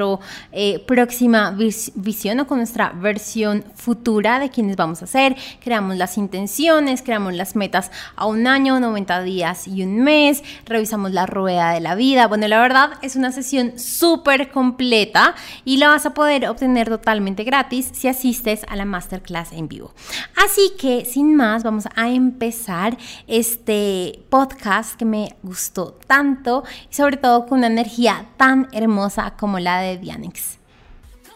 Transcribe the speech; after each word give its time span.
eh, 0.52 0.84
próxima 0.86 1.50
visión 1.50 2.40
o 2.40 2.46
con 2.46 2.58
nuestra 2.58 2.90
versión 2.90 3.64
futura 3.74 4.38
de 4.38 4.50
quienes 4.50 4.76
vamos 4.76 5.02
a 5.02 5.06
ser, 5.06 5.36
creamos 5.60 5.96
las 5.96 6.16
intenciones, 6.18 7.02
creamos 7.02 7.34
las 7.34 7.56
metas 7.56 7.90
a 8.16 8.26
un 8.26 8.46
año, 8.46 8.78
90 8.78 9.22
días 9.22 9.66
y 9.66 9.82
un 9.82 10.00
mes, 10.02 10.42
revisamos 10.66 11.12
la 11.12 11.26
rueda 11.26 11.72
de 11.72 11.80
la 11.80 11.94
vida. 11.94 12.28
Bueno, 12.28 12.46
la 12.48 12.60
verdad 12.60 12.90
es 13.02 13.16
una 13.16 13.32
sesión 13.32 13.78
súper 13.78 14.50
completa 14.50 15.34
y 15.64 15.78
la 15.78 15.88
vas 15.88 16.06
a 16.06 16.14
poder 16.14 16.48
obtener 16.48 16.88
totalmente 16.88 17.44
gratis 17.44 17.90
si 17.92 18.08
asistes 18.08 18.64
a 18.68 18.76
la 18.76 18.84
masterclass 18.84 19.52
en 19.52 19.68
vivo. 19.68 19.92
Así 20.36 20.72
que 20.78 21.04
sin 21.04 21.34
más, 21.34 21.64
vamos 21.64 21.84
a 21.96 22.08
empezar 22.08 22.77
este 23.26 24.20
podcast 24.30 24.96
que 24.96 25.04
me 25.04 25.36
gustó 25.42 25.98
tanto 26.06 26.62
y 26.90 26.94
sobre 26.94 27.16
todo 27.16 27.46
con 27.46 27.58
una 27.58 27.66
energía 27.66 28.26
tan 28.36 28.68
hermosa 28.72 29.34
como 29.36 29.58
la 29.58 29.80
de 29.80 29.98
Dianix. 29.98 30.58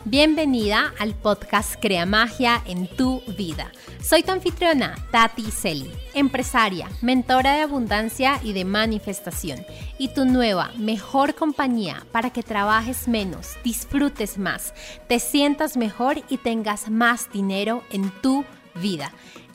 Bienvenida 0.05 0.93
al 0.99 1.15
podcast 1.15 1.77
Crea 1.81 2.07
Magia 2.07 2.63
en 2.67 2.89
tu 2.89 3.23
vida. 3.39 3.71
Soy 4.01 4.25
tu 4.25 4.33
anfitriona, 4.33 4.97
Tati 5.13 5.51
Selly, 5.51 5.93
empresaria, 6.15 6.89
mentora 7.03 7.55
de 7.55 7.63
abundancia 7.63 8.41
y 8.43 8.53
de 8.53 8.65
manifestación, 8.65 9.65
y 9.99 10.09
tu 10.09 10.25
nueva, 10.25 10.73
mejor 10.77 11.37
compañía 11.37 12.05
para 12.11 12.31
que 12.31 12.43
trabajes 12.43 13.07
menos, 13.07 13.57
disfrutes 13.63 14.39
más, 14.39 14.75
te 15.09 15.21
sientas 15.21 15.77
mejor 15.77 16.23
y 16.29 16.37
tengas 16.37 16.91
más 16.91 17.31
dinero 17.33 17.85
en 17.93 18.11
tu 18.23 18.45
vida. 18.75 19.13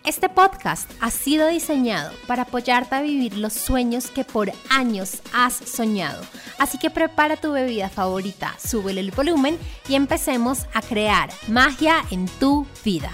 Este 0.07 0.29
podcast 0.29 0.90
ha 1.01 1.12
sido 1.12 1.50
diseñado 1.50 2.13
para 2.28 2.44
apoyarte 2.44 2.95
a 2.95 3.01
vivir 3.01 3.35
los 3.35 3.51
sueños 3.51 4.09
que 4.09 4.23
por 4.23 4.50
años 4.69 5.22
has 5.34 5.53
soñado. 5.53 6.23
Así 6.57 6.79
que 6.79 6.90
prepara 6.90 7.35
tu 7.35 7.51
bebida 7.51 7.90
favorita, 7.90 8.56
súbele 8.57 9.01
el 9.01 9.12
volumen 9.12 9.57
y 9.90 9.95
empecemos 9.95 10.66
a 10.73 10.81
crear 10.81 11.29
magia 11.50 12.06
en 12.09 12.25
tu 12.40 12.66
vida. 12.85 13.12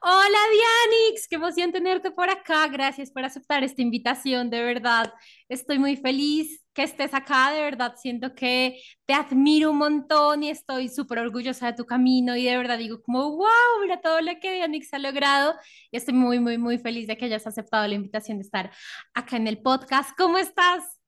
Hola 0.00 0.38
Dianix, 0.52 1.26
qué 1.26 1.34
emoción 1.34 1.72
tenerte 1.72 2.12
por 2.12 2.30
acá. 2.30 2.68
Gracias 2.68 3.10
por 3.10 3.24
aceptar 3.24 3.64
esta 3.64 3.82
invitación, 3.82 4.50
de 4.50 4.62
verdad. 4.62 5.12
Estoy 5.48 5.80
muy 5.80 5.96
feliz 5.96 6.64
que 6.76 6.82
estés 6.82 7.14
acá, 7.14 7.52
de 7.52 7.62
verdad 7.62 7.94
siento 7.96 8.34
que 8.34 8.82
te 9.06 9.14
admiro 9.14 9.70
un 9.70 9.78
montón 9.78 10.42
y 10.42 10.50
estoy 10.50 10.90
súper 10.90 11.20
orgullosa 11.20 11.68
de 11.68 11.72
tu 11.72 11.86
camino 11.86 12.36
y 12.36 12.44
de 12.44 12.54
verdad 12.54 12.76
digo 12.76 13.00
como, 13.02 13.30
wow, 13.30 13.80
mira 13.80 14.02
todo 14.02 14.20
lo 14.20 14.32
que 14.38 14.52
Dianix 14.52 14.92
ha 14.92 14.98
logrado 14.98 15.54
y 15.90 15.96
estoy 15.96 16.12
muy, 16.12 16.38
muy, 16.38 16.58
muy 16.58 16.76
feliz 16.76 17.06
de 17.06 17.16
que 17.16 17.24
hayas 17.24 17.46
aceptado 17.46 17.88
la 17.88 17.94
invitación 17.94 18.36
de 18.36 18.42
estar 18.42 18.70
acá 19.14 19.38
en 19.38 19.46
el 19.46 19.62
podcast. 19.62 20.10
¿Cómo 20.18 20.36
estás? 20.36 21.00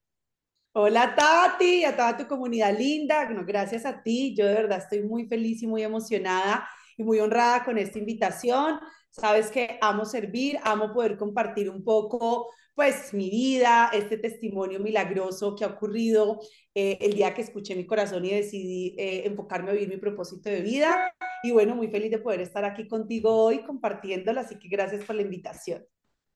Hola 0.72 1.14
Tati, 1.14 1.84
a 1.84 1.94
toda 1.94 2.16
tu 2.16 2.26
comunidad 2.26 2.74
linda, 2.76 3.26
gracias 3.46 3.84
a 3.84 4.02
ti, 4.02 4.34
yo 4.34 4.46
de 4.46 4.54
verdad 4.54 4.78
estoy 4.78 5.02
muy 5.02 5.26
feliz 5.26 5.62
y 5.62 5.66
muy 5.66 5.82
emocionada 5.82 6.66
y 6.96 7.04
muy 7.04 7.20
honrada 7.20 7.64
con 7.64 7.76
esta 7.76 7.98
invitación. 7.98 8.80
Sabes 9.10 9.50
que 9.50 9.78
amo 9.82 10.06
servir, 10.06 10.58
amo 10.62 10.94
poder 10.94 11.18
compartir 11.18 11.68
un 11.68 11.84
poco 11.84 12.48
pues 12.78 13.12
mi 13.12 13.28
vida, 13.28 13.90
este 13.92 14.18
testimonio 14.18 14.78
milagroso 14.78 15.56
que 15.56 15.64
ha 15.64 15.66
ocurrido 15.66 16.38
eh, 16.72 16.96
el 17.00 17.14
día 17.14 17.34
que 17.34 17.42
escuché 17.42 17.74
mi 17.74 17.84
corazón 17.84 18.24
y 18.24 18.30
decidí 18.30 18.94
eh, 18.96 19.22
enfocarme 19.26 19.70
a 19.70 19.72
vivir 19.72 19.88
mi 19.88 19.96
propósito 19.96 20.48
de 20.48 20.62
vida. 20.62 21.12
Y 21.42 21.50
bueno, 21.50 21.74
muy 21.74 21.88
feliz 21.88 22.12
de 22.12 22.18
poder 22.18 22.40
estar 22.40 22.64
aquí 22.64 22.86
contigo 22.86 23.34
hoy 23.34 23.64
compartiéndolo, 23.64 24.38
así 24.38 24.60
que 24.60 24.68
gracias 24.68 25.04
por 25.04 25.16
la 25.16 25.22
invitación. 25.22 25.84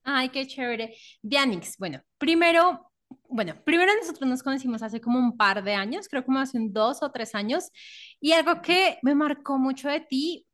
Ay, 0.02 0.30
qué 0.30 0.44
chévere. 0.44 0.96
Dianix, 1.22 1.76
bueno, 1.78 2.02
primero 2.18 2.91
bueno, 3.28 3.54
primero 3.64 3.92
nosotros 4.00 4.28
nos 4.28 4.42
conocimos 4.42 4.82
hace 4.82 5.00
como 5.00 5.18
un 5.18 5.36
par 5.36 5.62
de 5.64 5.74
años, 5.74 6.08
creo 6.08 6.24
como 6.24 6.38
hace 6.38 6.58
un 6.58 6.72
dos 6.72 7.02
o 7.02 7.10
tres 7.10 7.34
años, 7.34 7.70
y 8.20 8.32
algo 8.32 8.62
que 8.62 8.98
me 9.02 9.14
marcó 9.14 9.58
mucho 9.58 9.88
de 9.88 10.00
ti, 10.00 10.46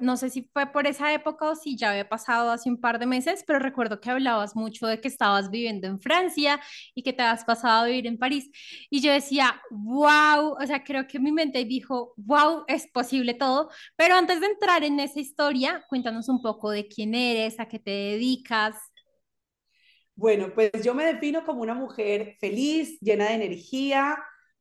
no 0.00 0.16
sé 0.16 0.30
si 0.30 0.48
fue 0.52 0.66
por 0.66 0.86
esa 0.86 1.12
época 1.12 1.50
o 1.50 1.54
si 1.56 1.76
ya 1.76 1.90
había 1.90 2.08
pasado 2.08 2.50
hace 2.50 2.68
un 2.68 2.80
par 2.80 2.98
de 2.98 3.06
meses, 3.06 3.44
pero 3.46 3.58
recuerdo 3.58 4.00
que 4.00 4.10
hablabas 4.10 4.56
mucho 4.56 4.86
de 4.86 5.00
que 5.00 5.08
estabas 5.08 5.50
viviendo 5.50 5.86
en 5.86 6.00
Francia 6.00 6.60
y 6.94 7.02
que 7.02 7.12
te 7.12 7.22
has 7.22 7.44
pasado 7.44 7.84
a 7.84 7.86
vivir 7.86 8.06
en 8.06 8.18
París. 8.18 8.50
Y 8.90 9.00
yo 9.00 9.12
decía, 9.12 9.60
wow, 9.70 10.56
o 10.60 10.66
sea, 10.66 10.82
creo 10.84 11.06
que 11.06 11.18
mi 11.18 11.32
mente 11.32 11.64
dijo, 11.64 12.14
wow, 12.16 12.64
es 12.68 12.86
posible 12.92 13.34
todo. 13.34 13.70
Pero 13.96 14.16
antes 14.16 14.40
de 14.40 14.46
entrar 14.46 14.84
en 14.84 15.00
esa 15.00 15.20
historia, 15.20 15.84
cuéntanos 15.88 16.28
un 16.28 16.42
poco 16.42 16.70
de 16.70 16.86
quién 16.88 17.14
eres, 17.14 17.60
a 17.60 17.68
qué 17.68 17.78
te 17.78 17.90
dedicas. 17.90 18.74
Bueno, 20.16 20.52
pues 20.54 20.70
yo 20.84 20.94
me 20.94 21.04
defino 21.04 21.44
como 21.44 21.62
una 21.62 21.74
mujer 21.74 22.36
feliz, 22.40 22.98
llena 23.00 23.28
de 23.28 23.34
energía, 23.34 24.16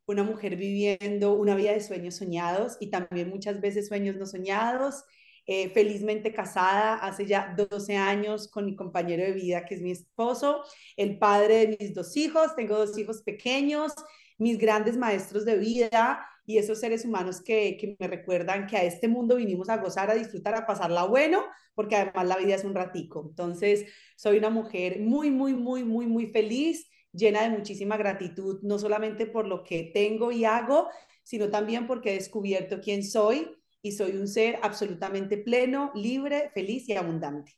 una 0.06 0.24
mujer 0.24 0.56
viviendo 0.56 1.34
una 1.36 1.56
vida 1.56 1.74
de 1.74 1.82
sueños 1.82 2.16
soñados 2.16 2.78
y 2.80 2.90
también 2.90 3.30
muchas 3.30 3.62
veces 3.62 3.88
sueños 3.88 4.16
no 4.16 4.26
soñados. 4.26 5.04
Eh, 5.46 5.70
felizmente 5.72 6.34
casada 6.34 6.96
hace 6.96 7.26
ya 7.26 7.54
12 7.58 7.98
años 7.98 8.50
con 8.50 8.66
mi 8.66 8.76
compañero 8.76 9.24
de 9.24 9.34
vida, 9.34 9.66
que 9.66 9.76
es 9.76 9.82
mi 9.82 9.92
esposo, 9.92 10.64
el 10.96 11.20
padre 11.20 11.68
de 11.68 11.78
mis 11.80 11.94
dos 11.94 12.16
hijos. 12.18 12.56
Tengo 12.56 12.78
dos 12.78 12.98
hijos 12.98 13.22
pequeños, 13.24 13.94
mis 14.38 14.58
grandes 14.58 14.98
maestros 14.98 15.46
de 15.46 15.58
vida 15.58 16.26
y 16.46 16.58
esos 16.58 16.80
seres 16.80 17.06
humanos 17.06 17.42
que, 17.42 17.78
que, 17.78 17.96
me 18.00 18.08
recuerdan 18.08 18.68
que 18.68 18.78
a 18.78 18.84
este 18.84 19.08
mundo 19.08 19.38
vinimos 19.38 19.70
a 19.70 19.78
gozar, 19.78 20.10
a 20.10 20.16
disfrutar, 20.16 20.56
a 20.56 20.66
pasarla 20.66 21.06
bueno, 21.06 21.44
porque 21.74 21.96
además 21.96 22.28
la 22.28 22.38
vida 22.38 22.56
es 22.56 22.64
un 22.64 22.76
ratico. 22.76 23.26
Entonces, 23.30 23.86
soy 24.16 24.38
una 24.38 24.50
mujer 24.50 25.00
muy, 25.00 25.32
muy, 25.32 25.54
muy, 25.54 25.84
muy, 25.84 26.06
muy 26.08 26.28
feliz, 26.28 26.90
llena 27.12 27.44
de 27.44 27.50
muchísima 27.50 27.98
gratitud, 27.98 28.60
no 28.64 28.78
solamente 28.78 29.26
por 29.26 29.48
lo 29.48 29.64
que 29.64 29.92
tengo 29.94 30.32
y 30.32 30.46
hago, 30.46 30.90
sino 31.24 31.50
también 31.50 31.88
porque 31.88 32.12
he 32.12 32.16
descubierto 32.16 32.82
quién 32.82 33.04
soy 33.04 33.50
y 33.82 33.94
soy 33.94 34.18
un 34.18 34.28
ser 34.28 34.60
absolutamente 34.62 35.38
pleno, 35.38 35.92
libre, 35.96 36.52
feliz 36.54 36.88
y 36.90 36.94
abundante. 36.94 37.54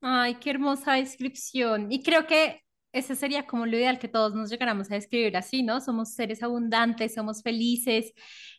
Ay, 0.00 0.36
qué 0.36 0.50
hermosa 0.50 0.94
descripción. 0.94 1.90
Y 1.90 2.02
creo 2.02 2.26
que 2.26 2.65
ese 2.96 3.14
sería 3.14 3.46
como 3.46 3.66
lo 3.66 3.76
ideal 3.76 3.98
que 3.98 4.08
todos 4.08 4.34
nos 4.34 4.50
llegáramos 4.50 4.90
a 4.90 4.94
describir 4.94 5.36
así, 5.36 5.62
¿no? 5.62 5.80
Somos 5.80 6.14
seres 6.14 6.42
abundantes, 6.42 7.14
somos 7.14 7.42
felices. 7.42 8.12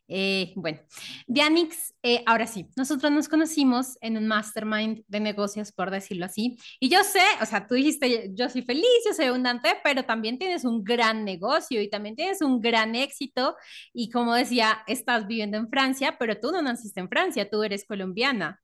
Eh, 0.08 0.54
bueno, 0.56 0.80
Dianix, 1.26 1.94
eh, 2.04 2.24
ahora 2.26 2.48
sí, 2.48 2.68
nosotros 2.78 3.12
nos 3.12 3.28
conocimos 3.28 3.98
en 4.00 4.16
un 4.16 4.28
mastermind 4.28 5.04
de 5.08 5.20
negocios, 5.20 5.72
por 5.72 5.92
decirlo 5.92 6.26
así. 6.26 6.58
Y 6.80 6.90
yo 6.90 7.04
sé, 7.04 7.24
o 7.42 7.46
sea, 7.46 7.68
tú 7.68 7.76
dijiste, 7.76 8.32
yo 8.34 8.48
soy 8.50 8.62
feliz, 8.62 8.86
yo 9.06 9.14
soy 9.14 9.26
abundante, 9.26 9.70
pero 9.84 10.06
también 10.06 10.38
tienes 10.38 10.64
un 10.66 10.84
gran 10.84 11.26
negocio 11.26 11.82
y 11.82 11.90
también 11.90 12.16
tienes 12.16 12.42
un 12.42 12.62
gran 12.62 12.96
éxito. 12.96 13.56
Y 13.92 14.10
como 14.12 14.36
decía, 14.36 14.84
estás 14.88 15.28
viviendo 15.28 15.58
en 15.58 15.70
Francia, 15.70 16.16
pero 16.20 16.40
tú 16.40 16.52
no 16.52 16.62
naciste 16.62 17.00
en 17.00 17.10
Francia, 17.10 17.50
tú 17.50 17.64
eres 17.64 17.86
colombiana. 17.86 18.62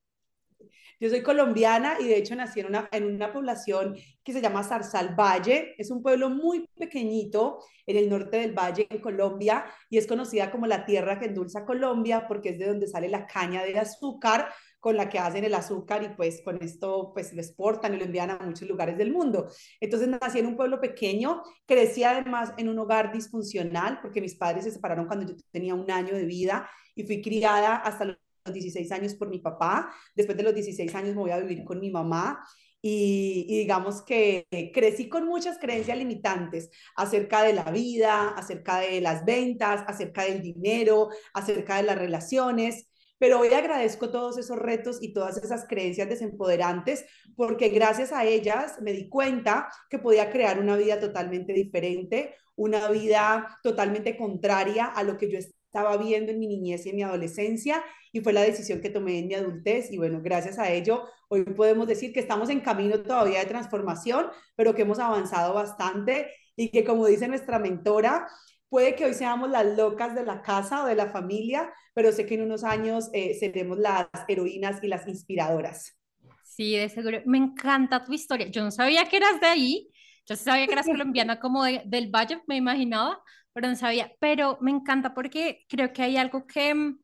Yo 1.03 1.09
soy 1.09 1.21
colombiana 1.21 1.97
y 1.99 2.07
de 2.07 2.15
hecho 2.15 2.33
nací 2.33 2.61
en 2.61 2.67
una, 2.67 2.87
en 2.93 3.03
una 3.03 3.33
población 3.33 3.93
que 4.23 4.31
se 4.31 4.39
llama 4.39 4.63
Zarzal 4.63 5.19
Valle. 5.19 5.75
Es 5.77 5.91
un 5.91 6.01
pueblo 6.01 6.29
muy 6.29 6.65
pequeñito 6.79 7.59
en 7.85 7.97
el 7.97 8.09
norte 8.09 8.37
del 8.37 8.53
valle, 8.53 8.87
en 8.89 8.99
Colombia, 9.01 9.65
y 9.89 9.97
es 9.97 10.07
conocida 10.07 10.49
como 10.49 10.65
la 10.65 10.85
tierra 10.85 11.19
que 11.19 11.25
endulza 11.25 11.65
Colombia 11.65 12.25
porque 12.25 12.51
es 12.51 12.59
de 12.59 12.67
donde 12.67 12.87
sale 12.87 13.09
la 13.09 13.27
caña 13.27 13.65
de 13.65 13.77
azúcar 13.77 14.47
con 14.79 14.95
la 14.95 15.09
que 15.09 15.19
hacen 15.19 15.43
el 15.43 15.53
azúcar 15.55 16.03
y 16.03 16.15
pues 16.15 16.41
con 16.41 16.63
esto 16.63 17.11
pues 17.13 17.33
lo 17.33 17.41
exportan 17.41 17.93
y 17.93 17.97
lo 17.97 18.05
envían 18.05 18.29
a 18.29 18.39
muchos 18.39 18.69
lugares 18.69 18.97
del 18.97 19.11
mundo. 19.11 19.49
Entonces 19.81 20.07
nací 20.07 20.39
en 20.39 20.45
un 20.45 20.55
pueblo 20.55 20.79
pequeño, 20.79 21.43
crecí 21.65 22.05
además 22.05 22.53
en 22.55 22.69
un 22.69 22.79
hogar 22.79 23.11
disfuncional 23.11 23.99
porque 24.01 24.21
mis 24.21 24.35
padres 24.35 24.63
se 24.63 24.71
separaron 24.71 25.07
cuando 25.07 25.25
yo 25.25 25.35
tenía 25.51 25.75
un 25.75 25.91
año 25.91 26.15
de 26.15 26.23
vida 26.23 26.69
y 26.95 27.03
fui 27.03 27.21
criada 27.21 27.75
hasta 27.75 28.05
los 28.05 28.22
16 28.51 28.91
años 28.91 29.13
por 29.15 29.29
mi 29.29 29.39
papá, 29.39 29.93
después 30.15 30.37
de 30.37 30.43
los 30.43 30.53
16 30.53 30.93
años 30.95 31.15
me 31.15 31.21
voy 31.21 31.31
a 31.31 31.39
vivir 31.39 31.63
con 31.63 31.79
mi 31.79 31.91
mamá 31.91 32.43
y, 32.85 33.45
digamos 33.47 34.01
que 34.01 34.45
crecí 34.73 35.07
con 35.07 35.25
muchas 35.25 35.57
creencias 35.57 35.97
limitantes 35.97 36.69
acerca 36.97 37.41
de 37.41 37.53
la 37.53 37.71
vida, 37.71 38.29
acerca 38.29 38.79
de 38.79 38.99
las 38.99 39.23
ventas, 39.23 39.85
acerca 39.87 40.23
del 40.23 40.41
dinero, 40.41 41.07
acerca 41.33 41.77
de 41.77 41.83
las 41.83 41.97
relaciones. 41.97 42.89
Pero 43.17 43.39
hoy 43.39 43.53
agradezco 43.53 44.11
todos 44.11 44.37
esos 44.37 44.57
retos 44.59 44.97
y 45.01 45.13
todas 45.13 45.37
esas 45.37 45.65
creencias 45.65 46.09
desempoderantes 46.09 47.05
porque 47.37 47.69
gracias 47.69 48.11
a 48.11 48.25
ellas 48.25 48.81
me 48.81 48.91
di 48.91 49.07
cuenta 49.07 49.69
que 49.89 49.99
podía 49.99 50.29
crear 50.29 50.59
una 50.59 50.75
vida 50.75 50.99
totalmente 50.99 51.53
diferente, 51.53 52.35
una 52.55 52.89
vida 52.89 53.59
totalmente 53.63 54.17
contraria 54.17 54.87
a 54.87 55.03
lo 55.03 55.17
que 55.17 55.31
yo 55.31 55.37
estaba 55.37 55.62
viendo 55.99 56.31
en 56.31 56.39
mi 56.39 56.47
niñez 56.47 56.85
y 56.85 56.89
en 56.89 56.95
mi 56.95 57.03
adolescencia 57.03 57.83
y 58.11 58.21
fue 58.21 58.33
la 58.33 58.41
decisión 58.41 58.81
que 58.81 58.89
tomé 58.89 59.19
en 59.19 59.27
mi 59.27 59.33
adultez 59.33 59.91
y 59.91 59.97
bueno, 59.97 60.21
gracias 60.21 60.59
a 60.59 60.71
ello 60.71 61.03
hoy 61.29 61.43
podemos 61.43 61.87
decir 61.87 62.13
que 62.13 62.19
estamos 62.19 62.49
en 62.49 62.59
camino 62.59 63.01
todavía 63.01 63.39
de 63.39 63.45
transformación, 63.47 64.27
pero 64.55 64.75
que 64.75 64.83
hemos 64.83 64.99
avanzado 64.99 65.53
bastante 65.53 66.31
y 66.55 66.69
que 66.69 66.83
como 66.83 67.07
dice 67.07 67.27
nuestra 67.27 67.57
mentora, 67.57 68.27
puede 68.69 68.95
que 68.95 69.05
hoy 69.05 69.13
seamos 69.13 69.49
las 69.49 69.65
locas 69.77 70.13
de 70.13 70.25
la 70.25 70.41
casa 70.41 70.83
o 70.83 70.87
de 70.87 70.95
la 70.95 71.07
familia, 71.07 71.73
pero 71.93 72.11
sé 72.11 72.25
que 72.25 72.35
en 72.35 72.43
unos 72.43 72.63
años 72.63 73.09
eh, 73.13 73.35
seremos 73.39 73.79
las 73.79 74.07
heroínas 74.27 74.83
y 74.83 74.87
las 74.87 75.07
inspiradoras. 75.07 75.97
Sí, 76.43 76.75
de 76.75 76.89
seguro. 76.89 77.19
Me 77.25 77.39
encanta 77.39 78.03
tu 78.03 78.13
historia. 78.13 78.47
Yo 78.47 78.63
no 78.63 78.69
sabía 78.69 79.05
que 79.05 79.17
eras 79.17 79.39
de 79.39 79.47
ahí. 79.47 79.89
Yo 80.25 80.35
sabía 80.35 80.67
que 80.67 80.73
eras 80.73 80.85
colombiana 80.91 81.39
como 81.39 81.63
del 81.63 82.09
Valle, 82.09 82.41
me 82.47 82.55
imaginaba, 82.55 83.21
pero 83.53 83.67
no 83.67 83.75
sabía. 83.75 84.11
Pero 84.19 84.57
me 84.61 84.71
encanta 84.71 85.13
porque 85.13 85.65
creo 85.69 85.93
que 85.93 86.03
hay 86.03 86.17
algo 86.17 86.45
que 86.47 86.73
mm, 86.75 86.99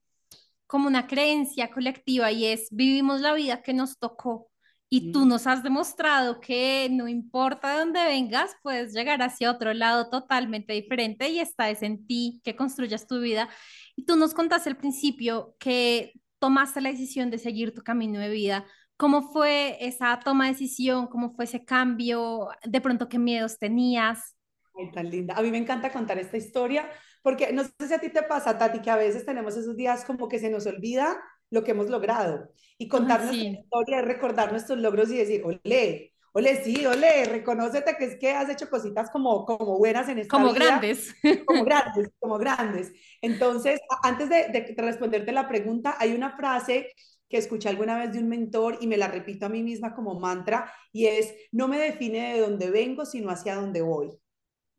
como 0.68 0.88
una 0.88 1.07
creencia 1.07 1.72
colectiva 1.72 2.31
y 2.31 2.46
es 2.46 2.68
vivimos 2.72 3.22
la 3.22 3.34
vida 3.34 3.62
que 3.63 3.74
nos 3.74 3.98
tocó 3.98 4.50
y 4.90 5.12
tú 5.12 5.25
nos 5.25 5.46
has 5.48 5.62
demostrado 5.63 6.40
que 6.42 6.90
no 6.92 7.07
importa 7.07 7.74
de 7.74 7.80
dónde 7.80 8.04
vengas, 8.06 8.56
puedes 8.63 8.94
llegar 8.94 9.22
hacia 9.22 9.51
otro 9.51 9.74
lado 9.74 10.10
totalmente 10.10 10.74
diferente 10.74 11.30
y 11.30 11.40
está 11.40 11.69
es 11.69 11.84
en 11.84 12.07
ti 12.07 12.42
que 12.44 12.56
construyas 12.56 13.06
tu 13.07 13.19
vida. 13.19 13.50
Y 13.95 14.06
tú 14.06 14.16
nos 14.16 14.34
contaste 14.34 14.69
al 14.69 14.78
principio 14.78 15.56
que 15.60 16.13
tomaste 16.40 16.81
la 16.81 16.90
decisión 16.90 17.30
de 17.30 17.38
seguir 17.38 17.74
tu 17.74 17.84
camino 17.84 18.19
de 18.19 18.30
vida. 18.30 18.66
¿Cómo 18.98 19.31
fue 19.31 19.78
esa 19.80 20.19
toma 20.19 20.45
de 20.45 20.54
decisión? 20.54 21.07
¿Cómo 21.07 21.34
fue 21.36 21.45
ese 21.45 21.63
cambio? 21.63 22.50
¿De 22.63 22.81
pronto 22.81 23.07
qué 23.10 23.19
miedos 23.19 23.60
tenías? 23.60 24.36
Ay, 24.80 24.92
tan 24.92 25.10
linda. 25.10 25.36
A 25.36 25.42
mí 25.42 25.52
me 25.52 25.58
encanta 25.58 25.92
contar 25.92 26.18
esta 26.20 26.38
historia 26.38 26.90
porque 27.22 27.52
no 27.52 27.64
sé 27.64 27.88
si 27.88 27.94
a 27.94 28.00
ti 28.00 28.10
te 28.10 28.24
pasa, 28.24 28.58
Tati, 28.58 28.80
que 28.80 28.90
a 28.90 28.95
veces 28.95 29.26
tenemos 29.26 29.57
esos 29.57 29.76
días 29.76 30.06
como 30.06 30.28
que 30.28 30.40
se 30.40 30.50
nos 30.50 30.66
olvida 30.66 31.21
lo 31.50 31.64
que 31.64 31.71
hemos 31.71 31.90
logrado. 31.90 32.50
Y 32.78 32.88
contar 32.88 33.24
nuestra 33.26 33.50
historia, 33.50 34.02
recordar 34.02 34.52
nuestros 34.52 34.80
logros 34.80 35.12
y 35.12 35.18
decir, 35.18 35.44
ole, 35.44 36.14
ole, 36.31 36.64
sí, 36.64 36.86
ole, 36.86 37.26
reconócete 37.26 37.98
que 37.98 38.06
es 38.06 38.16
que 38.18 38.31
has 38.31 38.50
hecho 38.50 38.69
cositas 38.69 39.09
como, 39.09 39.45
como 39.45 39.78
buenas 39.78 40.07
en 40.07 40.19
esta 40.19 40.38
como 40.38 40.54
grandes. 40.54 41.14
Como 41.45 41.66
grandes, 41.66 42.09
como 42.19 42.38
grandes. 42.38 42.94
Entonces, 43.21 43.80
antes 44.04 44.30
de, 44.30 44.48
de 44.50 44.76
responderte 44.78 45.31
la 45.31 45.48
pregunta, 45.50 45.95
hay 46.00 46.14
una 46.14 46.38
frase 46.38 46.94
que 47.28 47.38
escuché 47.38 47.69
alguna 47.69 47.98
vez 47.98 48.12
de 48.14 48.19
un 48.19 48.30
mentor 48.30 48.78
y 48.81 48.88
me 48.88 48.98
la 48.98 49.07
repito 49.07 49.45
a 49.45 49.50
mí 49.50 49.62
misma 49.62 49.94
como 49.94 50.19
mantra 50.19 50.71
y 50.92 51.06
es, 51.06 51.33
no 51.52 51.68
me 51.68 51.80
define 51.80 52.33
de 52.33 52.40
dónde 52.40 52.71
vengo, 52.71 53.06
sino 53.06 53.30
hacia 53.30 53.56
dónde 53.56 53.81
voy. 53.81 54.09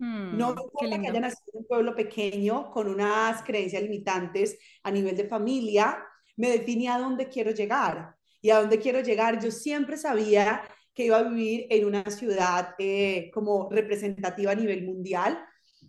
Mm, 0.00 0.38
no 0.38 0.50
importa 0.50 0.98
que 0.98 1.08
haya 1.08 1.20
nacido 1.20 1.52
en 1.52 1.58
un 1.58 1.66
pueblo 1.66 1.94
pequeño 1.94 2.70
con 2.70 2.88
unas 2.88 3.42
creencias 3.42 3.82
limitantes 3.82 4.58
a 4.82 4.90
nivel 4.90 5.14
de 5.14 5.28
familia, 5.28 6.02
me 6.36 6.50
define 6.50 6.88
a 6.88 6.98
dónde 6.98 7.28
quiero 7.28 7.50
llegar. 7.50 8.16
Y 8.40 8.48
a 8.48 8.60
dónde 8.60 8.78
quiero 8.78 9.00
llegar, 9.00 9.38
yo 9.42 9.50
siempre 9.50 9.98
sabía 9.98 10.62
que 10.94 11.04
iba 11.04 11.18
a 11.18 11.22
vivir 11.22 11.66
en 11.68 11.84
una 11.84 12.02
ciudad 12.10 12.74
eh, 12.78 13.30
como 13.34 13.68
representativa 13.70 14.52
a 14.52 14.54
nivel 14.54 14.84
mundial. 14.86 15.38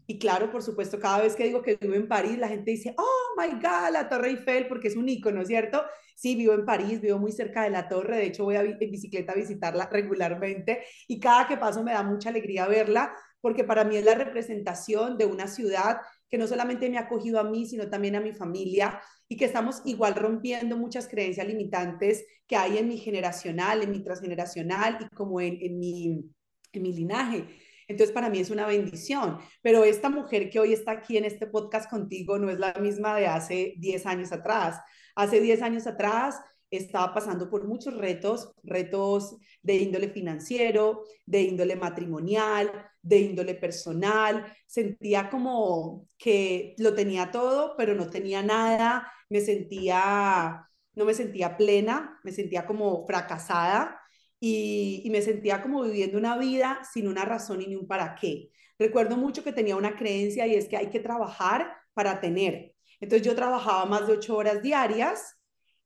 Y 0.06 0.20
claro, 0.20 0.52
por 0.52 0.62
supuesto, 0.62 1.00
cada 1.00 1.22
vez 1.22 1.34
que 1.38 1.46
digo 1.46 1.62
que 1.62 1.78
vivo 1.78 1.94
en 1.94 2.10
París, 2.10 2.38
la 2.38 2.50
gente 2.50 2.72
dice, 2.72 2.94
oh 2.98 3.42
my 3.42 3.54
God, 3.54 3.94
la 3.94 4.10
Torre 4.10 4.32
Eiffel, 4.32 4.68
porque 4.68 4.90
es 4.90 4.98
un 4.98 5.08
icono, 5.08 5.46
¿cierto? 5.46 5.86
Sí, 6.18 6.36
vivo 6.36 6.54
en 6.54 6.66
París, 6.66 7.00
vivo 7.00 7.18
muy 7.18 7.32
cerca 7.32 7.64
de 7.64 7.70
la 7.70 7.88
torre, 7.88 8.18
de 8.18 8.26
hecho 8.28 8.44
voy 8.44 8.56
a, 8.56 8.62
en 8.62 8.78
bicicleta 8.78 9.32
a 9.32 9.36
visitarla 9.36 9.90
regularmente 9.92 10.84
y 11.08 11.20
cada 11.20 11.48
que 11.48 11.58
paso 11.58 11.84
me 11.84 11.94
da 11.94 12.04
mucha 12.04 12.30
alegría 12.30 12.68
verla 12.68 13.12
porque 13.42 13.64
para 13.64 13.84
mí 13.84 13.98
es 13.98 14.06
la 14.06 14.16
representación 14.16 15.18
de 15.18 15.26
una 15.26 15.48
ciudad 15.48 15.98
que 16.30 16.38
no 16.38 16.48
solamente 16.48 16.90
me 16.90 16.98
ha 16.98 17.02
acogido 17.02 17.40
a 17.40 17.44
mí, 17.44 17.66
sino 17.66 17.90
también 17.90 18.16
a 18.16 18.22
mi 18.22 18.32
familia 18.32 19.02
y 19.28 19.38
que 19.38 19.46
estamos 19.46 19.82
igual 19.86 20.16
rompiendo 20.16 20.78
muchas 20.78 21.08
creencias 21.08 21.48
limitantes 21.48 22.26
que 22.48 22.56
hay 22.56 22.78
en 22.78 22.88
mi 22.88 22.98
generacional, 22.98 23.82
en 23.82 23.92
mi 23.92 24.04
transgeneracional 24.04 24.98
y 25.02 25.16
como 25.16 25.42
en, 25.42 25.58
en, 25.62 25.80
mi, 25.80 26.24
en 26.72 26.82
mi 26.82 26.94
linaje. 26.94 27.48
Entonces, 27.88 28.14
para 28.14 28.30
mí 28.30 28.40
es 28.40 28.50
una 28.50 28.66
bendición. 28.66 29.38
Pero 29.62 29.84
esta 29.84 30.10
mujer 30.10 30.50
que 30.50 30.60
hoy 30.60 30.74
está 30.74 30.92
aquí 30.92 31.18
en 31.18 31.26
este 31.26 31.48
podcast 31.48 31.90
contigo 31.90 32.40
no 32.40 32.50
es 32.50 32.60
la 32.60 32.74
misma 32.74 33.18
de 33.18 33.28
hace 33.28 33.74
10 33.78 34.06
años 34.06 34.32
atrás. 34.32 34.80
Hace 35.16 35.42
10 35.42 35.62
años 35.62 35.88
atrás 35.88 36.40
estaba 36.70 37.14
pasando 37.14 37.50
por 37.50 37.68
muchos 37.68 37.96
retos, 37.96 38.54
retos 38.64 39.36
de 39.62 39.76
índole 39.76 40.10
financiero, 40.10 41.04
de 41.26 41.42
índole 41.42 41.76
matrimonial, 41.76 42.72
de 43.02 43.18
índole 43.20 43.56
personal, 43.56 44.54
sentía 44.68 45.30
como 45.30 46.08
que 46.18 46.76
lo 46.78 46.94
tenía 46.94 47.32
todo, 47.32 47.76
pero 47.78 47.96
no 47.96 48.10
tenía 48.10 48.44
nada, 48.44 49.12
me 49.30 49.42
sentía, 49.42 50.68
no 50.94 51.06
me 51.06 51.14
sentía 51.14 51.58
plena, 51.58 52.20
me 52.24 52.32
sentía 52.32 52.66
como 52.66 53.06
fracasada 53.08 54.00
y, 54.40 55.08
me 55.12 55.22
sentía 55.22 55.62
como 55.62 55.84
viviendo 55.84 56.18
una 56.18 56.38
vida 56.38 56.82
sin 56.92 57.08
una 57.08 57.26
razón 57.26 57.62
y 57.62 57.68
ni 57.68 57.76
un 57.76 57.88
para 57.88 58.16
qué. 58.16 58.50
Recuerdo 58.80 59.18
mucho 59.18 59.44
que 59.44 59.54
tenía 59.54 59.76
una 59.76 59.96
creencia 59.96 60.48
y 60.48 60.56
es 60.56 60.68
que 60.68 60.78
hay 60.78 60.90
que 60.90 61.00
trabajar 61.00 61.72
para 61.94 62.20
tener. 62.20 62.74
Entonces 63.00 63.26
yo 63.26 63.36
trabajaba 63.36 63.86
más 63.86 64.08
de 64.08 64.14
ocho 64.14 64.36
horas 64.38 64.62
diarias 64.62 65.38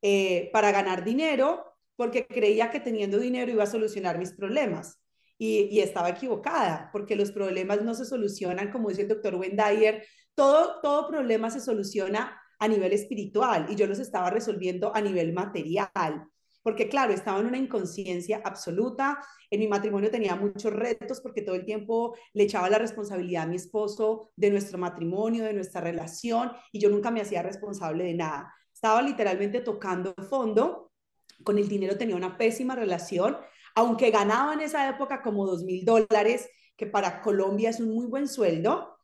eh, 0.01 0.49
para 0.53 0.71
ganar 0.71 1.03
dinero 1.03 1.65
porque 1.95 2.27
creía 2.27 2.71
que 2.71 2.79
teniendo 2.79 3.19
dinero 3.19 3.51
iba 3.51 3.63
a 3.63 3.67
solucionar 3.67 4.17
mis 4.17 4.33
problemas. 4.33 4.99
Y, 5.37 5.79
estaba 5.79 6.09
equivocada, 6.09 6.89
porque 6.91 7.15
los 7.15 7.31
problemas 7.31 7.81
no 7.81 7.93
se 7.93 8.05
solucionan, 8.05 8.71
como 8.71 8.89
dice 8.89 9.01
el 9.01 9.09
doctor 9.09 9.35
Wendayer, 9.35 10.05
todo, 10.33 10.79
todo 10.81 11.07
problema 11.07 11.49
se 11.49 11.59
soluciona 11.59 12.41
a 12.59 12.67
nivel 12.67 12.93
espiritual 12.93 13.67
y 13.69 13.75
yo 13.75 13.85
los 13.85 13.99
estaba 13.99 14.29
resolviendo 14.29 14.95
a 14.95 15.01
nivel 15.01 15.33
material 15.33 16.29
porque 16.65 16.89
claro, 16.89 17.13
estaba 17.13 17.39
en 17.39 17.45
una 17.45 17.59
inconsciencia 17.59 18.41
absoluta, 18.43 19.19
en 19.51 19.59
mi 19.59 19.67
matrimonio 19.67 20.09
tenía 20.09 20.35
muchos 20.35 20.73
retos 20.73 21.21
porque 21.21 21.43
todo 21.43 21.53
el 21.53 21.63
tiempo 21.63 22.17
le 22.33 22.45
echaba 22.45 22.71
la 22.71 22.79
responsabilidad 22.79 23.43
a 23.43 23.45
mi 23.45 23.55
esposo 23.55 24.31
de 24.35 24.49
nuestro 24.49 24.79
matrimonio, 24.79 25.43
de 25.43 25.53
nuestra 25.53 25.79
relación, 25.79 26.51
y 26.71 26.79
yo 26.79 26.89
nunca 26.89 27.11
me 27.11 27.21
hacía 27.21 27.43
responsable 27.43 28.05
de 28.05 28.15
nada. 28.15 28.51
Estaba 28.73 29.03
literalmente 29.03 29.61
tocando 29.61 30.15
fondo, 30.27 30.91
con 31.43 31.59
el 31.59 31.67
dinero 31.67 31.99
tenía 31.99 32.15
una 32.15 32.35
pésima 32.35 32.73
relación, 32.75 33.37
aunque 33.75 34.11
ganaba 34.11 34.53
en 34.53 34.61
esa 34.61 34.87
época 34.89 35.21
como 35.21 35.45
dos 35.45 35.63
mil 35.63 35.85
dólares, 35.85 36.49
que 36.77 36.87
para 36.87 37.21
Colombia 37.21 37.69
es 37.69 37.79
un 37.79 37.93
muy 37.93 38.07
buen 38.07 38.27
sueldo, 38.27 38.97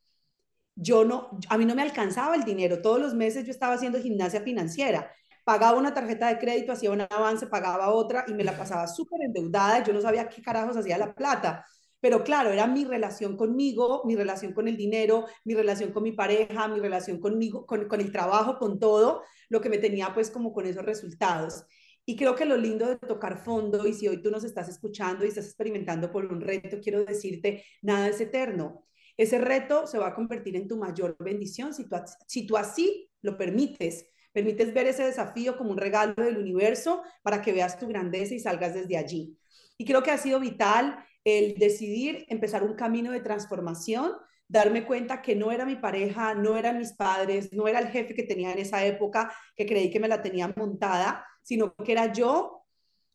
yo 0.75 1.03
no, 1.05 1.29
a 1.49 1.57
mí 1.57 1.65
no 1.65 1.75
me 1.75 1.81
alcanzaba 1.81 2.35
el 2.35 2.43
dinero. 2.43 2.81
Todos 2.81 2.99
los 2.99 3.13
meses 3.13 3.45
yo 3.45 3.51
estaba 3.51 3.75
haciendo 3.75 3.99
gimnasia 3.99 4.41
financiera 4.41 5.11
pagaba 5.43 5.77
una 5.77 5.93
tarjeta 5.93 6.27
de 6.27 6.39
crédito, 6.39 6.71
hacía 6.71 6.91
un 6.91 7.01
avance, 7.01 7.47
pagaba 7.47 7.89
otra 7.91 8.25
y 8.27 8.33
me 8.33 8.43
la 8.43 8.57
pasaba 8.57 8.87
súper 8.87 9.21
endeudada. 9.21 9.83
Yo 9.83 9.93
no 9.93 10.01
sabía 10.01 10.29
qué 10.29 10.41
carajos 10.41 10.77
hacía 10.77 10.97
la 10.97 11.13
plata. 11.13 11.65
Pero 11.99 12.23
claro, 12.23 12.49
era 12.49 12.65
mi 12.67 12.83
relación 12.85 13.37
conmigo, 13.37 14.01
mi 14.05 14.15
relación 14.15 14.53
con 14.53 14.67
el 14.67 14.75
dinero, 14.75 15.25
mi 15.45 15.53
relación 15.53 15.91
con 15.91 16.03
mi 16.03 16.13
pareja, 16.13 16.67
mi 16.67 16.79
relación 16.79 17.19
conmigo, 17.19 17.65
con, 17.65 17.87
con 17.87 18.01
el 18.01 18.11
trabajo, 18.11 18.57
con 18.57 18.79
todo, 18.79 19.23
lo 19.49 19.61
que 19.61 19.69
me 19.69 19.77
tenía 19.77 20.13
pues 20.13 20.31
como 20.31 20.51
con 20.51 20.65
esos 20.65 20.83
resultados. 20.83 21.65
Y 22.05 22.15
creo 22.15 22.35
que 22.35 22.45
lo 22.45 22.57
lindo 22.57 22.87
de 22.87 22.97
tocar 22.97 23.43
fondo, 23.43 23.87
y 23.87 23.93
si 23.93 24.07
hoy 24.07 24.21
tú 24.21 24.31
nos 24.31 24.43
estás 24.43 24.69
escuchando 24.69 25.23
y 25.23 25.29
estás 25.29 25.45
experimentando 25.45 26.11
por 26.11 26.25
un 26.25 26.41
reto, 26.41 26.79
quiero 26.81 27.05
decirte, 27.05 27.63
nada 27.81 28.07
es 28.07 28.19
eterno. 28.19 28.85
Ese 29.17 29.37
reto 29.37 29.85
se 29.87 29.99
va 29.99 30.07
a 30.07 30.15
convertir 30.15 30.55
en 30.55 30.67
tu 30.67 30.77
mayor 30.77 31.15
bendición 31.19 31.73
si 31.73 31.87
tú, 31.87 31.95
si 32.27 32.47
tú 32.47 32.57
así 32.57 33.09
lo 33.21 33.37
permites 33.37 34.07
Permites 34.31 34.73
ver 34.73 34.87
ese 34.87 35.03
desafío 35.03 35.57
como 35.57 35.71
un 35.71 35.77
regalo 35.77 36.13
del 36.15 36.37
universo 36.37 37.03
para 37.21 37.41
que 37.41 37.51
veas 37.51 37.77
tu 37.77 37.87
grandeza 37.87 38.33
y 38.33 38.39
salgas 38.39 38.73
desde 38.73 38.97
allí. 38.97 39.37
Y 39.77 39.85
creo 39.85 40.03
que 40.03 40.11
ha 40.11 40.17
sido 40.17 40.39
vital 40.39 41.03
el 41.23 41.55
decidir 41.55 42.25
empezar 42.29 42.63
un 42.63 42.75
camino 42.75 43.11
de 43.11 43.19
transformación, 43.19 44.13
darme 44.47 44.85
cuenta 44.85 45.21
que 45.21 45.35
no 45.35 45.51
era 45.51 45.65
mi 45.65 45.75
pareja, 45.75 46.33
no 46.33 46.57
eran 46.57 46.77
mis 46.77 46.93
padres, 46.93 47.51
no 47.51 47.67
era 47.67 47.79
el 47.79 47.87
jefe 47.87 48.13
que 48.13 48.23
tenía 48.23 48.51
en 48.51 48.59
esa 48.59 48.85
época, 48.85 49.33
que 49.55 49.65
creí 49.65 49.89
que 49.89 49.99
me 49.99 50.07
la 50.07 50.21
tenía 50.21 50.53
montada, 50.55 51.25
sino 51.41 51.73
que 51.75 51.91
era 51.91 52.13
yo 52.13 52.65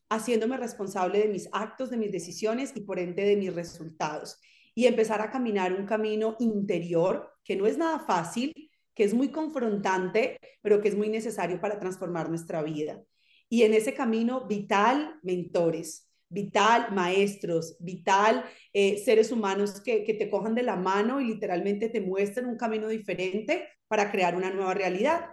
haciéndome 0.09 0.57
responsable 0.57 1.19
de 1.19 1.29
mis 1.29 1.49
actos, 1.53 1.91
de 1.91 1.97
mis 1.97 2.13
decisiones 2.13 2.73
y 2.75 2.81
por 2.81 2.99
ende 2.99 3.25
de 3.25 3.37
mis 3.37 3.55
resultados. 3.55 4.41
Y 4.75 4.87
empezar 4.87 5.21
a 5.21 5.31
caminar 5.31 5.73
un 5.73 5.87
camino 5.87 6.37
interior 6.39 7.33
que 7.45 7.57
no 7.57 7.67
es 7.67 7.79
nada 7.79 8.01
fácil, 8.01 8.53
que 8.95 9.05
es 9.05 9.15
muy 9.15 9.29
confrontante, 9.29 10.39
pero 10.63 10.81
que 10.81 10.89
es 10.89 10.97
muy 10.97 11.09
necesario 11.09 11.61
para 11.61 11.79
transformar 11.79 12.29
nuestra 12.29 12.63
vida. 12.63 13.03
Y 13.49 13.63
en 13.63 13.75
ese 13.75 13.95
camino, 13.95 14.47
vital, 14.47 15.19
mentores, 15.23 16.11
vital, 16.29 16.89
maestros, 16.93 17.77
vital, 17.79 18.45
eh, 18.73 18.99
seres 18.99 19.31
humanos 19.31 19.81
que, 19.81 20.03
que 20.05 20.15
te 20.15 20.29
cojan 20.29 20.55
de 20.55 20.63
la 20.63 20.77
mano 20.77 21.21
y 21.21 21.27
literalmente 21.27 21.89
te 21.89 22.01
muestren 22.01 22.47
un 22.47 22.57
camino 22.57 22.89
diferente 22.89 23.69
para 23.87 24.11
crear 24.11 24.35
una 24.35 24.51
nueva 24.51 24.75
realidad. 24.75 25.27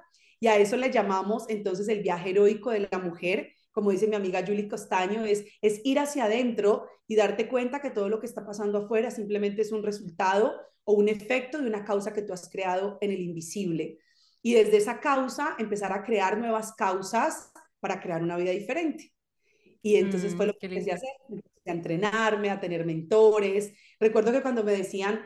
Y 0.44 0.48
a 0.48 0.58
eso 0.58 0.76
le 0.76 0.92
llamamos 0.92 1.46
entonces 1.48 1.88
el 1.88 2.02
viaje 2.02 2.32
heroico 2.32 2.72
de 2.72 2.90
la 2.92 3.00
mujer, 3.00 3.54
como 3.72 3.92
dice 3.92 4.08
mi 4.08 4.18
amiga 4.18 4.44
Julie 4.46 4.68
Costaño, 4.68 5.24
es, 5.24 5.46
es 5.62 5.80
ir 5.86 6.00
hacia 6.00 6.26
adentro 6.26 6.86
y 7.08 7.16
darte 7.16 7.48
cuenta 7.48 7.80
que 7.80 7.92
todo 7.92 8.10
lo 8.10 8.20
que 8.20 8.26
está 8.26 8.46
pasando 8.46 8.80
afuera 8.80 9.10
simplemente 9.10 9.62
es 9.62 9.72
un 9.72 9.84
resultado 9.84 10.52
o 10.84 10.96
un 10.96 11.08
efecto 11.08 11.62
de 11.62 11.68
una 11.68 11.86
causa 11.86 12.12
que 12.12 12.24
tú 12.24 12.34
has 12.34 12.50
creado 12.50 12.98
en 13.00 13.12
el 13.12 13.22
invisible. 13.22 14.00
Y 14.42 14.56
desde 14.56 14.76
esa 14.76 15.00
causa 15.00 15.56
empezar 15.60 15.94
a 15.94 16.04
crear 16.04 16.38
nuevas 16.38 16.74
causas 16.74 17.54
para 17.80 18.02
crear 18.02 18.22
una 18.22 18.36
vida 18.36 18.52
diferente. 18.52 19.14
Y 19.82 19.96
entonces 19.96 20.36
fue 20.36 20.44
mm, 20.44 20.50
lo 20.50 20.58
que 20.58 20.66
empecé 20.66 20.92
a 20.92 20.96
hacer, 20.96 21.10
a 21.66 21.72
entrenarme, 21.72 22.50
a 22.50 22.60
tener 22.60 22.86
mentores. 22.86 23.72
Recuerdo 23.98 24.34
que 24.34 24.42
cuando 24.42 24.66
me 24.66 24.74
decían, 24.74 25.22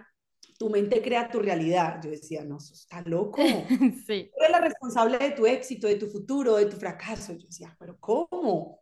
tu 0.57 0.69
mente 0.69 1.01
crea 1.01 1.29
tu 1.29 1.39
realidad, 1.39 1.99
yo 2.03 2.09
decía, 2.09 2.43
no, 2.43 2.57
eso 2.57 2.73
está 2.73 3.01
loco. 3.01 3.41
sí. 4.07 4.31
Tú 4.33 4.43
eres 4.43 4.51
la 4.51 4.61
responsable 4.61 5.17
de 5.19 5.31
tu 5.31 5.45
éxito, 5.45 5.87
de 5.87 5.95
tu 5.95 6.07
futuro, 6.07 6.55
de 6.55 6.65
tu 6.65 6.77
fracaso. 6.77 7.33
Yo 7.33 7.45
decía, 7.45 7.75
pero 7.79 7.97
¿cómo? 7.99 8.81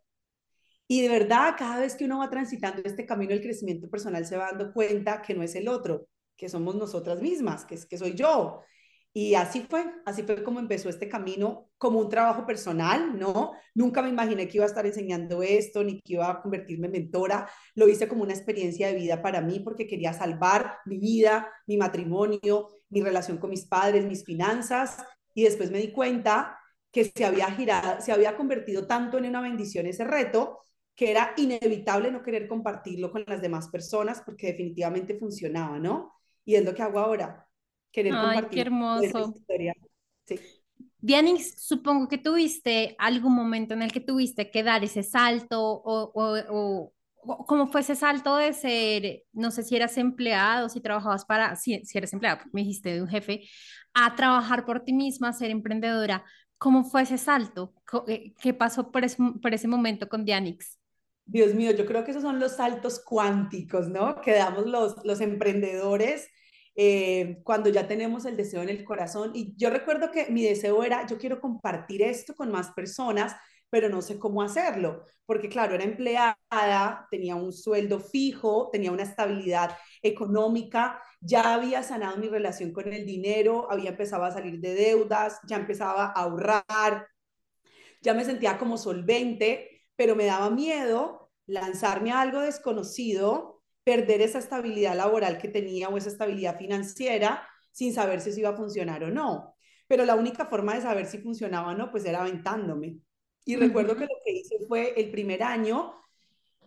Y 0.88 1.02
de 1.02 1.08
verdad, 1.08 1.54
cada 1.58 1.80
vez 1.80 1.94
que 1.94 2.04
uno 2.04 2.18
va 2.18 2.30
transitando 2.30 2.82
este 2.84 3.04
camino 3.04 3.30
del 3.30 3.42
crecimiento 3.42 3.90
personal, 3.90 4.24
se 4.24 4.36
va 4.36 4.46
dando 4.46 4.72
cuenta 4.72 5.20
que 5.20 5.34
no 5.34 5.42
es 5.42 5.54
el 5.54 5.68
otro, 5.68 6.08
que 6.36 6.48
somos 6.48 6.76
nosotras 6.76 7.20
mismas, 7.20 7.64
que, 7.64 7.74
es, 7.74 7.86
que 7.86 7.98
soy 7.98 8.14
yo. 8.14 8.62
Y 9.16 9.34
así 9.34 9.62
fue, 9.62 9.82
así 10.04 10.24
fue 10.24 10.44
como 10.44 10.60
empezó 10.60 10.90
este 10.90 11.08
camino 11.08 11.70
como 11.78 12.00
un 12.00 12.10
trabajo 12.10 12.44
personal, 12.44 13.18
¿no? 13.18 13.52
Nunca 13.74 14.02
me 14.02 14.10
imaginé 14.10 14.46
que 14.46 14.58
iba 14.58 14.64
a 14.64 14.68
estar 14.68 14.84
enseñando 14.84 15.42
esto, 15.42 15.82
ni 15.82 16.02
que 16.02 16.12
iba 16.12 16.30
a 16.30 16.42
convertirme 16.42 16.88
en 16.88 16.92
mentora. 16.92 17.48
Lo 17.74 17.88
hice 17.88 18.08
como 18.08 18.24
una 18.24 18.34
experiencia 18.34 18.88
de 18.88 18.94
vida 18.94 19.22
para 19.22 19.40
mí 19.40 19.60
porque 19.60 19.86
quería 19.86 20.12
salvar 20.12 20.80
mi 20.84 20.98
vida, 20.98 21.50
mi 21.66 21.78
matrimonio, 21.78 22.68
mi 22.90 23.00
relación 23.00 23.38
con 23.38 23.48
mis 23.48 23.64
padres, 23.64 24.04
mis 24.04 24.22
finanzas. 24.22 25.02
Y 25.32 25.44
después 25.44 25.70
me 25.70 25.78
di 25.78 25.92
cuenta 25.92 26.58
que 26.92 27.06
se 27.06 27.24
había 27.24 27.50
girado, 27.52 28.02
se 28.02 28.12
había 28.12 28.36
convertido 28.36 28.86
tanto 28.86 29.16
en 29.16 29.24
una 29.24 29.40
bendición 29.40 29.86
ese 29.86 30.04
reto 30.04 30.58
que 30.94 31.10
era 31.10 31.32
inevitable 31.38 32.10
no 32.10 32.22
querer 32.22 32.46
compartirlo 32.46 33.10
con 33.10 33.24
las 33.26 33.40
demás 33.40 33.68
personas 33.68 34.20
porque 34.26 34.48
definitivamente 34.48 35.18
funcionaba, 35.18 35.78
¿no? 35.78 36.12
y 36.46 36.54
es 36.54 36.64
lo 36.64 36.74
que 36.74 36.82
hago 36.82 37.00
ahora. 37.00 37.45
Querer 37.92 38.12
Ay, 38.14 38.20
compartir 38.20 38.50
qué 38.50 38.60
hermoso. 38.60 39.34
Historia. 39.36 39.74
Sí. 40.24 40.40
Dianix, 40.98 41.62
supongo 41.62 42.08
que 42.08 42.18
tuviste 42.18 42.96
algún 42.98 43.34
momento 43.34 43.74
en 43.74 43.82
el 43.82 43.92
que 43.92 44.00
tuviste 44.00 44.50
que 44.50 44.62
dar 44.62 44.82
ese 44.82 45.02
salto 45.02 45.62
o, 45.62 46.10
o, 46.14 46.36
o, 46.50 46.92
cómo 47.46 47.66
fue 47.66 47.82
ese 47.82 47.94
salto 47.94 48.36
de 48.36 48.52
ser, 48.52 49.22
no 49.32 49.50
sé 49.50 49.62
si 49.62 49.76
eras 49.76 49.96
empleado, 49.98 50.68
si 50.68 50.80
trabajabas 50.80 51.24
para, 51.24 51.56
si, 51.56 51.84
si 51.84 51.98
eres 51.98 52.12
empleado, 52.12 52.40
me 52.52 52.62
dijiste 52.62 52.92
de 52.94 53.02
un 53.02 53.08
jefe, 53.08 53.48
a 53.94 54.14
trabajar 54.14 54.64
por 54.64 54.80
ti 54.80 54.92
misma, 54.92 55.32
ser 55.32 55.50
emprendedora. 55.50 56.24
¿Cómo 56.58 56.84
fue 56.84 57.02
ese 57.02 57.18
salto? 57.18 57.74
Eh, 58.08 58.32
¿Qué 58.40 58.54
pasó 58.54 58.90
por 58.90 59.04
ese, 59.04 59.18
por 59.42 59.52
ese 59.52 59.68
momento 59.68 60.08
con 60.08 60.24
Dianix? 60.24 60.78
Dios 61.24 61.54
mío, 61.54 61.72
yo 61.72 61.86
creo 61.86 62.04
que 62.04 62.12
esos 62.12 62.22
son 62.22 62.38
los 62.38 62.52
saltos 62.52 63.02
cuánticos, 63.04 63.88
¿no? 63.88 64.20
Que 64.20 64.32
damos 64.34 64.66
los, 64.66 65.04
los 65.04 65.20
emprendedores 65.20 66.28
eh, 66.76 67.40
cuando 67.42 67.70
ya 67.70 67.88
tenemos 67.88 68.26
el 68.26 68.36
deseo 68.36 68.62
en 68.62 68.68
el 68.68 68.84
corazón. 68.84 69.32
Y 69.34 69.54
yo 69.56 69.70
recuerdo 69.70 70.10
que 70.10 70.26
mi 70.30 70.44
deseo 70.44 70.84
era, 70.84 71.06
yo 71.06 71.18
quiero 71.18 71.40
compartir 71.40 72.02
esto 72.02 72.34
con 72.34 72.52
más 72.52 72.70
personas, 72.72 73.34
pero 73.70 73.88
no 73.88 74.02
sé 74.02 74.18
cómo 74.18 74.42
hacerlo, 74.42 75.04
porque 75.24 75.48
claro, 75.48 75.74
era 75.74 75.84
empleada, 75.84 77.08
tenía 77.10 77.34
un 77.34 77.52
sueldo 77.52 77.98
fijo, 77.98 78.68
tenía 78.70 78.92
una 78.92 79.02
estabilidad 79.02 79.76
económica, 80.02 81.00
ya 81.20 81.54
había 81.54 81.82
sanado 81.82 82.16
mi 82.18 82.28
relación 82.28 82.72
con 82.72 82.92
el 82.92 83.04
dinero, 83.04 83.66
había 83.70 83.90
empezado 83.90 84.24
a 84.24 84.30
salir 84.30 84.60
de 84.60 84.74
deudas, 84.74 85.40
ya 85.48 85.56
empezaba 85.56 86.06
a 86.06 86.12
ahorrar, 86.12 87.08
ya 88.02 88.14
me 88.14 88.24
sentía 88.24 88.58
como 88.58 88.78
solvente, 88.78 89.82
pero 89.96 90.14
me 90.14 90.26
daba 90.26 90.50
miedo 90.50 91.30
lanzarme 91.46 92.12
a 92.12 92.20
algo 92.20 92.40
desconocido 92.40 93.55
perder 93.86 94.20
esa 94.20 94.40
estabilidad 94.40 94.96
laboral 94.96 95.38
que 95.38 95.46
tenía 95.46 95.88
o 95.88 95.96
esa 95.96 96.08
estabilidad 96.08 96.58
financiera 96.58 97.46
sin 97.70 97.94
saber 97.94 98.20
si 98.20 98.30
eso 98.30 98.40
iba 98.40 98.48
a 98.48 98.56
funcionar 98.56 99.04
o 99.04 99.12
no. 99.12 99.54
Pero 99.86 100.04
la 100.04 100.16
única 100.16 100.46
forma 100.46 100.74
de 100.74 100.80
saber 100.80 101.06
si 101.06 101.18
funcionaba 101.18 101.70
o 101.70 101.74
no, 101.74 101.92
pues 101.92 102.04
era 102.04 102.20
aventándome. 102.20 102.98
Y 103.44 103.54
recuerdo 103.54 103.94
que 103.94 104.06
lo 104.06 104.16
que 104.24 104.32
hice 104.32 104.56
fue 104.66 104.92
el 105.00 105.12
primer 105.12 105.44
año, 105.44 105.94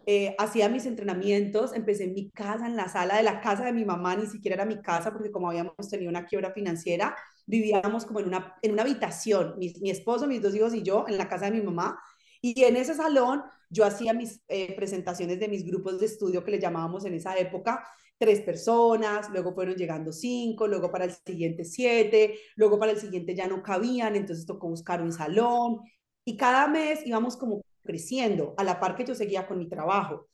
eh, 0.05 0.33
hacía 0.37 0.69
mis 0.69 0.85
entrenamientos, 0.85 1.75
empecé 1.75 2.05
en 2.05 2.13
mi 2.13 2.29
casa, 2.29 2.67
en 2.67 2.77
la 2.77 2.87
sala 2.87 3.17
de 3.17 3.23
la 3.23 3.41
casa 3.41 3.65
de 3.65 3.73
mi 3.73 3.83
mamá, 3.83 4.15
ni 4.15 4.25
siquiera 4.25 4.55
era 4.55 4.65
mi 4.65 4.81
casa, 4.81 5.11
porque 5.11 5.29
como 5.29 5.49
habíamos 5.49 5.75
tenido 5.89 6.09
una 6.09 6.25
quiebra 6.25 6.53
financiera, 6.53 7.17
vivíamos 7.45 8.05
como 8.05 8.21
en 8.21 8.27
una, 8.27 8.55
en 8.61 8.71
una 8.71 8.83
habitación, 8.83 9.55
mi, 9.57 9.73
mi 9.81 9.89
esposo, 9.89 10.25
mis 10.25 10.41
dos 10.41 10.55
hijos 10.55 10.73
y 10.73 10.83
yo, 10.83 11.03
en 11.09 11.17
la 11.17 11.27
casa 11.27 11.45
de 11.45 11.51
mi 11.51 11.61
mamá, 11.61 11.99
y 12.41 12.63
en 12.63 12.77
ese 12.77 12.93
salón 12.93 13.43
yo 13.69 13.85
hacía 13.85 14.13
mis 14.13 14.41
eh, 14.47 14.75
presentaciones 14.75 15.39
de 15.39 15.47
mis 15.47 15.65
grupos 15.65 15.99
de 15.99 16.07
estudio 16.07 16.43
que 16.43 16.51
le 16.51 16.59
llamábamos 16.59 17.05
en 17.05 17.13
esa 17.13 17.37
época, 17.37 17.83
tres 18.17 18.41
personas, 18.41 19.29
luego 19.29 19.53
fueron 19.53 19.75
llegando 19.75 20.11
cinco, 20.11 20.67
luego 20.67 20.91
para 20.91 21.05
el 21.05 21.11
siguiente 21.11 21.63
siete, 21.63 22.39
luego 22.55 22.77
para 22.79 22.91
el 22.91 22.97
siguiente 22.99 23.35
ya 23.35 23.47
no 23.47 23.63
cabían, 23.63 24.15
entonces 24.15 24.45
tocó 24.45 24.67
buscar 24.67 25.01
un 25.01 25.11
salón 25.11 25.79
y 26.25 26.35
cada 26.35 26.67
mes 26.67 27.05
íbamos 27.05 27.37
como 27.37 27.61
creciendo 27.81 28.53
a 28.57 28.63
la 28.63 28.79
par 28.79 28.95
que 28.95 29.05
yo 29.05 29.15
seguía 29.15 29.47
con 29.47 29.57
mi 29.57 29.67
trabajo. 29.67 30.27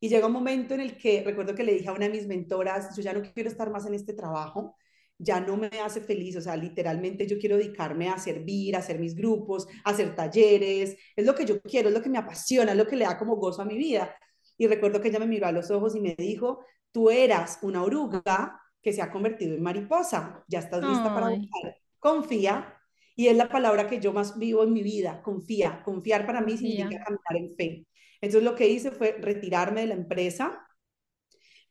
Y 0.00 0.08
llega 0.08 0.26
un 0.26 0.32
momento 0.32 0.74
en 0.74 0.80
el 0.80 0.96
que 0.96 1.22
recuerdo 1.22 1.54
que 1.54 1.62
le 1.62 1.74
dije 1.74 1.88
a 1.88 1.92
una 1.92 2.06
de 2.06 2.10
mis 2.10 2.26
mentoras, 2.26 2.96
yo 2.96 3.02
ya 3.02 3.12
no 3.12 3.22
quiero 3.22 3.48
estar 3.48 3.70
más 3.70 3.86
en 3.86 3.94
este 3.94 4.14
trabajo, 4.14 4.76
ya 5.22 5.40
no 5.40 5.56
me 5.56 5.68
hace 5.84 6.00
feliz, 6.00 6.36
o 6.36 6.40
sea, 6.40 6.56
literalmente 6.56 7.26
yo 7.26 7.38
quiero 7.38 7.56
dedicarme 7.56 8.08
a 8.08 8.18
servir, 8.18 8.74
a 8.74 8.80
hacer 8.80 8.98
mis 8.98 9.14
grupos, 9.14 9.68
a 9.84 9.90
hacer 9.90 10.14
talleres, 10.14 10.96
es 11.14 11.26
lo 11.26 11.34
que 11.34 11.44
yo 11.44 11.60
quiero, 11.62 11.88
es 11.88 11.94
lo 11.94 12.02
que 12.02 12.10
me 12.10 12.18
apasiona, 12.18 12.72
es 12.72 12.78
lo 12.78 12.86
que 12.86 12.96
le 12.96 13.04
da 13.04 13.18
como 13.18 13.36
gozo 13.36 13.62
a 13.62 13.64
mi 13.64 13.76
vida. 13.76 14.14
Y 14.58 14.66
recuerdo 14.66 15.00
que 15.00 15.08
ella 15.08 15.20
me 15.20 15.26
miró 15.26 15.46
a 15.46 15.52
los 15.52 15.70
ojos 15.70 15.94
y 15.94 16.00
me 16.00 16.14
dijo, 16.16 16.64
tú 16.90 17.10
eras 17.10 17.58
una 17.62 17.82
oruga 17.82 18.60
que 18.82 18.92
se 18.92 19.00
ha 19.00 19.10
convertido 19.10 19.54
en 19.54 19.62
mariposa, 19.62 20.44
ya 20.48 20.58
estás 20.58 20.82
lista 20.84 21.14
para 21.14 21.28
volar, 21.28 21.76
confía. 21.98 22.78
Y 23.14 23.28
es 23.28 23.36
la 23.36 23.48
palabra 23.48 23.86
que 23.86 24.00
yo 24.00 24.12
más 24.12 24.38
vivo 24.38 24.64
en 24.64 24.72
mi 24.72 24.82
vida, 24.82 25.22
confía. 25.22 25.82
Confiar 25.84 26.26
para 26.26 26.40
mí 26.40 26.56
significa 26.56 27.04
caminar 27.04 27.36
en 27.36 27.54
fe. 27.54 27.86
Entonces 28.20 28.42
lo 28.42 28.54
que 28.54 28.68
hice 28.68 28.90
fue 28.90 29.16
retirarme 29.20 29.82
de 29.82 29.88
la 29.88 29.94
empresa, 29.94 30.66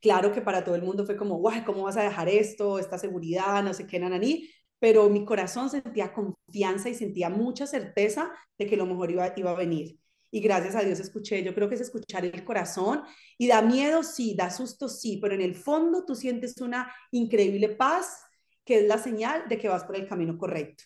Claro 0.01 0.31
que 0.31 0.41
para 0.41 0.63
todo 0.63 0.75
el 0.75 0.81
mundo 0.81 1.05
fue 1.05 1.15
como, 1.15 1.37
guay, 1.37 1.63
¿cómo 1.63 1.83
vas 1.83 1.97
a 1.97 2.03
dejar 2.03 2.27
esto? 2.27 2.79
Esta 2.79 2.97
seguridad, 2.97 3.63
no 3.63 3.73
sé 3.73 3.85
qué, 3.85 3.99
nananí. 3.99 4.49
Pero 4.79 5.09
mi 5.09 5.23
corazón 5.23 5.69
sentía 5.69 6.11
confianza 6.11 6.89
y 6.89 6.95
sentía 6.95 7.29
mucha 7.29 7.67
certeza 7.67 8.31
de 8.57 8.65
que 8.65 8.75
lo 8.75 8.87
mejor 8.87 9.11
iba, 9.11 9.31
iba 9.35 9.51
a 9.51 9.55
venir. 9.55 9.99
Y 10.31 10.39
gracias 10.39 10.75
a 10.75 10.81
Dios 10.81 10.99
escuché, 10.99 11.43
yo 11.43 11.53
creo 11.53 11.69
que 11.69 11.75
es 11.75 11.81
escuchar 11.81 12.25
el 12.25 12.43
corazón. 12.43 13.03
Y 13.37 13.47
da 13.47 13.61
miedo, 13.61 14.01
sí, 14.01 14.33
da 14.35 14.49
susto, 14.49 14.89
sí, 14.89 15.19
pero 15.21 15.35
en 15.35 15.41
el 15.41 15.53
fondo 15.53 16.03
tú 16.03 16.15
sientes 16.15 16.59
una 16.61 16.91
increíble 17.11 17.69
paz 17.69 18.23
que 18.65 18.79
es 18.79 18.87
la 18.87 18.97
señal 18.97 19.47
de 19.49 19.57
que 19.57 19.69
vas 19.69 19.83
por 19.83 19.95
el 19.95 20.07
camino 20.07 20.37
correcto. 20.37 20.85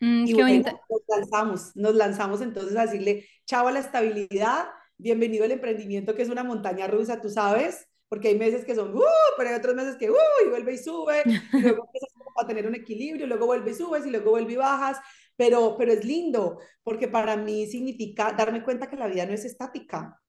Mm, 0.00 0.26
y 0.26 0.32
bueno, 0.34 0.70
nos 0.88 1.00
lanzamos, 1.08 1.76
nos 1.76 1.94
lanzamos 1.94 2.40
entonces 2.40 2.76
a 2.76 2.82
decirle, 2.82 3.26
chao 3.46 3.66
a 3.66 3.72
la 3.72 3.80
estabilidad, 3.80 4.66
bienvenido 4.96 5.44
al 5.44 5.52
emprendimiento 5.52 6.14
que 6.14 6.22
es 6.22 6.28
una 6.28 6.44
montaña 6.44 6.86
rusa, 6.86 7.20
tú 7.20 7.28
sabes, 7.28 7.88
porque 8.08 8.28
hay 8.28 8.38
meses 8.38 8.64
que 8.64 8.74
son, 8.74 8.96
uh, 8.96 9.02
pero 9.36 9.50
hay 9.50 9.56
otros 9.56 9.74
meses 9.74 9.96
que, 9.96 10.10
uh, 10.10 10.14
y 10.44 10.48
vuelve 10.48 10.74
y 10.74 10.78
sube, 10.78 11.22
y 11.26 11.60
luego 11.60 11.84
empiezas 11.86 12.10
a 12.36 12.46
tener 12.46 12.66
un 12.66 12.74
equilibrio, 12.74 13.26
luego 13.26 13.46
vuelve 13.46 13.70
y 13.70 13.74
subes, 13.74 14.06
y 14.06 14.10
luego 14.10 14.30
vuelve 14.30 14.52
y 14.52 14.56
bajas, 14.56 14.98
pero, 15.36 15.76
pero 15.76 15.92
es 15.92 16.04
lindo, 16.04 16.58
porque 16.82 17.08
para 17.08 17.36
mí 17.36 17.66
significa 17.66 18.32
darme 18.32 18.62
cuenta 18.62 18.88
que 18.88 18.96
la 18.96 19.08
vida 19.08 19.26
no 19.26 19.32
es 19.32 19.44
estática, 19.44 20.20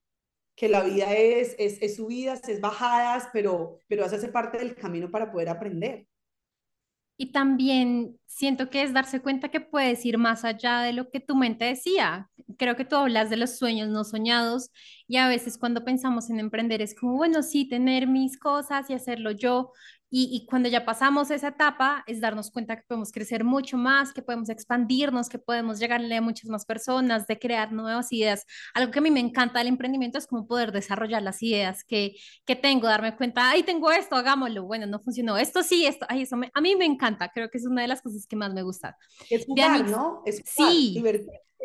que 0.54 0.68
la 0.68 0.82
vida 0.82 1.14
es, 1.14 1.54
es, 1.58 1.80
es 1.80 1.96
subidas, 1.96 2.48
es 2.48 2.60
bajadas, 2.60 3.28
pero, 3.32 3.78
pero 3.86 4.04
hace 4.04 4.28
parte 4.28 4.58
del 4.58 4.74
camino 4.74 5.10
para 5.10 5.30
poder 5.30 5.48
aprender. 5.48 6.06
Y 7.18 7.32
también 7.32 8.18
siento 8.26 8.70
que 8.70 8.82
es 8.82 8.94
darse 8.94 9.20
cuenta 9.20 9.50
que 9.50 9.60
puedes 9.60 10.06
ir 10.06 10.18
más 10.18 10.44
allá 10.44 10.80
de 10.82 10.92
lo 10.94 11.10
que 11.10 11.20
tu 11.20 11.36
mente 11.36 11.64
decía. 11.66 12.30
Creo 12.58 12.76
que 12.76 12.84
tú 12.86 12.96
hablas 12.96 13.28
de 13.30 13.36
los 13.36 13.58
sueños 13.58 13.88
no 13.88 14.04
soñados 14.04 14.70
y 15.08 15.16
a 15.18 15.28
veces 15.28 15.58
cuando 15.58 15.84
pensamos 15.84 16.30
en 16.30 16.40
emprender 16.40 16.80
es 16.82 16.94
como, 16.94 17.16
bueno, 17.16 17.42
sí, 17.42 17.68
tener 17.68 18.06
mis 18.06 18.38
cosas 18.38 18.88
y 18.90 18.94
hacerlo 18.94 19.32
yo, 19.32 19.72
y, 20.10 20.46
cuando 20.46 20.70
ya 20.70 20.86
pasamos 20.86 21.30
esa 21.30 21.48
etapa, 21.48 22.02
es 22.06 22.20
darnos 22.20 22.50
cuenta 22.50 22.76
que 22.76 22.82
podemos 22.88 23.12
crecer 23.12 23.44
mucho 23.44 23.76
más, 23.76 24.14
que 24.14 24.22
podemos 24.22 24.48
expandirnos, 24.48 25.28
que 25.28 25.38
podemos 25.38 25.78
llegarle 25.78 26.16
a 26.16 26.22
muchas 26.22 26.48
más 26.48 26.64
personas, 26.64 27.26
de 27.26 27.38
crear 27.38 27.72
nuevas 27.72 28.10
ideas. 28.12 28.46
Algo 28.72 28.90
que 28.90 29.00
a 29.00 29.02
mí 29.02 29.10
me 29.10 29.20
encanta 29.20 29.58
del 29.58 29.68
emprendimiento 29.68 30.16
es 30.16 30.26
como 30.26 30.46
poder 30.46 30.72
desarrollar 30.72 31.20
las 31.22 31.42
ideas 31.42 31.84
que, 31.84 32.16
que 32.46 32.56
tengo, 32.56 32.86
darme 32.86 33.16
cuenta, 33.16 33.50
ay, 33.50 33.64
tengo 33.64 33.90
esto, 33.90 34.16
hagámoslo. 34.16 34.64
Bueno, 34.64 34.86
no 34.86 34.98
funcionó. 35.00 35.36
Esto 35.36 35.62
sí, 35.62 35.84
esto, 35.84 36.06
ay, 36.08 36.22
eso 36.22 36.36
a 36.54 36.60
mí 36.62 36.76
me 36.76 36.86
encanta. 36.86 37.30
Creo 37.30 37.50
que 37.50 37.58
es 37.58 37.66
una 37.66 37.82
de 37.82 37.88
las 37.88 38.00
cosas 38.00 38.26
que 38.26 38.36
más 38.36 38.54
me 38.54 38.62
gusta. 38.62 38.96
Es 39.28 39.44
jugar, 39.44 39.90
¿no? 39.90 40.22
Es 40.24 40.42
sí, 40.42 41.02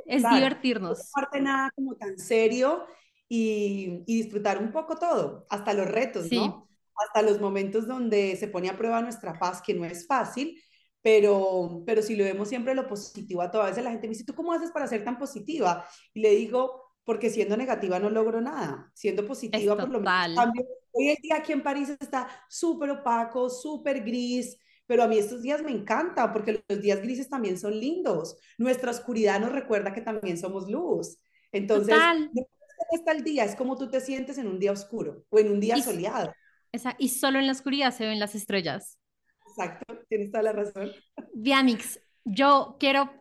es 0.05 0.23
divertirnos. 0.29 0.97
No 0.97 1.05
parte 1.13 1.39
nada 1.39 1.71
como 1.73 1.95
tan 1.95 2.17
serio 2.17 2.85
y, 3.29 4.03
y, 4.05 4.21
disfrutar 4.21 4.57
un 4.61 4.73
poco 4.73 4.97
todo, 4.97 5.45
hasta 5.49 5.73
los 5.73 5.87
retos, 5.87 6.27
sí. 6.27 6.35
¿no? 6.35 6.67
Hasta 6.97 7.21
los 7.21 7.39
momentos 7.39 7.87
donde 7.87 8.35
se 8.35 8.47
pone 8.47 8.69
a 8.69 8.77
prueba 8.77 9.01
nuestra 9.01 9.37
paz, 9.39 9.61
que 9.61 9.73
no 9.73 9.85
es 9.85 10.05
fácil, 10.07 10.61
pero, 11.01 11.83
pero 11.85 12.01
si 12.01 12.15
lo 12.15 12.23
vemos 12.23 12.47
siempre 12.47 12.73
lo 12.73 12.87
positivo 12.87 13.41
a 13.41 13.51
todas 13.51 13.71
veces 13.71 13.83
la 13.83 13.91
gente 13.91 14.07
me 14.07 14.13
dice, 14.13 14.23
¿tú 14.23 14.33
cómo 14.33 14.53
haces 14.53 14.71
para 14.71 14.87
ser 14.87 15.03
tan 15.03 15.17
positiva? 15.17 15.85
Y 16.13 16.21
le 16.21 16.31
digo, 16.31 16.93
porque 17.03 17.29
siendo 17.29 17.57
negativa 17.57 17.99
no 17.99 18.09
logro 18.09 18.41
nada, 18.41 18.91
siendo 18.93 19.25
positiva 19.25 19.75
por 19.75 19.89
lo 19.89 19.99
menos 19.99 20.35
cambio. 20.35 20.65
Hoy 20.91 21.09
el 21.09 21.17
día 21.21 21.37
aquí 21.37 21.51
en 21.51 21.63
París 21.63 21.89
está 21.99 22.27
súper 22.47 22.91
opaco, 22.91 23.49
súper 23.49 24.03
gris, 24.03 24.57
pero 24.85 25.03
a 25.03 25.07
mí 25.07 25.17
estos 25.17 25.41
días 25.41 25.61
me 25.63 25.71
encanta 25.71 26.31
porque 26.31 26.63
los 26.67 26.81
días 26.81 27.01
grises 27.01 27.29
también 27.29 27.57
son 27.57 27.77
lindos. 27.79 28.37
Nuestra 28.57 28.91
oscuridad 28.91 29.39
nos 29.39 29.51
recuerda 29.51 29.93
que 29.93 30.01
también 30.01 30.37
somos 30.37 30.69
luz. 30.69 31.17
Entonces, 31.51 31.95
Total. 31.95 32.29
no 32.33 32.43
está 32.91 33.11
el 33.11 33.23
día, 33.23 33.43
es 33.43 33.55
como 33.55 33.77
tú 33.77 33.89
te 33.89 34.01
sientes 34.01 34.37
en 34.37 34.47
un 34.47 34.59
día 34.59 34.71
oscuro 34.71 35.25
o 35.29 35.39
en 35.39 35.51
un 35.51 35.59
día 35.59 35.81
soleado. 35.81 36.31
Esa, 36.73 36.95
y 36.97 37.09
solo 37.09 37.39
en 37.39 37.45
la 37.45 37.53
oscuridad 37.53 37.93
se 37.93 38.05
ven 38.05 38.19
las 38.19 38.35
estrellas. 38.35 38.99
Exacto, 39.47 39.99
tienes 40.09 40.31
toda 40.31 40.43
la 40.43 40.51
razón. 40.51 40.91
Dianix, 41.33 41.99
yo 42.25 42.77
quiero 42.79 43.11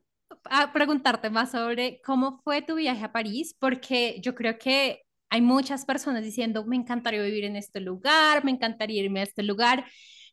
ah, 0.44 0.72
preguntarte 0.72 1.30
más 1.30 1.50
sobre 1.50 2.00
cómo 2.04 2.40
fue 2.42 2.62
tu 2.62 2.76
viaje 2.76 3.04
a 3.04 3.12
París, 3.12 3.54
porque 3.58 4.18
yo 4.20 4.34
creo 4.34 4.58
que 4.58 5.02
hay 5.28 5.40
muchas 5.42 5.84
personas 5.84 6.24
diciendo, 6.24 6.64
me 6.64 6.76
encantaría 6.76 7.22
vivir 7.22 7.44
en 7.44 7.56
este 7.56 7.80
lugar, 7.80 8.44
me 8.44 8.50
encantaría 8.50 9.02
irme 9.02 9.20
a 9.20 9.24
este 9.24 9.42
lugar, 9.42 9.84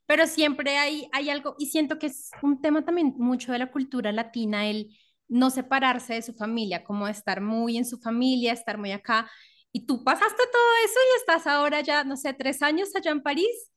pero 0.05 0.25
siempre 0.25 0.77
hay, 0.77 1.07
hay 1.11 1.29
algo, 1.29 1.55
y 1.59 1.67
siento 1.67 1.99
que 1.99 2.07
es 2.07 2.31
un 2.41 2.61
tema 2.61 2.83
también 2.83 3.13
mucho 3.17 3.51
de 3.51 3.59
la 3.59 3.71
cultura 3.71 4.11
latina, 4.11 4.67
el 4.67 4.95
no 5.29 5.49
separarse 5.51 6.15
de 6.15 6.21
su 6.21 6.33
familia, 6.33 6.83
como 6.83 7.07
estar 7.07 7.39
muy 7.39 7.77
en 7.77 7.85
su 7.85 7.99
familia, 7.99 8.51
estar 8.51 8.77
muy 8.77 8.91
acá. 8.91 9.29
¿Y 9.71 9.85
tú 9.85 10.03
pasaste 10.03 10.43
todo 10.51 10.71
eso 10.85 10.99
y 10.99 11.19
estás 11.19 11.47
ahora 11.47 11.81
ya, 11.81 12.03
no 12.03 12.17
sé, 12.17 12.33
tres 12.33 12.61
años 12.61 12.95
allá 12.95 13.11
en 13.11 13.21
París? 13.21 13.71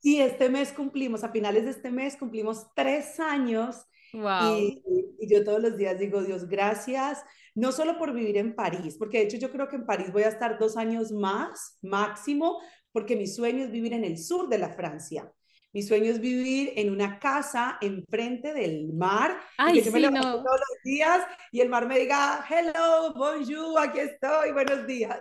Sí, 0.00 0.20
este 0.20 0.48
mes 0.48 0.72
cumplimos, 0.72 1.24
a 1.24 1.30
finales 1.30 1.64
de 1.64 1.70
este 1.70 1.90
mes 1.90 2.16
cumplimos 2.16 2.66
tres 2.74 3.18
años. 3.20 3.76
Wow. 4.12 4.58
Y, 4.58 4.82
y, 5.18 5.28
yo 5.28 5.44
todos 5.44 5.60
los 5.60 5.76
días 5.76 5.98
digo, 5.98 6.22
Dios, 6.22 6.48
gracias, 6.48 7.24
no 7.54 7.72
solo 7.72 7.98
por 7.98 8.12
vivir 8.12 8.36
en 8.36 8.54
París, 8.54 8.96
porque 8.98 9.18
de 9.18 9.24
hecho 9.24 9.36
yo 9.38 9.50
creo 9.50 9.68
que 9.68 9.76
en 9.76 9.86
París 9.86 10.12
voy 10.12 10.22
a 10.22 10.28
estar 10.28 10.58
dos 10.58 10.76
años 10.76 11.10
más, 11.10 11.78
máximo, 11.82 12.60
porque 12.92 13.16
mi 13.16 13.26
sueño 13.26 13.64
es 13.64 13.70
vivir 13.70 13.92
en 13.92 14.04
el 14.04 14.18
sur 14.18 14.48
de 14.48 14.58
la 14.58 14.68
Francia. 14.68 15.32
Mi 15.74 15.82
sueño 15.82 16.12
es 16.12 16.20
vivir 16.20 16.72
en 16.76 16.92
una 16.92 17.18
casa 17.18 17.78
enfrente 17.80 18.54
del 18.54 18.92
mar. 18.92 19.40
Ay, 19.58 19.80
y 19.80 19.82
que 19.82 19.86
yo 19.86 20.12
me 20.12 20.18
sí, 20.18 20.22
todos 20.22 20.44
los 20.44 20.82
días 20.84 21.26
y 21.50 21.60
el 21.62 21.68
mar 21.68 21.88
me 21.88 21.98
diga, 21.98 22.46
hello, 22.48 23.12
bonjour, 23.16 23.80
aquí 23.80 23.98
estoy, 23.98 24.52
buenos 24.52 24.86
días. 24.86 25.18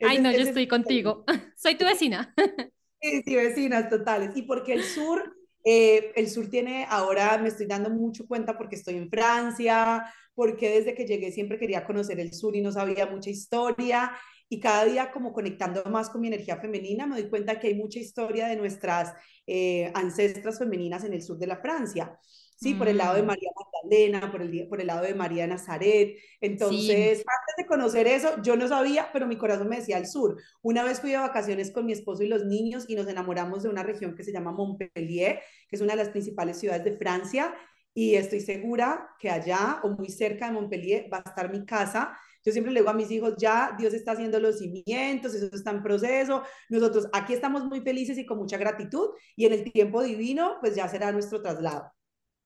Ay, 0.00 0.18
no, 0.18 0.32
yo 0.32 0.38
estoy 0.38 0.66
contigo. 0.66 1.26
Soy 1.56 1.74
tu 1.74 1.84
vecina. 1.84 2.34
sí, 3.02 3.22
sí, 3.22 3.36
vecinas 3.36 3.90
totales. 3.90 4.34
Y 4.34 4.44
porque 4.44 4.72
el 4.72 4.82
sur, 4.82 5.36
eh, 5.62 6.10
el 6.16 6.30
sur 6.30 6.48
tiene, 6.48 6.86
ahora 6.88 7.36
me 7.36 7.48
estoy 7.48 7.66
dando 7.66 7.90
mucho 7.90 8.26
cuenta 8.26 8.56
porque 8.56 8.76
estoy 8.76 8.96
en 8.96 9.10
Francia, 9.10 10.10
porque 10.34 10.70
desde 10.70 10.94
que 10.94 11.04
llegué 11.04 11.32
siempre 11.32 11.58
quería 11.58 11.84
conocer 11.84 12.18
el 12.18 12.32
sur 12.32 12.56
y 12.56 12.62
no 12.62 12.72
sabía 12.72 13.04
mucha 13.04 13.28
historia 13.28 14.10
y 14.52 14.60
cada 14.60 14.84
día 14.84 15.10
como 15.10 15.32
conectando 15.32 15.82
más 15.86 16.10
con 16.10 16.20
mi 16.20 16.28
energía 16.28 16.58
femenina, 16.58 17.06
me 17.06 17.18
doy 17.18 17.30
cuenta 17.30 17.58
que 17.58 17.68
hay 17.68 17.74
mucha 17.74 17.98
historia 17.98 18.48
de 18.48 18.56
nuestras 18.56 19.14
eh, 19.46 19.90
ancestras 19.94 20.58
femeninas 20.58 21.04
en 21.04 21.14
el 21.14 21.22
sur 21.22 21.38
de 21.38 21.46
la 21.46 21.56
Francia. 21.56 22.18
Sí, 22.60 22.74
por 22.74 22.86
el 22.86 22.98
lado 22.98 23.14
de 23.14 23.22
mm. 23.22 23.26
María 23.26 23.50
Magdalena, 23.56 24.30
por 24.30 24.42
el, 24.42 24.68
por 24.68 24.82
el 24.82 24.88
lado 24.88 25.04
de 25.04 25.14
María 25.14 25.46
Nazaret. 25.46 26.18
Entonces, 26.38 27.20
antes 27.20 27.54
de 27.56 27.66
conocer 27.66 28.06
eso, 28.06 28.42
yo 28.42 28.54
no 28.54 28.68
sabía, 28.68 29.08
pero 29.10 29.26
mi 29.26 29.38
corazón 29.38 29.70
me 29.70 29.76
decía 29.76 29.96
al 29.96 30.06
sur. 30.06 30.36
Una 30.60 30.84
vez 30.84 31.00
fui 31.00 31.12
de 31.12 31.16
vacaciones 31.16 31.70
con 31.70 31.86
mi 31.86 31.92
esposo 31.92 32.22
y 32.22 32.28
los 32.28 32.44
niños 32.44 32.84
y 32.88 32.94
nos 32.94 33.08
enamoramos 33.08 33.62
de 33.62 33.70
una 33.70 33.82
región 33.82 34.14
que 34.14 34.22
se 34.22 34.32
llama 34.32 34.52
Montpellier, 34.52 35.40
que 35.66 35.76
es 35.76 35.80
una 35.80 35.94
de 35.94 36.04
las 36.04 36.10
principales 36.10 36.58
ciudades 36.58 36.84
de 36.84 36.92
Francia, 36.98 37.54
y 37.94 38.16
estoy 38.16 38.40
segura 38.40 39.08
que 39.18 39.30
allá 39.30 39.80
o 39.82 39.88
muy 39.88 40.10
cerca 40.10 40.46
de 40.46 40.52
Montpellier 40.52 41.10
va 41.10 41.22
a 41.24 41.28
estar 41.30 41.50
mi 41.50 41.64
casa 41.64 42.18
yo 42.44 42.52
siempre 42.52 42.72
le 42.72 42.80
digo 42.80 42.90
a 42.90 42.94
mis 42.94 43.10
hijos, 43.10 43.34
ya 43.38 43.74
Dios 43.78 43.94
está 43.94 44.12
haciendo 44.12 44.40
los 44.40 44.58
cimientos, 44.58 45.34
eso 45.34 45.48
está 45.52 45.70
en 45.70 45.82
proceso. 45.82 46.42
Nosotros 46.68 47.08
aquí 47.12 47.34
estamos 47.34 47.64
muy 47.64 47.80
felices 47.80 48.18
y 48.18 48.26
con 48.26 48.38
mucha 48.38 48.56
gratitud 48.56 49.10
y 49.36 49.46
en 49.46 49.52
el 49.52 49.72
tiempo 49.72 50.02
divino, 50.02 50.56
pues 50.60 50.74
ya 50.74 50.88
será 50.88 51.12
nuestro 51.12 51.40
traslado. 51.40 51.92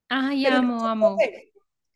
Ay, 0.09 0.47
amo, 0.47 0.87
amo. 0.87 1.17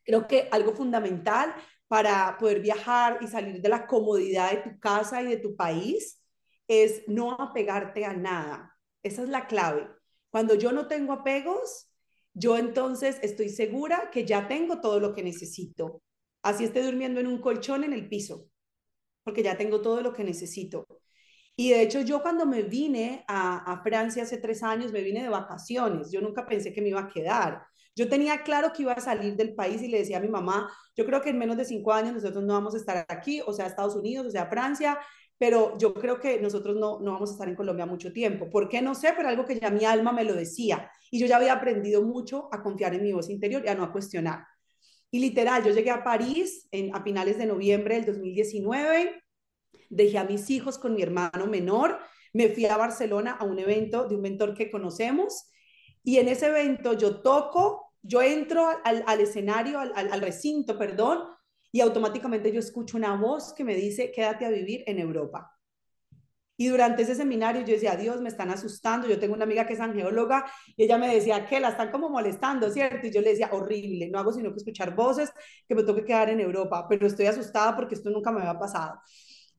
creo 0.02 0.26
que 0.26 0.48
algo 0.50 0.72
fundamental 0.72 1.54
para 1.88 2.36
poder 2.38 2.60
viajar 2.60 3.18
y 3.20 3.26
salir 3.26 3.60
de 3.60 3.68
la 3.68 3.86
comodidad 3.86 4.50
de 4.50 4.70
tu 4.70 4.80
casa 4.80 5.22
y 5.22 5.26
de 5.26 5.36
tu 5.36 5.54
país 5.54 6.22
es 6.66 7.02
no 7.06 7.32
apegarte 7.32 8.04
a 8.04 8.14
nada. 8.14 8.76
Esa 9.02 9.22
es 9.22 9.28
la 9.28 9.46
clave. 9.46 9.88
Cuando 10.30 10.54
yo 10.54 10.72
no 10.72 10.86
tengo 10.86 11.12
apegos, 11.12 11.90
yo 12.32 12.56
entonces 12.56 13.18
estoy 13.22 13.48
segura 13.48 14.10
que 14.10 14.24
ya 14.24 14.46
tengo 14.48 14.80
todo 14.80 15.00
lo 15.00 15.12
que 15.14 15.22
necesito 15.22 16.02
así 16.42 16.64
esté 16.64 16.82
durmiendo 16.82 17.20
en 17.20 17.26
un 17.26 17.40
colchón 17.40 17.84
en 17.84 17.92
el 17.92 18.08
piso, 18.08 18.48
porque 19.24 19.42
ya 19.42 19.56
tengo 19.56 19.80
todo 19.80 20.00
lo 20.02 20.12
que 20.12 20.24
necesito. 20.24 20.86
Y 21.56 21.70
de 21.70 21.82
hecho 21.82 22.00
yo 22.00 22.22
cuando 22.22 22.46
me 22.46 22.62
vine 22.62 23.24
a, 23.28 23.72
a 23.72 23.82
Francia 23.82 24.22
hace 24.22 24.38
tres 24.38 24.62
años, 24.62 24.92
me 24.92 25.02
vine 25.02 25.22
de 25.22 25.28
vacaciones. 25.28 26.10
Yo 26.10 26.20
nunca 26.20 26.46
pensé 26.46 26.72
que 26.72 26.80
me 26.80 26.88
iba 26.88 27.00
a 27.00 27.08
quedar. 27.08 27.62
Yo 27.94 28.08
tenía 28.08 28.42
claro 28.42 28.72
que 28.72 28.82
iba 28.82 28.92
a 28.92 29.00
salir 29.00 29.36
del 29.36 29.54
país 29.54 29.82
y 29.82 29.88
le 29.88 29.98
decía 29.98 30.18
a 30.18 30.20
mi 30.20 30.28
mamá, 30.28 30.70
yo 30.96 31.04
creo 31.04 31.20
que 31.20 31.30
en 31.30 31.38
menos 31.38 31.56
de 31.56 31.64
cinco 31.64 31.92
años 31.92 32.14
nosotros 32.14 32.44
no 32.44 32.54
vamos 32.54 32.74
a 32.74 32.78
estar 32.78 33.04
aquí, 33.08 33.42
o 33.46 33.52
sea, 33.52 33.66
Estados 33.66 33.94
Unidos, 33.96 34.26
o 34.26 34.30
sea, 34.30 34.46
Francia, 34.46 34.98
pero 35.36 35.76
yo 35.78 35.92
creo 35.94 36.20
que 36.20 36.40
nosotros 36.40 36.76
no, 36.76 37.00
no 37.00 37.12
vamos 37.12 37.30
a 37.30 37.32
estar 37.32 37.48
en 37.48 37.56
Colombia 37.56 37.86
mucho 37.86 38.12
tiempo. 38.12 38.48
¿Por 38.48 38.68
qué? 38.68 38.80
No 38.82 38.94
sé, 38.94 39.12
pero 39.16 39.28
algo 39.28 39.44
que 39.44 39.58
ya 39.58 39.70
mi 39.70 39.84
alma 39.84 40.12
me 40.12 40.24
lo 40.24 40.34
decía. 40.34 40.90
Y 41.10 41.18
yo 41.18 41.26
ya 41.26 41.36
había 41.36 41.54
aprendido 41.54 42.02
mucho 42.02 42.48
a 42.52 42.62
confiar 42.62 42.94
en 42.94 43.02
mi 43.02 43.12
voz 43.12 43.28
interior 43.30 43.62
y 43.64 43.68
a 43.68 43.74
no 43.74 43.90
cuestionar. 43.90 44.46
Y 45.10 45.18
literal, 45.18 45.64
yo 45.64 45.72
llegué 45.72 45.90
a 45.90 46.04
París 46.04 46.68
en, 46.70 46.94
a 46.94 47.02
finales 47.02 47.36
de 47.38 47.46
noviembre 47.46 47.96
del 47.96 48.06
2019, 48.06 49.22
dejé 49.88 50.18
a 50.18 50.24
mis 50.24 50.48
hijos 50.50 50.78
con 50.78 50.94
mi 50.94 51.02
hermano 51.02 51.46
menor, 51.46 51.98
me 52.32 52.48
fui 52.48 52.66
a 52.66 52.76
Barcelona 52.76 53.32
a 53.32 53.44
un 53.44 53.58
evento 53.58 54.06
de 54.06 54.14
un 54.14 54.22
mentor 54.22 54.54
que 54.54 54.70
conocemos. 54.70 55.50
Y 56.02 56.18
en 56.18 56.28
ese 56.28 56.46
evento 56.46 56.92
yo 56.92 57.20
toco, 57.22 57.92
yo 58.02 58.22
entro 58.22 58.66
al, 58.84 59.20
escenario, 59.20 59.80
al, 59.80 60.20
recinto, 60.20 60.78
perdón, 60.78 61.24
y 61.72 61.80
automáticamente 61.80 62.52
yo 62.52 62.60
escucho 62.60 62.96
una 62.96 63.16
voz 63.16 63.52
que 63.52 63.64
me 63.64 63.74
dice, 63.74 64.10
quédate 64.10 64.46
a 64.46 64.50
vivir 64.50 64.82
en 64.86 64.98
Europa. 64.98 65.50
Y 66.60 66.68
durante 66.68 67.02
ese 67.04 67.14
seminario 67.14 67.62
yo 67.62 67.72
decía, 67.72 67.96
Dios, 67.96 68.20
me 68.20 68.28
están 68.28 68.50
asustando. 68.50 69.08
Yo 69.08 69.18
tengo 69.18 69.32
una 69.34 69.44
amiga 69.44 69.66
que 69.66 69.72
es 69.72 69.80
angeóloga 69.80 70.44
y 70.76 70.84
ella 70.84 70.98
me 70.98 71.08
decía 71.14 71.46
que 71.46 71.58
la 71.58 71.70
están 71.70 71.90
como 71.90 72.10
molestando, 72.10 72.70
¿cierto? 72.70 73.06
Y 73.06 73.10
yo 73.10 73.22
le 73.22 73.30
decía, 73.30 73.48
horrible, 73.52 74.10
no 74.10 74.18
hago 74.18 74.30
sino 74.30 74.50
que 74.50 74.58
escuchar 74.58 74.94
voces, 74.94 75.32
que 75.66 75.74
me 75.74 75.84
toque 75.84 76.04
quedar 76.04 76.28
en 76.28 76.38
Europa, 76.40 76.86
pero 76.86 77.06
estoy 77.06 77.24
asustada 77.26 77.74
porque 77.74 77.94
esto 77.94 78.10
nunca 78.10 78.30
me 78.30 78.40
había 78.40 78.58
pasado. 78.58 79.00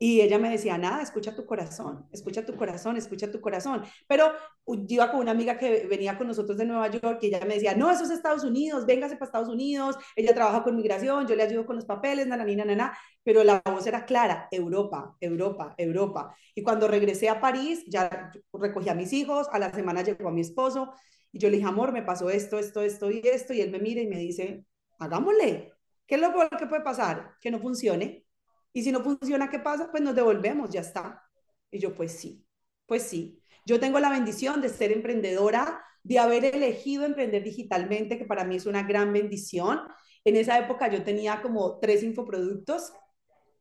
Y 0.04 0.20
ella 0.22 0.40
me 0.40 0.50
decía, 0.50 0.80
nada, 0.80 1.04
escucha 1.04 1.36
tu 1.36 1.46
corazón, 1.46 2.08
escucha 2.12 2.44
tu 2.44 2.56
corazón, 2.56 2.98
escucha 2.98 3.30
tu 3.30 3.40
corazón. 3.40 3.84
Pero 4.08 4.32
yo 4.66 4.96
iba 4.96 5.12
con 5.12 5.20
una 5.20 5.30
amiga 5.30 5.60
que 5.60 5.86
venía 5.86 6.18
con 6.18 6.26
nosotros 6.26 6.58
de 6.58 6.66
Nueva 6.66 6.90
York 6.90 7.20
y 7.22 7.28
ella 7.28 7.46
me 7.46 7.54
decía, 7.54 7.76
no, 7.76 7.92
eso 7.92 8.06
es 8.06 8.10
Estados 8.10 8.44
Unidos, 8.44 8.88
véngase 8.88 9.16
para 9.16 9.28
Estados 9.28 9.48
Unidos, 9.48 9.98
ella 10.16 10.34
trabaja 10.34 10.64
con 10.64 10.76
migración, 10.76 11.28
yo 11.28 11.36
le 11.36 11.44
ayudo 11.44 11.68
con 11.68 11.76
los 11.76 11.86
papeles, 11.86 12.26
nananina, 12.26 12.66
nana, 12.66 12.98
pero 13.22 13.44
la 13.44 13.62
voz 13.64 13.86
era 13.86 14.04
clara, 14.06 14.48
Europa, 14.50 15.16
Europa, 15.20 15.76
Europa. 15.78 16.36
Y 16.56 16.64
cuando 16.64 16.88
regresé 16.88 17.30
a 17.30 17.40
París, 17.40 17.84
ya 17.86 18.32
recogí 18.54 18.90
a 18.90 18.96
mis 18.96 19.14
hijos, 19.14 19.50
a 19.52 19.60
la 19.60 19.72
semana 19.72 20.02
llegó 20.02 20.30
a 20.30 20.32
mi 20.32 20.42
esposo 20.42 20.96
y 21.32 21.38
yo 21.38 21.48
le 21.52 21.58
dije, 21.58 21.70
amor, 21.70 21.92
me 21.92 22.02
pasó 22.02 22.32
esto, 22.32 22.58
esto, 22.58 22.82
esto 22.82 23.12
y 23.12 23.22
esto, 23.24 23.54
y 23.54 23.62
él 23.62 23.70
me 23.70 23.78
mira 23.78 24.02
y 24.02 24.08
me 24.08 24.18
dice, 24.18 24.66
hagámosle. 24.98 25.74
¿Qué 26.08 26.16
es 26.16 26.22
lo 26.22 26.34
peor 26.34 26.50
que 26.58 26.66
puede 26.66 26.82
pasar? 26.82 27.36
Que 27.40 27.52
no 27.52 27.60
funcione 27.60 28.26
y 28.74 28.84
si 28.84 28.92
no 28.92 29.02
funciona, 29.02 29.50
¿qué 29.50 29.60
pasa? 29.60 29.90
Pues 29.92 30.04
nos 30.04 30.16
devolvemos, 30.16 30.70
ya 30.70 30.82
está. 30.82 31.24
Y 31.70 31.80
yo, 31.80 31.96
pues 31.96 32.14
sí, 32.14 32.46
pues 32.86 33.04
sí. 33.04 33.42
Yo 33.66 33.80
tengo 33.80 34.00
la 34.00 34.10
bendición 34.10 34.62
de 34.62 34.70
ser 34.70 34.92
emprendedora, 34.92 35.84
de 36.04 36.20
haber 36.20 36.46
elegido 36.46 37.06
emprender 37.06 37.44
digitalmente, 37.44 38.18
que 38.18 38.26
para 38.26 38.44
mí 38.44 38.56
es 38.56 38.66
una 38.66 38.84
gran 38.84 39.14
bendición. 39.14 39.82
En 40.24 40.36
esa 40.36 40.58
época 40.58 40.90
yo 40.90 41.04
tenía 41.04 41.42
como 41.42 41.80
tres 41.80 42.04
infoproductos 42.04 42.94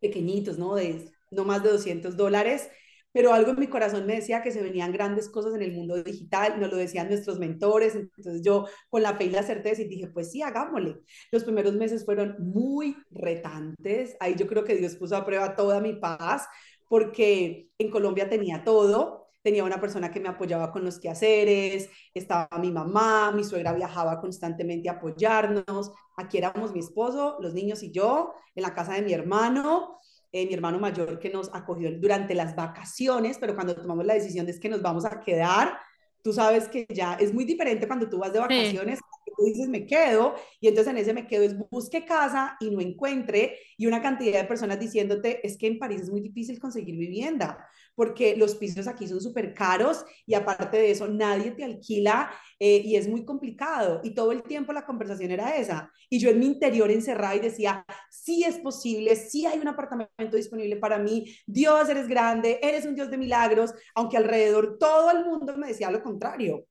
pequeñitos, 0.00 0.58
¿no? 0.58 0.74
De 0.74 1.10
no 1.30 1.44
más 1.44 1.62
de 1.62 1.70
200 1.70 2.16
dólares 2.16 2.68
pero 3.12 3.32
algo 3.32 3.50
en 3.52 3.60
mi 3.60 3.66
corazón 3.66 4.06
me 4.06 4.16
decía 4.16 4.42
que 4.42 4.52
se 4.52 4.62
venían 4.62 4.92
grandes 4.92 5.28
cosas 5.28 5.54
en 5.54 5.62
el 5.62 5.72
mundo 5.72 6.02
digital, 6.02 6.60
nos 6.60 6.70
lo 6.70 6.76
decían 6.76 7.08
nuestros 7.08 7.38
mentores, 7.38 7.94
entonces 7.94 8.42
yo 8.42 8.66
con 8.88 9.02
la 9.02 9.16
fe 9.16 9.24
y 9.24 9.30
la 9.30 9.42
certeza 9.42 9.82
y 9.82 9.88
dije, 9.88 10.06
pues 10.08 10.30
sí, 10.30 10.42
hagámosle. 10.42 11.00
Los 11.32 11.44
primeros 11.44 11.74
meses 11.74 12.04
fueron 12.04 12.36
muy 12.38 12.96
retantes, 13.10 14.16
ahí 14.20 14.34
yo 14.36 14.46
creo 14.46 14.64
que 14.64 14.76
Dios 14.76 14.96
puso 14.96 15.16
a 15.16 15.24
prueba 15.24 15.56
toda 15.56 15.80
mi 15.80 15.94
paz, 15.94 16.46
porque 16.88 17.68
en 17.78 17.90
Colombia 17.90 18.28
tenía 18.28 18.64
todo, 18.64 19.30
tenía 19.42 19.64
una 19.64 19.80
persona 19.80 20.10
que 20.10 20.20
me 20.20 20.28
apoyaba 20.28 20.70
con 20.70 20.84
los 20.84 20.98
quehaceres, 20.98 21.88
estaba 22.14 22.48
mi 22.58 22.70
mamá, 22.70 23.32
mi 23.32 23.44
suegra 23.44 23.72
viajaba 23.72 24.20
constantemente 24.20 24.88
a 24.88 24.92
apoyarnos, 24.92 25.92
aquí 26.16 26.38
éramos 26.38 26.72
mi 26.72 26.80
esposo, 26.80 27.38
los 27.40 27.54
niños 27.54 27.82
y 27.82 27.90
yo, 27.90 28.34
en 28.54 28.62
la 28.62 28.74
casa 28.74 28.94
de 28.94 29.02
mi 29.02 29.12
hermano, 29.12 29.98
eh, 30.32 30.46
mi 30.46 30.54
hermano 30.54 30.78
mayor 30.78 31.18
que 31.18 31.30
nos 31.30 31.50
acogió 31.52 31.90
durante 31.98 32.34
las 32.34 32.54
vacaciones, 32.54 33.38
pero 33.38 33.54
cuando 33.54 33.74
tomamos 33.74 34.04
la 34.04 34.14
decisión 34.14 34.46
de 34.46 34.52
es 34.52 34.60
que 34.60 34.68
nos 34.68 34.82
vamos 34.82 35.04
a 35.04 35.20
quedar, 35.20 35.78
tú 36.22 36.32
sabes 36.32 36.68
que 36.68 36.86
ya 36.88 37.14
es 37.14 37.34
muy 37.34 37.44
diferente 37.44 37.86
cuando 37.86 38.08
tú 38.08 38.18
vas 38.18 38.32
de 38.32 38.38
vacaciones, 38.38 39.00
tú 39.40 39.46
dices 39.46 39.68
me 39.68 39.86
quedo, 39.86 40.34
y 40.60 40.68
entonces 40.68 40.92
en 40.92 40.98
ese 40.98 41.14
me 41.14 41.26
quedo 41.26 41.44
es 41.44 41.56
busque 41.70 42.04
casa 42.04 42.56
y 42.60 42.70
no 42.70 42.80
encuentre, 42.80 43.56
y 43.78 43.86
una 43.86 44.02
cantidad 44.02 44.42
de 44.42 44.46
personas 44.48 44.78
diciéndote 44.78 45.44
es 45.46 45.56
que 45.56 45.66
en 45.66 45.78
París 45.78 46.02
es 46.02 46.10
muy 46.10 46.20
difícil 46.20 46.60
conseguir 46.60 46.96
vivienda, 46.96 47.66
porque 47.94 48.36
los 48.36 48.54
pisos 48.56 48.86
aquí 48.86 49.08
son 49.08 49.20
súper 49.20 49.54
caros 49.54 50.04
y 50.26 50.34
aparte 50.34 50.76
de 50.76 50.90
eso 50.90 51.08
nadie 51.08 51.52
te 51.52 51.64
alquila 51.64 52.30
eh, 52.58 52.82
y 52.84 52.96
es 52.96 53.08
muy 53.08 53.24
complicado. 53.24 54.00
Y 54.04 54.14
todo 54.14 54.32
el 54.32 54.42
tiempo 54.42 54.72
la 54.72 54.86
conversación 54.86 55.30
era 55.30 55.56
esa. 55.56 55.90
Y 56.08 56.18
yo 56.18 56.30
en 56.30 56.38
mi 56.38 56.46
interior 56.46 56.90
encerrada 56.90 57.36
y 57.36 57.40
decía, 57.40 57.84
sí 58.10 58.44
es 58.44 58.58
posible, 58.58 59.16
sí 59.16 59.46
hay 59.46 59.58
un 59.58 59.68
apartamento 59.68 60.36
disponible 60.36 60.76
para 60.76 60.98
mí, 60.98 61.26
Dios 61.46 61.88
eres 61.88 62.08
grande, 62.08 62.58
eres 62.62 62.84
un 62.86 62.94
Dios 62.94 63.10
de 63.10 63.18
milagros, 63.18 63.72
aunque 63.94 64.16
alrededor 64.16 64.78
todo 64.78 65.10
el 65.10 65.24
mundo 65.24 65.56
me 65.56 65.68
decía 65.68 65.90
lo 65.90 66.02
contrario. 66.02 66.66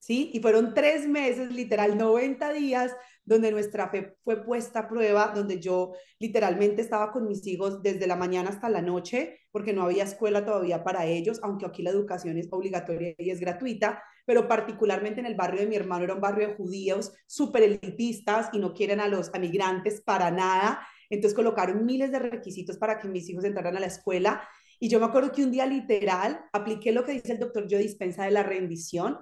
¿Sí? 0.00 0.30
Y 0.32 0.40
fueron 0.40 0.74
tres 0.74 1.06
meses, 1.06 1.52
literal, 1.52 1.96
90 1.96 2.52
días 2.54 2.96
donde 3.24 3.52
nuestra 3.52 3.88
fe 3.90 4.16
fue 4.24 4.42
puesta 4.44 4.80
a 4.80 4.88
prueba, 4.88 5.32
donde 5.32 5.60
yo 5.60 5.92
literalmente 6.18 6.82
estaba 6.82 7.12
con 7.12 7.28
mis 7.28 7.46
hijos 7.46 7.80
desde 7.80 8.08
la 8.08 8.16
mañana 8.16 8.50
hasta 8.50 8.68
la 8.68 8.82
noche, 8.82 9.38
porque 9.52 9.72
no 9.72 9.82
había 9.82 10.02
escuela 10.02 10.44
todavía 10.44 10.82
para 10.82 11.06
ellos, 11.06 11.38
aunque 11.42 11.66
aquí 11.66 11.82
la 11.82 11.90
educación 11.90 12.38
es 12.38 12.48
obligatoria 12.50 13.14
y 13.18 13.30
es 13.30 13.38
gratuita, 13.38 14.02
pero 14.26 14.48
particularmente 14.48 15.20
en 15.20 15.26
el 15.26 15.36
barrio 15.36 15.60
de 15.60 15.66
mi 15.66 15.76
hermano 15.76 16.04
era 16.04 16.14
un 16.14 16.20
barrio 16.20 16.48
de 16.48 16.54
judíos 16.54 17.12
súper 17.26 17.62
elitistas 17.62 18.48
y 18.52 18.58
no 18.58 18.74
quieren 18.74 19.00
a 19.00 19.06
los 19.06 19.30
migrantes 19.38 20.00
para 20.00 20.30
nada. 20.30 20.80
Entonces 21.08 21.36
colocaron 21.36 21.84
miles 21.84 22.10
de 22.12 22.20
requisitos 22.20 22.78
para 22.78 22.98
que 22.98 23.08
mis 23.08 23.28
hijos 23.28 23.44
entraran 23.44 23.76
a 23.76 23.80
la 23.80 23.86
escuela. 23.86 24.42
Y 24.78 24.88
yo 24.88 24.98
me 24.98 25.06
acuerdo 25.06 25.32
que 25.32 25.44
un 25.44 25.50
día 25.50 25.66
literal 25.66 26.40
apliqué 26.52 26.90
lo 26.92 27.04
que 27.04 27.12
dice 27.12 27.32
el 27.32 27.38
doctor 27.38 27.66
Yo 27.66 27.78
Dispensa 27.78 28.24
de 28.24 28.30
la 28.30 28.42
rendición 28.42 29.18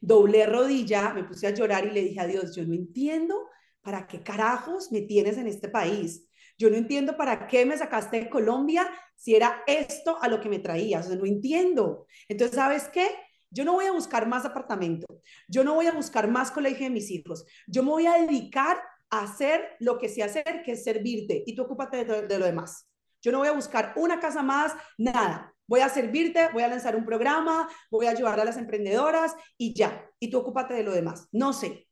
doblé 0.00 0.46
rodilla, 0.46 1.12
me 1.14 1.24
puse 1.24 1.46
a 1.46 1.54
llorar 1.54 1.86
y 1.86 1.90
le 1.90 2.02
dije 2.02 2.20
a 2.20 2.26
Dios, 2.26 2.54
yo 2.54 2.64
no 2.64 2.74
entiendo 2.74 3.48
para 3.82 4.06
qué 4.06 4.22
carajos 4.22 4.90
me 4.90 5.02
tienes 5.02 5.38
en 5.38 5.46
este 5.46 5.68
país. 5.68 6.28
Yo 6.58 6.70
no 6.70 6.76
entiendo 6.76 7.16
para 7.16 7.46
qué 7.46 7.66
me 7.66 7.76
sacaste 7.76 8.18
de 8.18 8.30
Colombia 8.30 8.88
si 9.14 9.34
era 9.34 9.62
esto 9.66 10.20
a 10.20 10.28
lo 10.28 10.40
que 10.40 10.48
me 10.48 10.58
traías. 10.58 11.06
O 11.06 11.08
sea, 11.08 11.18
no 11.18 11.26
entiendo. 11.26 12.06
Entonces, 12.28 12.56
¿sabes 12.56 12.88
qué? 12.88 13.08
Yo 13.50 13.64
no 13.64 13.74
voy 13.74 13.84
a 13.84 13.92
buscar 13.92 14.26
más 14.26 14.44
apartamento. 14.44 15.06
Yo 15.48 15.64
no 15.64 15.74
voy 15.74 15.86
a 15.86 15.92
buscar 15.92 16.28
más 16.28 16.50
colegio 16.50 16.86
de 16.86 16.90
mis 16.90 17.10
hijos. 17.10 17.44
Yo 17.66 17.82
me 17.82 17.90
voy 17.90 18.06
a 18.06 18.20
dedicar 18.20 18.80
a 19.10 19.20
hacer 19.20 19.76
lo 19.78 19.98
que 19.98 20.08
sé 20.08 20.22
hacer, 20.22 20.62
que 20.64 20.72
es 20.72 20.82
servirte. 20.82 21.44
Y 21.46 21.54
tú 21.54 21.62
ocúpate 21.62 22.04
de, 22.04 22.26
de 22.26 22.38
lo 22.38 22.46
demás. 22.46 22.88
Yo 23.22 23.32
no 23.32 23.38
voy 23.38 23.48
a 23.48 23.52
buscar 23.52 23.92
una 23.96 24.18
casa 24.18 24.42
más, 24.42 24.72
nada 24.98 25.55
voy 25.66 25.80
a 25.80 25.88
servirte, 25.88 26.48
voy 26.52 26.62
a 26.62 26.68
lanzar 26.68 26.96
un 26.96 27.04
programa, 27.04 27.68
voy 27.90 28.06
a 28.06 28.10
ayudar 28.10 28.40
a 28.40 28.44
las 28.44 28.56
emprendedoras 28.56 29.34
y 29.56 29.74
ya. 29.74 30.08
Y 30.18 30.30
tú 30.30 30.38
ocúpate 30.38 30.74
de 30.74 30.82
lo 30.82 30.92
demás. 30.92 31.28
No 31.32 31.52
sé. 31.52 31.86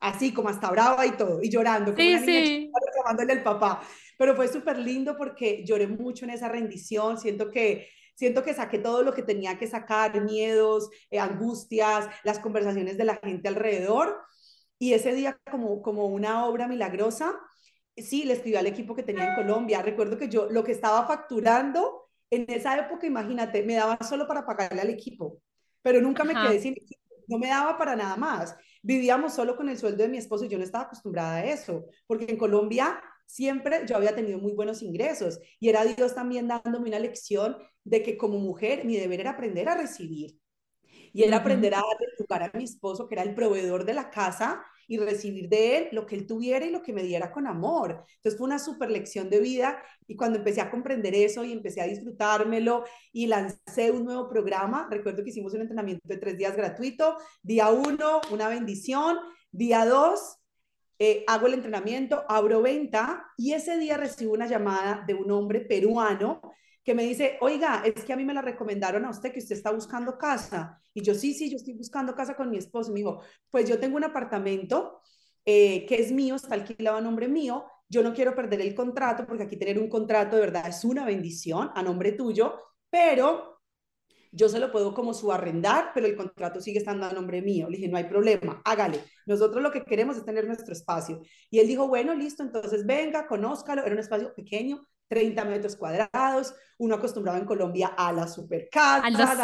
Así 0.00 0.32
como 0.32 0.48
hasta 0.48 0.70
brava 0.70 1.04
y 1.06 1.16
todo, 1.16 1.40
y 1.42 1.50
llorando, 1.50 1.92
como 1.92 2.08
una 2.08 2.20
niña 2.20 2.70
llamándole 2.96 3.32
al 3.32 3.42
papá. 3.42 3.82
Pero 4.16 4.36
fue 4.36 4.46
súper 4.46 4.78
lindo 4.78 5.16
porque 5.16 5.64
lloré 5.64 5.88
mucho 5.88 6.24
en 6.24 6.30
esa 6.30 6.48
rendición. 6.48 7.18
Siento 7.18 7.50
que 7.50 7.88
siento 8.14 8.42
que 8.42 8.54
saqué 8.54 8.78
todo 8.78 9.02
lo 9.02 9.14
que 9.14 9.22
tenía 9.22 9.58
que 9.58 9.68
sacar, 9.68 10.20
miedos, 10.22 10.90
eh, 11.10 11.20
angustias, 11.20 12.08
las 12.24 12.40
conversaciones 12.40 12.98
de 12.98 13.04
la 13.04 13.16
gente 13.16 13.48
alrededor. 13.48 14.20
Y 14.78 14.92
ese 14.92 15.12
día, 15.14 15.38
como, 15.50 15.82
como 15.82 16.06
una 16.06 16.46
obra 16.46 16.68
milagrosa, 16.68 17.34
sí, 17.96 18.24
le 18.24 18.34
escribí 18.34 18.56
al 18.56 18.66
equipo 18.66 18.94
que 18.94 19.02
tenía 19.02 19.30
en 19.30 19.34
Colombia. 19.36 19.82
Recuerdo 19.82 20.18
que 20.18 20.28
yo 20.28 20.48
lo 20.50 20.64
que 20.64 20.72
estaba 20.72 21.06
facturando 21.06 22.07
en 22.30 22.44
esa 22.48 22.78
época, 22.78 23.06
imagínate, 23.06 23.62
me 23.62 23.74
daba 23.74 23.98
solo 24.06 24.26
para 24.26 24.44
pagarle 24.44 24.80
al 24.80 24.90
equipo, 24.90 25.40
pero 25.82 26.00
nunca 26.00 26.24
me 26.24 26.34
quedé 26.34 26.60
sin 26.60 26.72
equipo, 26.72 27.00
no 27.26 27.38
me 27.38 27.48
daba 27.48 27.76
para 27.78 27.96
nada 27.96 28.16
más. 28.16 28.56
Vivíamos 28.82 29.34
solo 29.34 29.56
con 29.56 29.68
el 29.68 29.78
sueldo 29.78 30.02
de 30.02 30.08
mi 30.08 30.18
esposo 30.18 30.44
y 30.44 30.48
yo 30.48 30.58
no 30.58 30.64
estaba 30.64 30.84
acostumbrada 30.84 31.36
a 31.36 31.44
eso, 31.44 31.86
porque 32.06 32.26
en 32.28 32.36
Colombia 32.36 33.00
siempre 33.26 33.82
yo 33.86 33.96
había 33.96 34.14
tenido 34.14 34.38
muy 34.38 34.52
buenos 34.52 34.82
ingresos 34.82 35.38
y 35.60 35.68
era 35.68 35.84
Dios 35.84 36.14
también 36.14 36.48
dándome 36.48 36.88
una 36.88 36.98
lección 36.98 37.56
de 37.84 38.02
que 38.02 38.16
como 38.16 38.38
mujer 38.38 38.84
mi 38.84 38.96
deber 38.96 39.20
era 39.20 39.30
aprender 39.30 39.68
a 39.68 39.76
recibir. 39.76 40.38
Y 41.12 41.22
era 41.22 41.38
aprender 41.38 41.74
a 41.74 41.78
darle 41.78 42.06
lugar 42.18 42.42
a 42.42 42.56
mi 42.56 42.64
esposo, 42.64 43.08
que 43.08 43.14
era 43.14 43.22
el 43.22 43.34
proveedor 43.34 43.84
de 43.84 43.94
la 43.94 44.10
casa, 44.10 44.62
y 44.88 44.96
recibir 44.96 45.48
de 45.48 45.76
él 45.76 45.88
lo 45.92 46.06
que 46.06 46.16
él 46.16 46.26
tuviera 46.26 46.64
y 46.66 46.70
lo 46.70 46.82
que 46.82 46.92
me 46.92 47.04
diera 47.04 47.30
con 47.30 47.46
amor. 47.46 48.04
Entonces 48.16 48.38
fue 48.38 48.46
una 48.46 48.58
super 48.58 48.90
lección 48.90 49.30
de 49.30 49.38
vida 49.38 49.80
y 50.08 50.16
cuando 50.16 50.38
empecé 50.38 50.62
a 50.62 50.70
comprender 50.70 51.14
eso 51.14 51.44
y 51.44 51.52
empecé 51.52 51.80
a 51.80 51.86
disfrutármelo 51.86 52.84
y 53.12 53.26
lancé 53.26 53.90
un 53.92 54.04
nuevo 54.04 54.28
programa, 54.28 54.88
recuerdo 54.90 55.22
que 55.22 55.30
hicimos 55.30 55.54
un 55.54 55.60
entrenamiento 55.60 56.08
de 56.08 56.16
tres 56.16 56.38
días 56.38 56.56
gratuito, 56.56 57.16
día 57.42 57.70
uno, 57.70 58.22
una 58.32 58.48
bendición, 58.48 59.18
día 59.52 59.84
dos, 59.84 60.38
eh, 60.98 61.22
hago 61.28 61.46
el 61.46 61.54
entrenamiento, 61.54 62.24
abro 62.28 62.62
venta 62.62 63.26
y 63.36 63.52
ese 63.52 63.78
día 63.78 63.96
recibo 63.96 64.32
una 64.32 64.46
llamada 64.46 65.04
de 65.06 65.14
un 65.14 65.30
hombre 65.30 65.60
peruano 65.60 66.40
que 66.88 66.94
me 66.94 67.02
dice, 67.02 67.36
oiga, 67.42 67.82
es 67.84 68.02
que 68.02 68.14
a 68.14 68.16
mí 68.16 68.24
me 68.24 68.32
la 68.32 68.40
recomendaron 68.40 69.04
a 69.04 69.10
usted 69.10 69.30
que 69.30 69.40
usted 69.40 69.56
está 69.56 69.70
buscando 69.70 70.16
casa. 70.16 70.80
Y 70.94 71.02
yo, 71.02 71.14
sí, 71.14 71.34
sí, 71.34 71.50
yo 71.50 71.58
estoy 71.58 71.74
buscando 71.74 72.14
casa 72.14 72.34
con 72.34 72.48
mi 72.48 72.56
esposo. 72.56 72.88
Y 72.88 72.94
me 72.94 73.00
dijo, 73.00 73.20
pues 73.50 73.68
yo 73.68 73.78
tengo 73.78 73.98
un 73.98 74.04
apartamento 74.04 75.02
eh, 75.44 75.84
que 75.84 75.96
es 75.96 76.10
mío, 76.10 76.36
está 76.36 76.54
alquilado 76.54 76.96
a 76.96 77.02
nombre 77.02 77.28
mío. 77.28 77.66
Yo 77.90 78.02
no 78.02 78.14
quiero 78.14 78.34
perder 78.34 78.62
el 78.62 78.74
contrato 78.74 79.26
porque 79.26 79.42
aquí 79.42 79.58
tener 79.58 79.78
un 79.78 79.90
contrato 79.90 80.36
de 80.36 80.40
verdad 80.40 80.66
es 80.66 80.82
una 80.82 81.04
bendición 81.04 81.70
a 81.74 81.82
nombre 81.82 82.12
tuyo, 82.12 82.58
pero 82.88 83.60
yo 84.32 84.48
se 84.48 84.58
lo 84.58 84.72
puedo 84.72 84.94
como 84.94 85.12
subarrendar, 85.12 85.90
pero 85.92 86.06
el 86.06 86.16
contrato 86.16 86.58
sigue 86.58 86.78
estando 86.78 87.04
a 87.04 87.12
nombre 87.12 87.42
mío. 87.42 87.68
Le 87.68 87.76
dije, 87.76 87.90
no 87.90 87.98
hay 87.98 88.04
problema, 88.04 88.62
hágale. 88.64 89.04
Nosotros 89.26 89.62
lo 89.62 89.70
que 89.70 89.84
queremos 89.84 90.16
es 90.16 90.24
tener 90.24 90.46
nuestro 90.46 90.72
espacio. 90.72 91.20
Y 91.50 91.58
él 91.58 91.66
dijo, 91.66 91.86
bueno, 91.86 92.14
listo, 92.14 92.42
entonces 92.42 92.86
venga, 92.86 93.26
conózcalo. 93.26 93.84
Era 93.84 93.92
un 93.92 93.98
espacio 93.98 94.32
pequeño, 94.34 94.86
30 95.08 95.44
metros 95.44 95.76
cuadrados, 95.76 96.54
uno 96.78 96.96
acostumbrado 96.96 97.38
en 97.38 97.46
Colombia 97.46 97.88
a 97.96 98.12
la 98.12 98.28
super 98.28 98.68
casa, 98.70 99.06
a, 99.06 99.10
los 99.10 99.20
a, 99.20 99.42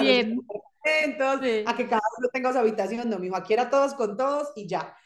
a 1.66 1.76
que 1.76 1.88
cada 1.88 2.02
uno 2.18 2.28
tenga 2.32 2.52
su 2.52 2.58
habitación, 2.58 3.08
no, 3.08 3.18
mi 3.18 3.28
hijo, 3.28 3.36
aquí 3.36 3.52
era 3.52 3.70
todos 3.70 3.94
con 3.94 4.16
todos 4.16 4.48
y 4.56 4.68
ya. 4.68 4.96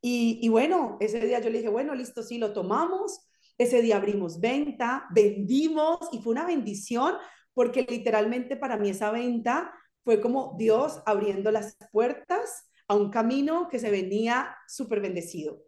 Y, 0.00 0.38
y 0.42 0.48
bueno, 0.48 0.96
ese 1.00 1.20
día 1.20 1.40
yo 1.40 1.50
le 1.50 1.58
dije, 1.58 1.70
bueno, 1.70 1.94
listo, 1.94 2.22
sí, 2.22 2.38
lo 2.38 2.52
tomamos, 2.52 3.28
ese 3.56 3.82
día 3.82 3.96
abrimos 3.96 4.40
venta, 4.40 5.06
vendimos 5.10 5.98
y 6.12 6.18
fue 6.18 6.32
una 6.32 6.46
bendición 6.46 7.14
porque 7.54 7.84
literalmente 7.88 8.56
para 8.56 8.76
mí 8.76 8.90
esa 8.90 9.10
venta 9.10 9.72
fue 10.04 10.20
como 10.20 10.54
Dios 10.56 11.02
abriendo 11.06 11.50
las 11.50 11.76
puertas 11.90 12.70
a 12.86 12.94
un 12.94 13.10
camino 13.10 13.68
que 13.68 13.78
se 13.78 13.90
venía 13.90 14.56
súper 14.66 15.00
bendecido. 15.00 15.60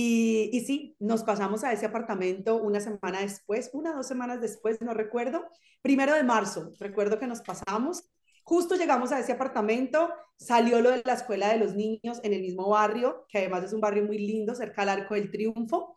Y, 0.00 0.60
sí, 0.64 0.94
nos 1.00 1.24
pasamos 1.24 1.64
a 1.64 1.72
ese 1.72 1.86
apartamento 1.86 2.54
una 2.54 2.78
semana 2.78 3.20
después, 3.20 3.68
una 3.72 3.92
dos 3.92 4.06
semanas 4.06 4.40
después, 4.40 4.80
no 4.80 4.94
recuerdo, 4.94 5.44
primero 5.82 6.14
de 6.14 6.22
marzo, 6.22 6.72
recuerdo 6.78 7.18
que 7.18 7.26
nos 7.26 7.40
pasamos. 7.40 8.08
Justo 8.44 8.76
llegamos 8.76 9.10
a 9.10 9.18
ese 9.18 9.32
apartamento, 9.32 10.08
salió 10.36 10.80
lo 10.80 10.92
de 10.92 11.02
la 11.04 11.14
escuela 11.14 11.48
de 11.48 11.58
los 11.58 11.74
niños 11.74 12.20
en 12.22 12.32
el 12.32 12.42
mismo 12.42 12.68
barrio, 12.68 13.26
que 13.28 13.38
además 13.38 13.64
es 13.64 13.72
un 13.72 13.80
barrio 13.80 14.04
muy 14.04 14.18
lindo, 14.18 14.54
cerca 14.54 14.82
del 14.82 15.00
Arco 15.00 15.14
del 15.16 15.32
Triunfo. 15.32 15.96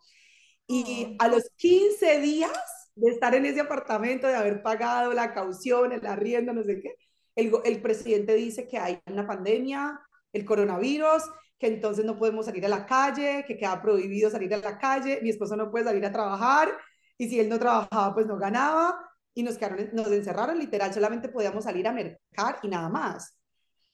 Y 0.66 1.14
a 1.20 1.28
los 1.28 1.48
15 1.54 2.18
días 2.18 2.50
de 2.96 3.08
estar 3.08 3.36
en 3.36 3.46
ese 3.46 3.60
apartamento, 3.60 4.26
de 4.26 4.34
haber 4.34 4.64
pagado 4.64 5.12
la 5.12 5.32
caución, 5.32 5.92
el 5.92 6.04
arriendo, 6.06 6.52
no 6.52 6.64
sé 6.64 6.80
qué, 6.80 6.96
el 7.36 7.82
presidente 7.82 8.34
dice 8.34 8.66
que 8.66 8.78
hay 8.78 8.98
una 9.06 9.28
pandemia, 9.28 10.00
el 10.32 10.44
coronavirus, 10.44 11.22
que 11.62 11.68
entonces 11.68 12.04
no 12.04 12.18
podemos 12.18 12.46
salir 12.46 12.66
a 12.66 12.68
la 12.68 12.84
calle, 12.84 13.44
que 13.46 13.56
queda 13.56 13.80
prohibido 13.80 14.28
salir 14.28 14.52
a 14.52 14.56
la 14.56 14.76
calle, 14.78 15.20
mi 15.22 15.30
esposo 15.30 15.54
no 15.54 15.70
puede 15.70 15.84
salir 15.84 16.04
a 16.04 16.10
trabajar 16.10 16.76
y 17.16 17.28
si 17.28 17.38
él 17.38 17.48
no 17.48 17.56
trabajaba 17.56 18.12
pues 18.12 18.26
no 18.26 18.36
ganaba 18.36 18.98
y 19.32 19.44
nos, 19.44 19.58
quedaron, 19.58 19.90
nos 19.92 20.08
encerraron 20.08 20.58
literal, 20.58 20.92
solamente 20.92 21.28
podíamos 21.28 21.62
salir 21.62 21.86
a 21.86 21.92
mercar 21.92 22.58
y 22.64 22.68
nada 22.68 22.88
más, 22.88 23.38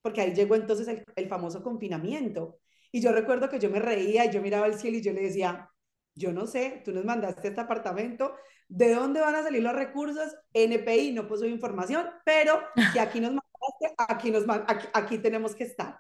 porque 0.00 0.22
ahí 0.22 0.32
llegó 0.34 0.54
entonces 0.54 0.88
el, 0.88 1.04
el 1.14 1.28
famoso 1.28 1.62
confinamiento. 1.62 2.58
Y 2.90 3.02
yo 3.02 3.12
recuerdo 3.12 3.50
que 3.50 3.58
yo 3.58 3.68
me 3.68 3.80
reía 3.80 4.24
y 4.24 4.30
yo 4.30 4.40
miraba 4.40 4.66
el 4.66 4.78
cielo 4.78 4.96
y 4.96 5.02
yo 5.02 5.12
le 5.12 5.20
decía, 5.20 5.68
yo 6.14 6.32
no 6.32 6.46
sé, 6.46 6.80
tú 6.86 6.92
nos 6.92 7.04
mandaste 7.04 7.48
este 7.48 7.60
apartamento, 7.60 8.34
¿de 8.66 8.94
dónde 8.94 9.20
van 9.20 9.34
a 9.34 9.42
salir 9.42 9.62
los 9.62 9.74
recursos? 9.74 10.34
NPI, 10.54 11.12
no 11.12 11.28
puso 11.28 11.44
información, 11.44 12.06
pero 12.24 12.60
que 12.94 13.00
aquí 13.00 13.20
nos 13.20 13.32
mandaste, 13.32 13.94
aquí, 13.98 14.30
nos, 14.30 14.44
aquí, 14.66 14.86
aquí 14.94 15.18
tenemos 15.18 15.54
que 15.54 15.64
estar. 15.64 15.98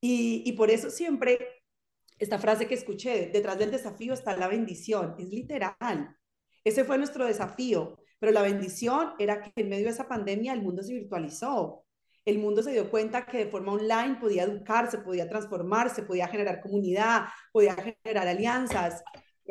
Y, 0.00 0.52
por 0.52 0.70
eso 0.70 0.90
siempre 0.90 1.38
esta 2.18 2.38
frase 2.38 2.66
que 2.66 2.74
escuché, 2.74 3.30
detrás 3.32 3.58
del 3.58 3.70
desafío 3.70 4.14
está 4.14 4.36
la 4.36 4.48
bendición, 4.48 5.14
es 5.18 5.28
literal. 5.28 6.16
Ese 6.64 6.84
fue 6.84 6.98
nuestro 6.98 7.26
desafío, 7.26 7.98
pero 8.18 8.32
la 8.32 8.42
bendición 8.42 9.12
era 9.18 9.40
que 9.40 9.52
en 9.56 9.68
medio 9.68 9.84
de 9.84 9.90
esa 9.90 10.08
pandemia 10.08 10.52
el 10.52 10.62
mundo 10.62 10.82
se 10.82 10.94
virtualizó. 10.94 11.84
El 12.24 12.38
mundo 12.38 12.62
se 12.62 12.72
dio 12.72 12.90
cuenta 12.90 13.26
que 13.26 13.38
de 13.38 13.50
forma 13.50 13.72
online 13.72 14.16
podía 14.20 14.44
educarse, 14.44 14.98
podía 14.98 15.28
transformarse, 15.28 16.02
podía 16.02 16.26
generar 16.26 16.60
comunidad, 16.60 17.26
podía 17.52 17.76
generar 17.76 18.28
alianzas. 18.28 19.02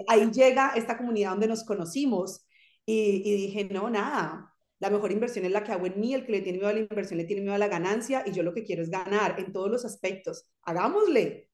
Ahí 0.07 0.29
llega 0.31 0.73
esta 0.75 0.97
comunidad 0.97 1.31
donde 1.31 1.47
nos 1.47 1.63
conocimos 1.63 2.45
y, 2.85 3.21
y 3.23 3.35
dije, 3.47 3.65
no, 3.65 3.89
nada, 3.89 4.54
la 4.85 4.91
mejor 4.91 5.11
inversión 5.11 5.45
es 5.45 5.51
la 5.51 5.63
que 5.63 5.71
hago 5.71 5.87
en 5.87 5.99
mí, 5.99 6.13
el 6.13 6.25
que 6.25 6.31
le 6.31 6.41
tiene 6.41 6.59
miedo 6.59 6.69
a 6.69 6.73
la 6.73 6.79
inversión 6.79 7.17
le 7.17 7.25
tiene 7.25 7.41
miedo 7.41 7.55
a 7.55 7.57
la 7.57 7.67
ganancia 7.67 8.23
y 8.23 8.31
yo 8.31 8.43
lo 8.43 8.53
que 8.53 8.63
quiero 8.63 8.83
es 8.83 8.91
ganar 8.91 9.39
en 9.39 9.51
todos 9.51 9.71
los 9.71 9.83
aspectos. 9.83 10.47
Hagámosle 10.61 11.49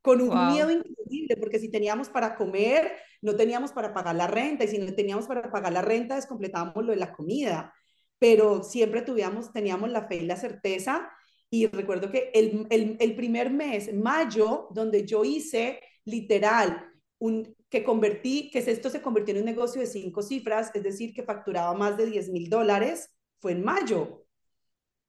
con 0.00 0.20
un 0.20 0.28
wow. 0.28 0.52
miedo 0.52 0.70
increíble, 0.70 1.36
porque 1.36 1.58
si 1.58 1.68
teníamos 1.68 2.08
para 2.08 2.36
comer, 2.36 2.92
no 3.22 3.34
teníamos 3.34 3.72
para 3.72 3.92
pagar 3.92 4.14
la 4.14 4.28
renta 4.28 4.62
y 4.62 4.68
si 4.68 4.78
no 4.78 4.94
teníamos 4.94 5.26
para 5.26 5.50
pagar 5.50 5.72
la 5.72 5.82
renta, 5.82 6.14
descompletábamos 6.14 6.84
lo 6.84 6.92
de 6.92 6.98
la 6.98 7.12
comida, 7.12 7.74
pero 8.20 8.62
siempre 8.62 9.02
tuvíamos, 9.02 9.52
teníamos 9.52 9.90
la 9.90 10.06
fe 10.06 10.18
y 10.18 10.26
la 10.26 10.36
certeza 10.36 11.10
y 11.50 11.66
recuerdo 11.66 12.12
que 12.12 12.30
el, 12.32 12.68
el, 12.70 12.96
el 13.00 13.16
primer 13.16 13.50
mes, 13.50 13.92
mayo, 13.92 14.68
donde 14.70 15.04
yo 15.04 15.24
hice 15.24 15.80
literal 16.04 16.89
un, 17.20 17.54
que 17.68 17.84
convertí, 17.84 18.50
que 18.50 18.58
esto 18.58 18.90
se 18.90 19.00
convirtió 19.00 19.32
en 19.34 19.40
un 19.40 19.46
negocio 19.46 19.80
de 19.80 19.86
cinco 19.86 20.22
cifras, 20.22 20.70
es 20.74 20.82
decir, 20.82 21.14
que 21.14 21.22
facturaba 21.22 21.72
más 21.74 21.96
de 21.96 22.06
10 22.06 22.30
mil 22.30 22.50
dólares, 22.50 23.14
fue 23.38 23.52
en 23.52 23.62
mayo, 23.62 24.26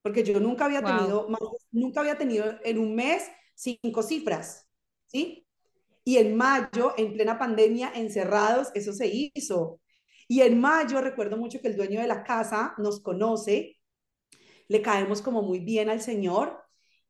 porque 0.02 0.24
yo 0.24 0.40
nunca 0.40 0.66
había 0.66 0.84
tenido, 0.84 1.28
más, 1.30 1.42
nunca 1.72 2.02
había 2.02 2.18
tenido 2.18 2.46
en 2.64 2.78
un 2.78 2.96
mes 2.96 3.24
cinco 3.56 4.04
cifras, 4.04 4.68
¿sí? 5.08 5.48
Y 6.04 6.18
en 6.18 6.36
mayo, 6.36 6.94
en 6.98 7.14
plena 7.14 7.40
pandemia, 7.40 7.92
encerrados, 7.96 8.70
eso 8.74 8.92
se 8.92 9.08
hizo. 9.08 9.80
Y 10.28 10.42
en 10.42 10.60
mayo 10.60 11.02
recuerdo 11.02 11.38
mucho 11.38 11.62
que 11.62 11.68
el 11.68 11.78
dueño 11.78 12.02
de 12.02 12.08
la 12.08 12.24
casa 12.24 12.74
nos 12.78 13.02
conoce, 13.02 13.78
le 14.68 14.82
caemos 14.82 15.22
como 15.22 15.44
muy 15.44 15.60
bien 15.60 15.90
al 15.90 16.02
Señor 16.02 16.61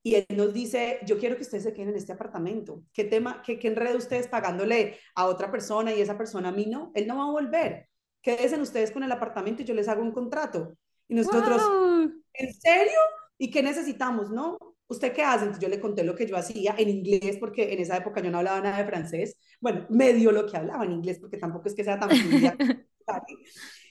y 0.03 0.15
él 0.15 0.25
nos 0.35 0.53
dice, 0.53 0.99
yo 1.05 1.19
quiero 1.19 1.35
que 1.35 1.43
ustedes 1.43 1.63
se 1.63 1.73
queden 1.73 1.89
en 1.89 1.95
este 1.95 2.13
apartamento. 2.13 2.83
¿Qué 2.91 3.03
tema, 3.03 3.41
qué, 3.45 3.59
qué 3.59 3.67
enredo 3.67 3.97
ustedes 3.97 4.27
pagándole 4.27 4.97
a 5.15 5.27
otra 5.27 5.51
persona 5.51 5.93
y 5.93 6.01
esa 6.01 6.17
persona 6.17 6.49
a 6.49 6.51
mí 6.51 6.65
no? 6.65 6.91
Él 6.95 7.07
no 7.07 7.17
va 7.17 7.23
a 7.25 7.31
volver. 7.31 7.87
Quédense 8.21 8.59
ustedes 8.59 8.91
con 8.91 9.03
el 9.03 9.11
apartamento 9.11 9.61
y 9.61 9.65
yo 9.65 9.73
les 9.73 9.87
hago 9.87 10.01
un 10.01 10.11
contrato. 10.11 10.75
Y 11.07 11.15
nosotros, 11.15 11.61
wow. 11.61 12.11
¿en 12.33 12.53
serio? 12.53 12.99
¿Y 13.37 13.51
qué 13.51 13.61
necesitamos? 13.61 14.31
No, 14.31 14.57
¿usted 14.87 15.13
qué 15.13 15.23
hace? 15.23 15.45
Entonces 15.45 15.61
yo 15.61 15.69
le 15.69 15.79
conté 15.79 16.03
lo 16.03 16.15
que 16.15 16.25
yo 16.25 16.35
hacía 16.35 16.75
en 16.77 16.89
inglés, 16.89 17.37
porque 17.39 17.73
en 17.73 17.79
esa 17.79 17.97
época 17.97 18.21
yo 18.21 18.31
no 18.31 18.39
hablaba 18.39 18.61
nada 18.61 18.77
de 18.77 18.85
francés. 18.85 19.37
Bueno, 19.59 19.85
medio 19.89 20.31
lo 20.31 20.45
que 20.45 20.57
hablaba 20.57 20.85
en 20.85 20.93
inglés, 20.93 21.19
porque 21.19 21.37
tampoco 21.37 21.67
es 21.67 21.75
que 21.75 21.83
sea 21.83 21.99
tan 21.99 22.09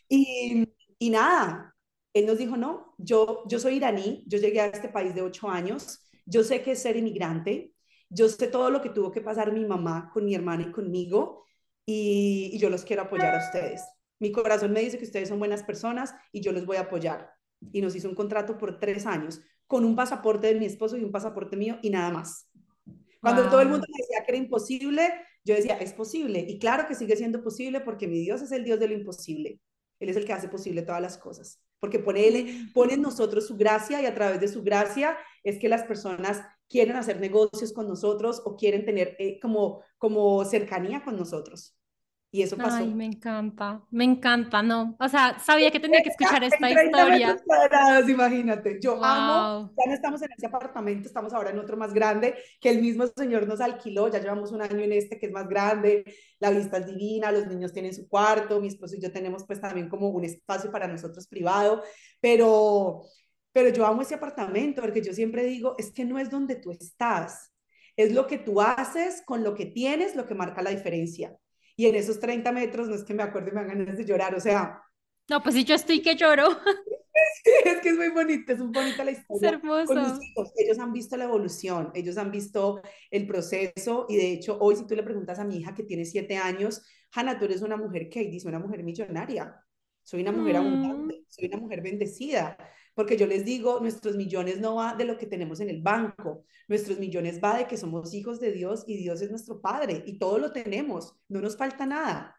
y, 0.08 0.68
y 0.98 1.10
nada, 1.10 1.74
él 2.12 2.26
nos 2.26 2.38
dijo, 2.38 2.56
no, 2.56 2.94
yo, 2.98 3.44
yo 3.46 3.58
soy 3.58 3.76
iraní, 3.76 4.24
yo 4.26 4.38
llegué 4.38 4.60
a 4.60 4.66
este 4.66 4.88
país 4.88 5.14
de 5.14 5.22
ocho 5.22 5.48
años, 5.48 6.00
yo 6.26 6.42
sé 6.42 6.62
que 6.62 6.72
es 6.72 6.82
ser 6.82 6.96
inmigrante, 6.96 7.72
yo 8.08 8.28
sé 8.28 8.48
todo 8.48 8.70
lo 8.70 8.82
que 8.82 8.90
tuvo 8.90 9.12
que 9.12 9.20
pasar 9.20 9.52
mi 9.52 9.64
mamá 9.64 10.10
con 10.12 10.24
mi 10.24 10.34
hermana 10.34 10.64
y 10.64 10.72
conmigo, 10.72 11.44
y, 11.86 12.50
y 12.52 12.58
yo 12.58 12.68
los 12.68 12.84
quiero 12.84 13.02
apoyar 13.02 13.34
a 13.34 13.44
ustedes. 13.44 13.82
Mi 14.18 14.32
corazón 14.32 14.72
me 14.72 14.80
dice 14.80 14.98
que 14.98 15.04
ustedes 15.04 15.28
son 15.28 15.38
buenas 15.38 15.62
personas 15.62 16.14
y 16.32 16.40
yo 16.40 16.52
los 16.52 16.66
voy 16.66 16.76
a 16.76 16.82
apoyar. 16.82 17.30
Y 17.72 17.80
nos 17.80 17.94
hizo 17.94 18.08
un 18.08 18.14
contrato 18.14 18.58
por 18.58 18.78
tres 18.78 19.06
años, 19.06 19.40
con 19.66 19.84
un 19.84 19.94
pasaporte 19.96 20.48
de 20.48 20.58
mi 20.58 20.66
esposo 20.66 20.96
y 20.96 21.04
un 21.04 21.12
pasaporte 21.12 21.56
mío 21.56 21.78
y 21.82 21.90
nada 21.90 22.10
más. 22.10 22.50
Cuando 23.20 23.42
wow. 23.42 23.50
todo 23.50 23.60
el 23.60 23.68
mundo 23.68 23.86
me 23.88 24.02
decía 24.02 24.24
que 24.24 24.32
era 24.32 24.42
imposible, 24.42 25.12
yo 25.44 25.54
decía, 25.54 25.76
es 25.78 25.92
posible. 25.92 26.40
Y 26.40 26.58
claro 26.58 26.86
que 26.86 26.94
sigue 26.94 27.16
siendo 27.16 27.42
posible 27.42 27.80
porque 27.80 28.08
mi 28.08 28.18
Dios 28.18 28.42
es 28.42 28.52
el 28.52 28.64
Dios 28.64 28.78
de 28.80 28.88
lo 28.88 28.94
imposible. 28.94 29.60
Él 30.00 30.08
es 30.08 30.16
el 30.16 30.24
que 30.24 30.32
hace 30.32 30.48
posible 30.48 30.82
todas 30.82 31.00
las 31.00 31.16
cosas 31.16 31.62
porque 31.80 31.98
pone, 31.98 32.28
él, 32.28 32.70
pone 32.72 32.94
en 32.94 33.02
nosotros 33.02 33.46
su 33.46 33.56
gracia 33.56 34.00
y 34.00 34.06
a 34.06 34.14
través 34.14 34.40
de 34.40 34.48
su 34.48 34.62
gracia 34.62 35.16
es 35.42 35.58
que 35.58 35.68
las 35.68 35.84
personas 35.84 36.42
quieren 36.68 36.96
hacer 36.96 37.18
negocios 37.18 37.72
con 37.72 37.88
nosotros 37.88 38.42
o 38.44 38.56
quieren 38.56 38.84
tener 38.84 39.16
eh, 39.18 39.40
como, 39.40 39.82
como 39.98 40.44
cercanía 40.44 41.02
con 41.02 41.16
nosotros. 41.16 41.74
Y 42.32 42.42
eso 42.42 42.56
pasó. 42.56 42.76
Ay, 42.76 42.94
me 42.94 43.06
encanta, 43.06 43.82
me 43.90 44.04
encanta, 44.04 44.62
¿no? 44.62 44.96
O 45.00 45.08
sea, 45.08 45.40
sabía 45.40 45.72
que 45.72 45.80
tenía 45.80 46.00
que 46.00 46.10
escuchar 46.16 46.44
esta 46.44 46.70
historia. 46.70 47.36
Cuadrados, 47.44 48.08
imagínate, 48.08 48.78
yo 48.80 48.94
wow. 48.94 49.04
amo, 49.04 49.74
ya 49.76 49.88
no 49.88 49.94
estamos 49.94 50.22
en 50.22 50.30
ese 50.36 50.46
apartamento, 50.46 51.08
estamos 51.08 51.32
ahora 51.32 51.50
en 51.50 51.58
otro 51.58 51.76
más 51.76 51.92
grande, 51.92 52.36
que 52.60 52.70
el 52.70 52.80
mismo 52.80 53.04
señor 53.08 53.48
nos 53.48 53.60
alquiló, 53.60 54.08
ya 54.08 54.20
llevamos 54.20 54.52
un 54.52 54.62
año 54.62 54.78
en 54.78 54.92
este 54.92 55.18
que 55.18 55.26
es 55.26 55.32
más 55.32 55.48
grande, 55.48 56.04
la 56.38 56.50
vista 56.50 56.76
es 56.76 56.86
divina, 56.86 57.32
los 57.32 57.48
niños 57.48 57.72
tienen 57.72 57.92
su 57.92 58.08
cuarto, 58.08 58.60
mi 58.60 58.68
esposo 58.68 58.94
y 58.94 59.00
yo 59.00 59.10
tenemos 59.10 59.44
pues 59.44 59.60
también 59.60 59.88
como 59.88 60.08
un 60.08 60.24
espacio 60.24 60.70
para 60.70 60.86
nosotros 60.86 61.26
privado, 61.26 61.82
pero, 62.20 63.02
pero 63.50 63.70
yo 63.70 63.84
amo 63.84 64.02
ese 64.02 64.14
apartamento 64.14 64.82
porque 64.82 65.02
yo 65.02 65.12
siempre 65.12 65.42
digo, 65.42 65.74
es 65.78 65.90
que 65.90 66.04
no 66.04 66.16
es 66.16 66.30
donde 66.30 66.54
tú 66.54 66.70
estás, 66.70 67.52
es 67.96 68.12
lo 68.12 68.28
que 68.28 68.38
tú 68.38 68.60
haces 68.60 69.20
con 69.26 69.42
lo 69.42 69.56
que 69.56 69.66
tienes 69.66 70.14
lo 70.14 70.26
que 70.28 70.36
marca 70.36 70.62
la 70.62 70.70
diferencia 70.70 71.36
y 71.80 71.86
en 71.86 71.94
esos 71.94 72.20
30 72.20 72.52
metros 72.52 72.88
no 72.88 72.94
es 72.94 73.04
que 73.04 73.14
me 73.14 73.22
acuerde 73.22 73.48
y 73.50 73.54
me 73.54 73.60
hagan 73.60 73.78
ganas 73.78 73.96
de 73.96 74.04
llorar, 74.04 74.34
o 74.34 74.40
sea... 74.40 74.82
No, 75.30 75.42
pues 75.42 75.54
si 75.54 75.64
yo 75.64 75.74
estoy 75.74 76.02
que 76.02 76.14
lloro. 76.14 76.50
es 77.64 77.80
que 77.80 77.88
es 77.88 77.96
muy 77.96 78.10
bonito, 78.10 78.52
es 78.52 78.58
muy 78.58 78.70
bonita 78.70 79.02
la 79.02 79.12
historia. 79.12 79.48
Es 79.48 79.54
hermoso. 79.54 79.86
Con 79.86 80.02
mis 80.02 80.28
hijos, 80.28 80.52
ellos 80.58 80.78
han 80.78 80.92
visto 80.92 81.16
la 81.16 81.24
evolución, 81.24 81.90
ellos 81.94 82.18
han 82.18 82.30
visto 82.30 82.82
el 83.10 83.26
proceso 83.26 84.04
y 84.10 84.16
de 84.18 84.30
hecho 84.30 84.58
hoy 84.60 84.76
si 84.76 84.86
tú 84.86 84.94
le 84.94 85.02
preguntas 85.02 85.38
a 85.38 85.44
mi 85.44 85.56
hija 85.56 85.74
que 85.74 85.84
tiene 85.84 86.04
siete 86.04 86.36
años, 86.36 86.82
Hanna, 87.12 87.38
tú 87.38 87.46
eres 87.46 87.62
una 87.62 87.78
mujer 87.78 88.10
que 88.10 88.24
dice 88.24 88.46
una 88.46 88.58
mujer 88.58 88.82
millonaria. 88.82 89.64
soy 90.02 90.20
una 90.20 90.32
mujer 90.32 90.56
abundante, 90.56 91.20
mm. 91.20 91.24
soy 91.28 91.46
una 91.46 91.56
mujer 91.56 91.80
bendecida, 91.80 92.58
porque 92.94 93.16
yo 93.16 93.26
les 93.26 93.44
digo, 93.44 93.80
nuestros 93.80 94.16
millones 94.16 94.60
no 94.60 94.76
va 94.76 94.94
de 94.94 95.04
lo 95.04 95.16
que 95.16 95.26
tenemos 95.26 95.60
en 95.60 95.70
el 95.70 95.82
banco, 95.82 96.44
nuestros 96.68 96.98
millones 96.98 97.40
va 97.42 97.58
de 97.58 97.66
que 97.66 97.76
somos 97.76 98.14
hijos 98.14 98.40
de 98.40 98.52
Dios 98.52 98.84
y 98.86 98.96
Dios 98.96 99.20
es 99.22 99.30
nuestro 99.30 99.60
Padre 99.60 100.02
y 100.06 100.18
todo 100.18 100.38
lo 100.38 100.52
tenemos, 100.52 101.16
no 101.28 101.40
nos 101.40 101.56
falta 101.56 101.86
nada. 101.86 102.36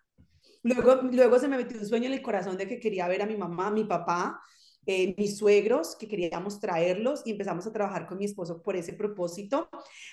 Luego, 0.64 1.02
luego 1.04 1.40
se 1.40 1.48
me 1.48 1.58
metió 1.58 1.80
un 1.80 1.86
sueño 1.86 2.08
en 2.08 2.14
el 2.14 2.22
corazón 2.22 2.58
de 2.58 2.68
que 2.68 2.80
quería 2.80 3.08
ver 3.08 3.22
a 3.22 3.26
mi 3.26 3.36
mamá, 3.36 3.68
a 3.68 3.72
mi 3.72 3.84
papá, 3.84 4.42
eh, 4.86 5.14
mis 5.18 5.38
suegros, 5.38 5.96
que 5.96 6.08
queríamos 6.08 6.60
traerlos 6.60 7.22
y 7.26 7.32
empezamos 7.32 7.66
a 7.68 7.72
trabajar 7.72 8.08
con 8.08 8.18
mi 8.18 8.26
esposo 8.26 8.62
por 8.62 8.76
ese 8.76 8.94
propósito. 8.94 9.70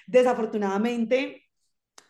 Desafortunadamente, 0.07 1.49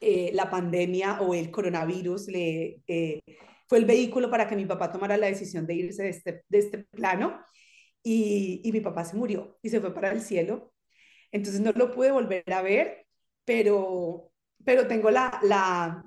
eh, 0.01 0.31
la 0.35 0.51
pandemia 0.51 1.21
o 1.21 1.35
el 1.35 1.51
coronavirus 1.51 2.29
le, 2.29 2.83
eh, 2.87 3.21
fue 3.69 3.79
el 3.79 3.85
vehículo 3.85 4.31
para 4.31 4.49
que 4.49 4.57
mi 4.57 4.64
papá 4.64 4.91
tomara 4.91 5.17
la 5.17 5.27
decisión 5.27 5.67
de 5.67 5.75
irse 5.75 6.03
de 6.05 6.09
este, 6.09 6.45
de 6.49 6.59
este 6.59 6.79
plano 6.91 7.41
y, 8.03 8.61
y 8.65 8.73
mi 8.73 8.81
papá 8.81 9.05
se 9.05 9.17
murió 9.17 9.59
y 9.63 9.71
se 9.71 9.81
fue 9.81 9.95
para 9.95 10.13
el 10.13 10.21
cielo. 10.23 10.73
Entonces 11.33 11.61
no 11.61 11.73
lo 11.73 11.93
pude 11.93 12.11
volver 12.13 12.45
a 12.53 12.63
ver, 12.63 13.07
pero, 13.45 14.33
pero 14.65 14.87
tengo 14.87 15.11
la, 15.11 15.39
la, 15.43 16.05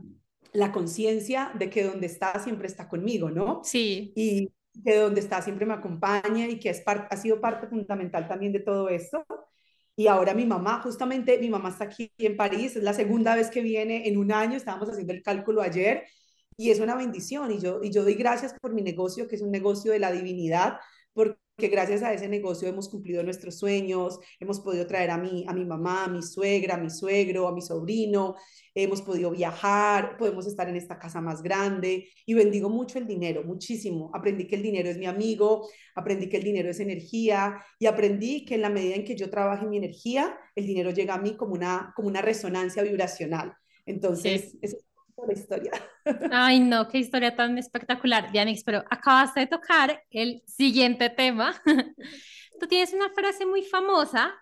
la 0.53 0.71
conciencia 0.71 1.51
de 1.57 1.69
que 1.69 1.83
donde 1.83 2.07
está 2.07 2.39
siempre 2.43 2.67
está 2.67 2.87
conmigo, 2.89 3.29
¿no? 3.29 3.61
Sí. 3.63 4.13
Y 4.15 4.51
que 4.83 4.95
donde 4.95 5.21
está 5.21 5.41
siempre 5.41 5.65
me 5.65 5.73
acompaña 5.73 6.47
y 6.47 6.59
que 6.59 6.69
es 6.69 6.83
ha 6.85 7.17
sido 7.17 7.41
parte 7.41 7.67
fundamental 7.67 8.27
también 8.27 8.53
de 8.53 8.59
todo 8.59 8.89
esto. 8.89 9.25
Y 9.95 10.07
ahora 10.07 10.33
mi 10.33 10.45
mamá, 10.45 10.81
justamente 10.81 11.37
mi 11.37 11.49
mamá 11.49 11.69
está 11.69 11.83
aquí 11.85 12.11
en 12.17 12.37
París, 12.37 12.75
es 12.75 12.83
la 12.83 12.93
segunda 12.93 13.35
vez 13.35 13.49
que 13.51 13.61
viene 13.61 14.07
en 14.07 14.17
un 14.17 14.31
año, 14.31 14.57
estábamos 14.57 14.89
haciendo 14.89 15.13
el 15.13 15.21
cálculo 15.21 15.61
ayer 15.61 16.05
y 16.57 16.71
es 16.71 16.79
una 16.79 16.95
bendición 16.95 17.51
y 17.51 17.59
yo, 17.59 17.81
y 17.83 17.91
yo 17.91 18.03
doy 18.03 18.15
gracias 18.15 18.55
por 18.59 18.73
mi 18.73 18.81
negocio, 18.81 19.27
que 19.27 19.35
es 19.35 19.41
un 19.41 19.51
negocio 19.51 19.91
de 19.91 19.99
la 19.99 20.11
divinidad, 20.11 20.79
porque 21.13 21.41
que 21.61 21.67
gracias 21.67 22.01
a 22.03 22.13
ese 22.13 22.27
negocio 22.27 22.67
hemos 22.67 22.89
cumplido 22.89 23.23
nuestros 23.23 23.57
sueños, 23.59 24.19
hemos 24.39 24.59
podido 24.59 24.85
traer 24.87 25.11
a 25.11 25.17
mi, 25.17 25.45
a 25.47 25.53
mi 25.53 25.63
mamá, 25.63 26.05
a 26.05 26.07
mi 26.09 26.21
suegra, 26.23 26.75
a 26.75 26.77
mi 26.77 26.89
suegro, 26.89 27.47
a 27.47 27.53
mi 27.53 27.61
sobrino, 27.61 28.35
hemos 28.73 29.01
podido 29.01 29.31
viajar, 29.31 30.17
podemos 30.17 30.47
estar 30.47 30.67
en 30.67 30.75
esta 30.75 30.97
casa 30.97 31.21
más 31.21 31.41
grande 31.43 32.09
y 32.25 32.33
bendigo 32.33 32.69
mucho 32.69 32.97
el 32.97 33.07
dinero, 33.07 33.43
muchísimo. 33.43 34.11
Aprendí 34.13 34.47
que 34.47 34.55
el 34.55 34.63
dinero 34.63 34.89
es 34.89 34.97
mi 34.97 35.05
amigo, 35.05 35.69
aprendí 35.95 36.27
que 36.27 36.37
el 36.37 36.43
dinero 36.43 36.69
es 36.69 36.79
energía 36.79 37.63
y 37.79 37.85
aprendí 37.85 38.43
que 38.43 38.55
en 38.55 38.61
la 38.61 38.69
medida 38.69 38.95
en 38.95 39.05
que 39.05 39.15
yo 39.15 39.29
trabaje 39.29 39.65
mi 39.67 39.77
energía, 39.77 40.35
el 40.55 40.65
dinero 40.65 40.89
llega 40.89 41.13
a 41.13 41.21
mí 41.21 41.37
como 41.37 41.53
una, 41.53 41.93
como 41.95 42.07
una 42.07 42.21
resonancia 42.21 42.81
vibracional. 42.83 43.53
Entonces, 43.85 44.57
eso 44.61 44.77
la 45.25 45.33
historia. 45.33 45.71
Ay, 46.31 46.59
no, 46.59 46.87
qué 46.87 46.97
historia 46.97 47.35
tan 47.35 47.57
espectacular, 47.57 48.31
Dianix, 48.31 48.63
pero 48.63 48.83
acabas 48.89 49.33
de 49.33 49.47
tocar 49.47 50.03
el 50.09 50.43
siguiente 50.47 51.09
tema. 51.09 51.53
Tú 52.59 52.67
tienes 52.67 52.93
una 52.93 53.09
frase 53.09 53.45
muy 53.45 53.63
famosa 53.63 54.33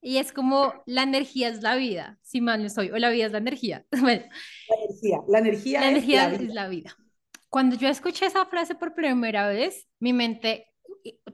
y 0.00 0.18
es 0.18 0.32
como 0.32 0.82
la 0.86 1.02
energía 1.02 1.48
es 1.48 1.62
la 1.62 1.76
vida, 1.76 2.18
si 2.22 2.40
mal 2.40 2.60
no 2.60 2.66
estoy, 2.66 2.90
o 2.90 2.98
la 2.98 3.10
vida 3.10 3.26
es 3.26 3.32
la 3.32 3.38
energía. 3.38 3.86
Bueno, 4.00 4.24
la 4.68 4.76
energía, 4.76 5.18
la 5.28 5.38
energía, 5.38 5.80
la 5.80 5.88
energía 5.88 6.32
es, 6.32 6.54
la 6.54 6.68
vida. 6.68 6.96
Cuando 7.48 7.76
yo 7.76 7.88
escuché 7.88 8.26
esa 8.26 8.44
frase 8.46 8.74
por 8.74 8.94
primera 8.94 9.48
vez, 9.48 9.88
mi 10.00 10.12
mente 10.12 10.66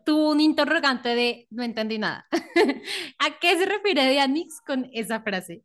tuvo 0.04 0.30
un 0.30 0.40
interrogante 0.40 1.10
de 1.10 1.46
no 1.50 1.62
entendí 1.62 1.98
nada. 1.98 2.26
¿A 3.18 3.38
qué 3.40 3.58
se 3.58 3.66
refiere 3.66 4.08
Dianix 4.08 4.60
con 4.60 4.88
esa 4.92 5.20
frase? 5.22 5.64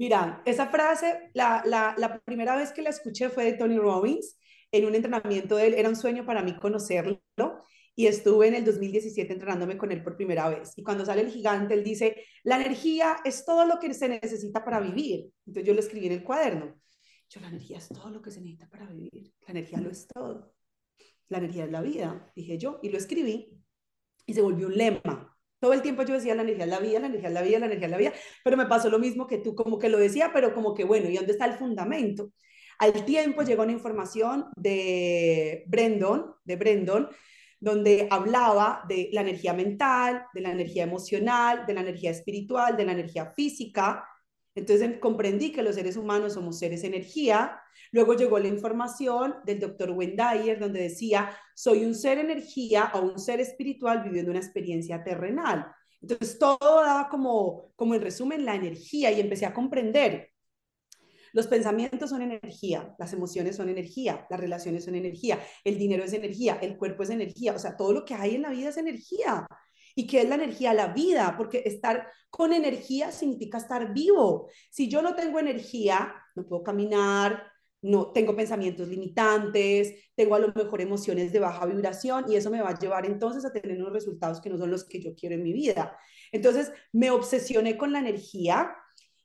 Mira, 0.00 0.42
esa 0.46 0.66
frase, 0.68 1.30
la, 1.34 1.62
la, 1.66 1.94
la, 1.98 2.22
primera 2.22 2.56
vez 2.56 2.72
que 2.72 2.80
la 2.80 2.88
escuché 2.88 3.28
fue 3.28 3.44
de 3.44 3.52
Tony 3.52 3.76
Robbins 3.76 4.38
en 4.72 4.86
un 4.86 4.94
entrenamiento 4.94 5.56
de 5.56 5.66
él. 5.66 5.74
Era 5.74 5.90
un 5.90 5.94
sueño 5.94 6.24
para 6.24 6.42
mí 6.42 6.56
conocerlo 6.56 7.20
y 7.94 8.06
estuve 8.06 8.48
en 8.48 8.54
el 8.54 8.64
2017 8.64 9.30
entrenándome 9.30 9.76
con 9.76 9.92
él 9.92 10.02
por 10.02 10.16
primera 10.16 10.48
vez. 10.48 10.72
Y 10.76 10.82
cuando 10.82 11.04
sale 11.04 11.20
el 11.20 11.28
gigante, 11.28 11.74
él 11.74 11.84
dice, 11.84 12.24
la 12.44 12.56
energía 12.56 13.18
es 13.26 13.44
todo 13.44 13.66
lo 13.66 13.78
que 13.78 13.92
se 13.92 14.08
necesita 14.08 14.64
para 14.64 14.80
vivir. 14.80 15.32
Entonces 15.44 15.68
yo 15.68 15.74
lo 15.74 15.80
escribí 15.80 16.06
en 16.06 16.12
el 16.12 16.24
cuaderno. 16.24 16.80
Yo, 17.28 17.40
la 17.42 17.48
energía 17.48 17.76
es 17.76 17.88
todo 17.88 18.08
lo 18.08 18.22
que 18.22 18.30
se 18.30 18.40
necesita 18.40 18.70
para 18.70 18.86
vivir. 18.86 19.34
La 19.46 19.50
energía 19.50 19.82
lo 19.82 19.90
es 19.90 20.06
todo. 20.06 20.54
La 21.28 21.36
energía 21.36 21.66
es 21.66 21.70
la 21.70 21.82
vida, 21.82 22.32
dije 22.34 22.56
yo, 22.56 22.80
y 22.82 22.88
lo 22.88 22.96
escribí 22.96 23.60
y 24.24 24.32
se 24.32 24.40
volvió 24.40 24.68
un 24.68 24.78
lema. 24.78 25.36
Todo 25.60 25.74
el 25.74 25.82
tiempo 25.82 26.02
yo 26.02 26.14
decía, 26.14 26.34
la 26.34 26.42
energía 26.42 26.64
es 26.64 26.70
la 26.70 26.80
vida, 26.80 27.00
la 27.00 27.06
energía 27.06 27.28
es 27.28 27.34
la 27.34 27.42
vida, 27.42 27.58
la 27.58 27.66
energía 27.66 27.86
es 27.86 27.90
la 27.90 27.98
vida, 27.98 28.12
pero 28.42 28.56
me 28.56 28.66
pasó 28.66 28.88
lo 28.88 28.98
mismo 28.98 29.26
que 29.26 29.38
tú, 29.38 29.54
como 29.54 29.78
que 29.78 29.90
lo 29.90 29.98
decía, 29.98 30.30
pero 30.32 30.54
como 30.54 30.74
que, 30.74 30.84
bueno, 30.84 31.08
¿y 31.08 31.16
dónde 31.16 31.32
está 31.32 31.44
el 31.44 31.54
fundamento? 31.54 32.32
Al 32.78 33.04
tiempo 33.04 33.42
llegó 33.42 33.62
una 33.62 33.72
información 33.72 34.46
de 34.56 35.64
Brendon, 35.66 36.34
de 36.44 36.56
Brendon, 36.56 37.08
donde 37.60 38.08
hablaba 38.10 38.84
de 38.88 39.10
la 39.12 39.20
energía 39.20 39.52
mental, 39.52 40.24
de 40.32 40.40
la 40.40 40.52
energía 40.52 40.84
emocional, 40.84 41.66
de 41.66 41.74
la 41.74 41.82
energía 41.82 42.10
espiritual, 42.10 42.76
de 42.78 42.86
la 42.86 42.92
energía 42.92 43.26
física. 43.36 44.02
Entonces 44.60 44.98
comprendí 45.00 45.52
que 45.52 45.62
los 45.62 45.74
seres 45.74 45.96
humanos 45.96 46.34
somos 46.34 46.58
seres 46.58 46.84
energía. 46.84 47.60
Luego 47.92 48.14
llegó 48.14 48.38
la 48.38 48.48
información 48.48 49.36
del 49.44 49.58
doctor 49.58 49.90
Wendayer, 49.90 50.58
donde 50.58 50.82
decía, 50.82 51.30
soy 51.54 51.84
un 51.84 51.94
ser 51.94 52.18
energía 52.18 52.92
o 52.94 53.00
un 53.00 53.18
ser 53.18 53.40
espiritual 53.40 54.02
viviendo 54.04 54.30
una 54.30 54.40
experiencia 54.40 55.02
terrenal. 55.02 55.66
Entonces 56.00 56.38
todo 56.38 56.58
daba 56.60 57.08
como, 57.08 57.72
como 57.76 57.94
en 57.94 58.02
resumen 58.02 58.44
la 58.44 58.54
energía 58.54 59.10
y 59.10 59.20
empecé 59.20 59.46
a 59.46 59.54
comprender 59.54 60.30
los 61.32 61.46
pensamientos 61.46 62.10
son 62.10 62.22
energía, 62.22 62.94
las 62.98 63.12
emociones 63.12 63.56
son 63.56 63.68
energía, 63.68 64.26
las 64.28 64.40
relaciones 64.40 64.84
son 64.84 64.96
energía, 64.96 65.38
el 65.64 65.78
dinero 65.78 66.02
es 66.02 66.12
energía, 66.12 66.58
el 66.60 66.76
cuerpo 66.76 67.04
es 67.04 67.10
energía, 67.10 67.54
o 67.54 67.58
sea, 67.58 67.76
todo 67.76 67.92
lo 67.92 68.04
que 68.04 68.14
hay 68.14 68.34
en 68.34 68.42
la 68.42 68.50
vida 68.50 68.70
es 68.70 68.76
energía. 68.76 69.46
¿Y 69.94 70.06
qué 70.06 70.22
es 70.22 70.28
la 70.28 70.36
energía? 70.36 70.74
La 70.74 70.88
vida, 70.88 71.34
porque 71.36 71.62
estar 71.66 72.08
con 72.30 72.52
energía 72.52 73.12
significa 73.12 73.58
estar 73.58 73.92
vivo. 73.92 74.48
Si 74.70 74.88
yo 74.88 75.02
no 75.02 75.14
tengo 75.14 75.38
energía, 75.38 76.14
no 76.34 76.46
puedo 76.46 76.62
caminar, 76.62 77.50
no 77.82 78.12
tengo 78.12 78.36
pensamientos 78.36 78.88
limitantes, 78.88 79.94
tengo 80.14 80.34
a 80.34 80.38
lo 80.38 80.52
mejor 80.52 80.80
emociones 80.80 81.32
de 81.32 81.38
baja 81.38 81.66
vibración 81.66 82.26
y 82.28 82.36
eso 82.36 82.50
me 82.50 82.60
va 82.60 82.70
a 82.70 82.78
llevar 82.78 83.06
entonces 83.06 83.44
a 83.44 83.52
tener 83.52 83.78
unos 83.78 83.92
resultados 83.92 84.40
que 84.40 84.50
no 84.50 84.58
son 84.58 84.70
los 84.70 84.84
que 84.84 85.00
yo 85.00 85.14
quiero 85.14 85.36
en 85.36 85.42
mi 85.42 85.52
vida. 85.52 85.96
Entonces 86.32 86.72
me 86.92 87.10
obsesioné 87.10 87.76
con 87.76 87.92
la 87.92 88.00
energía 88.00 88.74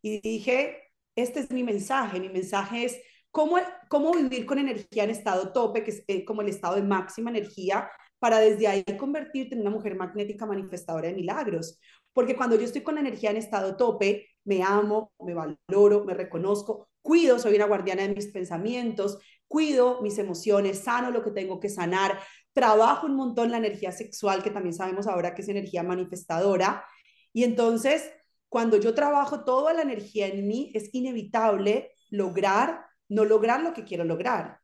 y 0.02 0.22
dije, 0.22 0.78
este 1.16 1.40
es 1.42 1.52
mi 1.52 1.64
mensaje. 1.64 2.20
Mi 2.20 2.30
mensaje 2.30 2.86
es 2.86 2.98
cómo, 3.32 3.58
cómo 3.90 4.14
vivir 4.14 4.46
con 4.46 4.60
energía 4.60 5.04
en 5.04 5.10
estado 5.10 5.52
tope, 5.52 5.84
que 5.84 5.92
es 5.92 6.04
eh, 6.08 6.24
como 6.24 6.42
el 6.42 6.50
estado 6.50 6.76
de 6.76 6.84
máxima 6.84 7.32
energía, 7.32 7.90
para 8.20 8.40
desde 8.40 8.68
ahí 8.68 8.84
convertirte 8.98 9.56
en 9.56 9.62
una 9.62 9.70
mujer 9.70 9.96
magnética 9.96 10.46
manifestadora 10.46 11.08
de 11.08 11.16
milagros. 11.16 11.80
Porque 12.14 12.36
cuando 12.36 12.56
yo 12.56 12.64
estoy 12.64 12.82
con 12.82 12.96
la 12.96 13.02
energía 13.02 13.32
en 13.32 13.38
estado 13.38 13.76
tope, 13.76 14.28
me 14.44 14.64
amo, 14.64 15.12
me 15.20 15.34
valoro, 15.34 16.06
me 16.06 16.14
reconozco, 16.14 16.88
cuido, 17.02 17.40
soy 17.40 17.56
una 17.56 17.66
guardiana 17.66 18.04
de 18.04 18.16
mis 18.16 18.28
pensamientos, 18.28 19.20
cuido 19.48 20.02
mis 20.02 20.18
emociones, 20.18 20.80
sano 20.80 21.12
lo 21.12 21.24
que 21.24 21.32
tengo 21.32 21.60
que 21.60 21.70
sanar, 21.70 22.20
trabajo 22.54 23.08
un 23.08 23.16
montón 23.16 23.52
la 23.52 23.58
energía 23.58 23.92
sexual, 23.92 24.42
que 24.42 24.52
también 24.52 24.74
sabemos 24.74 25.08
ahora 25.08 25.36
que 25.36 25.42
es 25.42 25.50
energía 25.50 25.84
manifestadora. 25.84 26.86
Y 27.34 27.44
entonces 27.44 28.10
cuando 28.56 28.78
yo 28.78 28.94
trabajo 28.94 29.44
toda 29.44 29.74
la 29.74 29.82
energía 29.82 30.28
en 30.28 30.48
mí, 30.48 30.72
es 30.74 30.90
inevitable 30.94 31.92
lograr, 32.10 32.86
no 33.10 33.26
lograr 33.26 33.62
lo 33.62 33.74
que 33.74 33.84
quiero 33.84 34.06
lograr. 34.06 34.62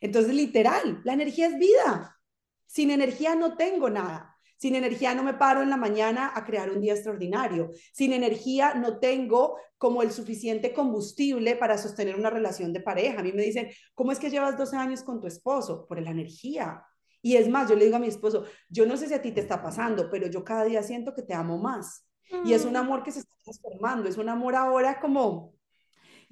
Entonces, 0.00 0.34
literal, 0.34 1.02
la 1.04 1.12
energía 1.12 1.48
es 1.48 1.58
vida. 1.58 2.13
Sin 2.66 2.90
energía 2.90 3.34
no 3.34 3.56
tengo 3.56 3.90
nada. 3.90 4.36
Sin 4.56 4.76
energía 4.76 5.14
no 5.14 5.22
me 5.22 5.34
paro 5.34 5.62
en 5.62 5.70
la 5.70 5.76
mañana 5.76 6.32
a 6.34 6.44
crear 6.44 6.70
un 6.70 6.80
día 6.80 6.94
extraordinario. 6.94 7.70
Sin 7.92 8.12
energía 8.12 8.74
no 8.74 8.98
tengo 8.98 9.56
como 9.78 10.02
el 10.02 10.10
suficiente 10.10 10.72
combustible 10.72 11.56
para 11.56 11.76
sostener 11.76 12.16
una 12.16 12.30
relación 12.30 12.72
de 12.72 12.80
pareja. 12.80 13.20
A 13.20 13.22
mí 13.22 13.32
me 13.32 13.42
dicen, 13.42 13.68
¿cómo 13.94 14.12
es 14.12 14.18
que 14.18 14.30
llevas 14.30 14.56
12 14.56 14.76
años 14.76 15.02
con 15.02 15.20
tu 15.20 15.26
esposo? 15.26 15.86
Por 15.86 16.00
la 16.00 16.10
energía. 16.10 16.82
Y 17.20 17.36
es 17.36 17.48
más, 17.48 17.68
yo 17.68 17.76
le 17.76 17.86
digo 17.86 17.96
a 17.96 18.00
mi 18.00 18.08
esposo, 18.08 18.44
yo 18.68 18.86
no 18.86 18.96
sé 18.96 19.08
si 19.08 19.14
a 19.14 19.22
ti 19.22 19.32
te 19.32 19.40
está 19.40 19.62
pasando, 19.62 20.10
pero 20.10 20.26
yo 20.26 20.44
cada 20.44 20.64
día 20.64 20.82
siento 20.82 21.14
que 21.14 21.22
te 21.22 21.34
amo 21.34 21.58
más. 21.58 22.06
Y 22.44 22.52
es 22.52 22.64
un 22.64 22.72
mm. 22.72 22.76
amor 22.76 23.02
que 23.02 23.12
se 23.12 23.20
está 23.20 23.34
transformando, 23.42 24.08
es 24.08 24.18
un 24.18 24.28
amor 24.28 24.54
ahora 24.54 25.00
como, 25.00 25.53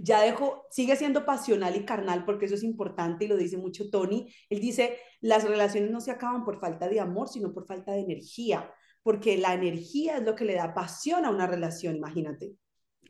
ya 0.03 0.21
dejo, 0.21 0.67
sigue 0.71 0.97
siendo 0.97 1.25
pasional 1.25 1.77
y 1.77 1.85
carnal, 1.85 2.25
porque 2.25 2.47
eso 2.47 2.57
es 2.57 2.65
importante 2.65 3.25
y 3.25 3.29
lo 3.29 3.37
dice 3.37 3.57
mucho 3.57 3.89
Tony. 3.89 4.27
Él 4.51 4.61
dice, 4.61 4.99
las 5.21 5.45
relaciones 5.45 5.91
no 5.91 6.01
se 6.01 6.11
acaban 6.11 6.45
por 6.45 6.59
falta 6.59 6.89
de 6.89 6.99
amor, 6.99 7.29
sino 7.29 7.53
por 7.53 7.67
falta 7.67 7.93
de 7.93 8.01
energía, 8.01 8.69
porque 9.05 9.39
la 9.39 9.55
energía 9.55 10.17
es 10.17 10.25
lo 10.25 10.35
que 10.35 10.45
le 10.45 10.55
da 10.55 10.75
pasión 10.75 11.25
a 11.25 11.31
una 11.31 11.47
relación, 11.47 11.97
imagínate. 11.97 12.53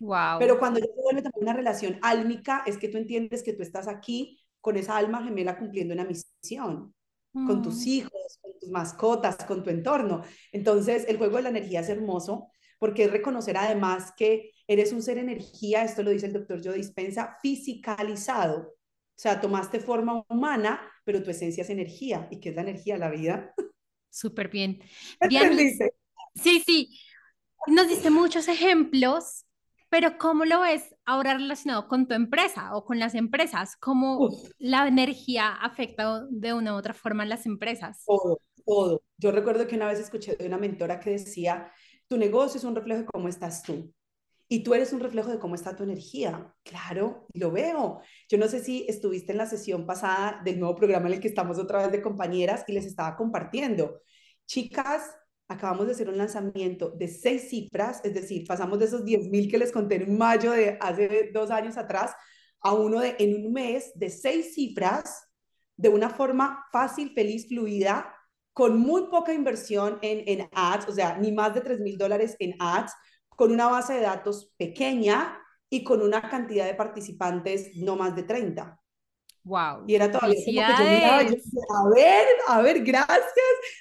Wow. 0.01 0.39
Pero 0.39 0.59
cuando 0.59 0.81
ya 0.81 0.87
se 0.87 1.03
vuelve 1.03 1.23
también 1.23 1.45
una 1.45 1.55
relación 1.55 1.99
álmica, 2.03 2.63
es 2.67 2.77
que 2.77 2.89
tú 2.89 2.99
entiendes 2.99 3.43
que 3.43 3.55
tú 3.55 3.63
estás 3.63 3.89
aquí 3.89 4.39
con 4.61 4.77
esa 4.77 4.97
alma 4.97 5.25
gemela 5.25 5.59
cumpliendo 5.59 5.95
una 5.95 6.05
misión, 6.05 6.95
con 7.33 7.63
tus 7.63 7.87
mm. 7.87 7.89
hijos, 7.89 8.39
con 8.43 8.53
tus 8.59 8.69
mascotas, 8.69 9.37
con 9.47 9.63
tu 9.63 9.71
entorno. 9.71 10.23
Entonces, 10.53 11.07
el 11.09 11.17
juego 11.17 11.39
de 11.39 11.45
la 11.45 11.49
energía 11.49 11.81
es 11.81 11.89
hermoso 11.89 12.51
porque 12.83 13.05
es 13.05 13.13
reconocer 13.13 13.57
además 13.57 14.13
que 14.17 14.51
eres 14.67 14.93
un 14.93 15.05
ser 15.05 15.17
energía, 15.17 15.85
esto 15.85 16.03
lo 16.03 16.11
dice 16.11 16.27
el 16.27 16.33
doctor 16.33 16.61
Joe 16.65 16.75
Dispensa, 16.75 17.39
fisicalizado. 17.41 18.59
O 18.59 19.15
sea, 19.15 19.41
tomaste 19.41 19.79
forma 19.79 20.25
humana, 20.29 20.81
pero 21.05 21.23
tu 21.23 21.31
esencia 21.31 21.63
es 21.63 21.71
energía. 21.71 22.27
¿Y 22.33 22.41
qué 22.41 22.49
es 22.49 22.57
la 22.57 22.63
energía? 22.63 22.99
La 22.99 23.09
vida. 23.09 23.55
Súper 24.11 24.49
bien. 24.49 24.83
bien 25.29 25.57
sí, 26.35 26.61
sí. 26.67 26.99
Nos 27.69 27.87
diste 27.87 28.11
muchos 28.11 28.49
ejemplos, 28.49 29.47
pero 29.89 30.19
¿cómo 30.19 30.45
lo 30.45 30.63
ves 30.63 30.93
ahora 31.05 31.35
relacionado 31.35 31.87
con 31.87 32.09
tu 32.09 32.15
empresa 32.15 32.75
o 32.75 32.85
con 32.85 32.99
las 32.99 33.15
empresas? 33.15 33.77
¿Cómo 33.77 34.29
la 34.59 34.89
energía 34.89 35.55
afecta 35.55 36.27
de 36.31 36.53
una 36.53 36.75
u 36.75 36.79
otra 36.79 36.95
forma 36.95 37.23
a 37.23 37.27
las 37.27 37.47
empresas? 37.47 38.03
Todo, 38.07 38.41
todo. 38.67 39.05
Yo 39.19 39.31
recuerdo 39.31 39.69
que 39.69 39.77
una 39.77 39.87
vez 39.87 40.01
escuché 40.01 40.35
de 40.35 40.49
una 40.49 40.59
mentora 40.59 40.99
que 40.99 41.11
decía, 41.11 41.71
tu 42.09 42.17
negocio 42.17 42.59
es 42.59 42.65
un 42.65 42.75
reflejo 42.75 43.01
de 43.01 43.07
cómo 43.07 43.29
estás 43.29 43.63
tú. 43.63 43.93
Y 44.49 44.63
tú 44.63 44.75
eres 44.75 44.93
un 44.93 45.01
reflejo 45.01 45.31
de 45.31 45.39
cómo 45.39 45.55
está 45.55 45.75
tu 45.75 45.83
energía. 45.83 46.55
Claro, 46.63 47.27
lo 47.33 47.51
veo. 47.51 48.03
Yo 48.29 48.37
no 48.37 48.49
sé 48.49 48.63
si 48.63 48.85
estuviste 48.87 49.33
en 49.33 49.39
la 49.39 49.47
sesión 49.47 49.87
pasada 49.87 50.43
del 50.45 50.61
nuevo 50.61 50.77
programa 50.77 51.07
en 51.07 51.15
el 51.15 51.21
que 51.21 51.29
estamos 51.29 51.59
otra 51.59 51.79
vez 51.79 51.91
de 51.91 52.03
compañeras 52.03 52.65
y 52.67 52.73
les 52.73 52.85
estaba 52.85 53.17
compartiendo. 53.17 54.03
Chicas, 54.47 55.11
acabamos 55.49 55.87
de 55.87 55.93
hacer 55.93 56.09
un 56.09 56.19
lanzamiento 56.19 56.91
de 56.91 57.09
seis 57.09 57.49
cifras, 57.49 58.01
es 58.05 58.13
decir, 58.13 58.47
pasamos 58.47 58.79
de 58.79 58.85
esos 58.85 59.05
10 59.05 59.31
mil 59.31 59.51
que 59.51 59.59
les 59.59 59.73
conté 59.73 59.97
en 59.97 60.19
mayo 60.19 60.53
de 60.53 60.77
hace 60.81 61.31
dos 61.33 61.51
años 61.51 61.77
atrás 61.77 62.15
a 62.61 62.75
uno 62.75 63.01
de 63.01 63.17
en 63.19 63.47
un 63.47 63.53
mes 63.53 63.93
de 63.95 64.11
seis 64.11 64.55
cifras 64.55 65.29
de 65.77 65.89
una 65.89 66.11
forma 66.11 66.65
fácil, 66.71 67.13
feliz, 67.15 67.49
fluida, 67.49 68.15
con 68.53 68.79
muy 68.79 69.09
poca 69.09 69.33
inversión 69.33 69.99
en, 70.03 70.23
en 70.27 70.49
ads, 70.53 70.89
o 70.89 70.93
sea, 70.93 71.17
ni 71.19 71.33
más 71.33 71.55
de 71.55 71.61
3 71.61 71.81
mil 71.81 71.97
dólares 71.97 72.37
en 72.39 72.55
ads, 72.59 72.93
con 73.29 73.51
una 73.51 73.69
base 73.69 73.95
de 73.95 74.01
datos 74.01 74.53
pequeña 74.57 75.39
y 75.71 75.83
con 75.83 76.03
una 76.03 76.29
cantidad 76.29 76.67
de 76.67 76.75
participantes 76.75 77.71
no 77.77 77.97
más 77.97 78.15
de 78.15 78.25
30. 78.25 78.79
Wow. 79.45 79.85
Y 79.87 79.95
era 79.95 80.11
todavía 80.11 80.37
como 80.45 80.45
que 80.45 80.85
yo 80.85 80.91
miraba, 80.91 81.23
yo 81.23 81.35
a 81.35 81.89
ver, 81.95 82.27
a 82.47 82.63
ver, 82.63 82.85
gracias, 82.85 83.33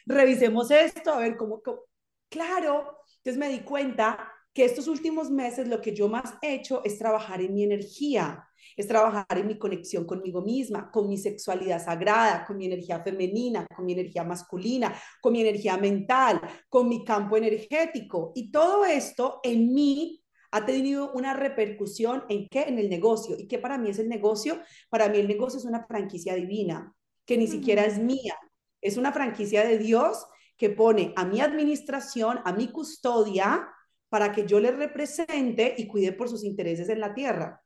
revisemos 0.06 0.72
esto, 0.72 1.14
a 1.14 1.20
ver 1.20 1.38
cómo, 1.38 1.62
cómo, 1.62 1.82
Claro, 2.30 2.98
entonces 3.18 3.38
me 3.38 3.50
di 3.50 3.60
cuenta 3.60 4.32
que 4.54 4.66
estos 4.66 4.88
últimos 4.88 5.30
meses 5.30 5.68
lo 5.68 5.82
que 5.82 5.94
yo 5.94 6.08
más 6.08 6.34
he 6.42 6.54
hecho 6.56 6.82
es 6.86 6.98
trabajar 6.98 7.42
en 7.42 7.54
mi 7.54 7.64
energía, 7.64 8.48
es 8.76 8.88
trabajar 8.88 9.26
en 9.38 9.48
mi 9.48 9.58
conexión 9.58 10.06
conmigo 10.06 10.42
misma, 10.42 10.90
con 10.92 11.08
mi 11.08 11.18
sexualidad 11.18 11.84
sagrada, 11.84 12.46
con 12.46 12.58
mi 12.58 12.66
energía 12.66 13.02
femenina, 13.04 13.66
con 13.76 13.86
mi 13.86 13.94
energía 13.94 14.24
masculina, 14.24 14.94
con 15.22 15.34
mi 15.34 15.42
energía 15.42 15.78
mental, 15.78 16.42
con 16.70 16.88
mi 16.88 17.04
campo 17.04 17.38
energético. 17.38 18.32
Y 18.36 18.52
todo 18.52 18.86
esto 18.86 19.40
en 19.44 19.74
mí 19.74 20.24
ha 20.52 20.66
tenido 20.66 21.12
una 21.14 21.34
repercusión 21.34 22.24
en 22.30 22.48
qué? 22.50 22.64
En 22.64 22.78
el 22.78 22.90
negocio. 22.90 23.36
¿Y 23.38 23.48
qué 23.48 23.58
para 23.58 23.78
mí 23.78 23.90
es 23.90 24.00
el 24.00 24.10
negocio? 24.10 24.60
Para 24.90 25.08
mí 25.10 25.18
el 25.18 25.28
negocio 25.28 25.60
es 25.60 25.66
una 25.66 25.86
franquicia 25.86 26.36
divina, 26.36 26.94
que 27.26 27.38
ni 27.38 27.48
siquiera 27.48 27.86
es 27.86 27.98
mía. 28.00 28.38
Es 28.82 28.98
una 28.98 29.14
franquicia 29.14 29.66
de 29.66 29.78
Dios 29.78 30.26
que 30.58 30.70
pone 30.70 31.14
a 31.16 31.26
mi 31.26 31.40
administración, 31.40 32.40
a 32.44 32.54
mi 32.54 32.68
custodia, 32.68 33.68
para 34.10 34.34
que 34.34 34.46
yo 34.46 34.60
le 34.60 34.72
represente 34.72 35.74
y 35.78 35.88
cuide 35.88 36.12
por 36.12 36.28
sus 36.28 36.44
intereses 36.44 36.90
en 36.90 37.00
la 37.00 37.14
tierra. 37.14 37.62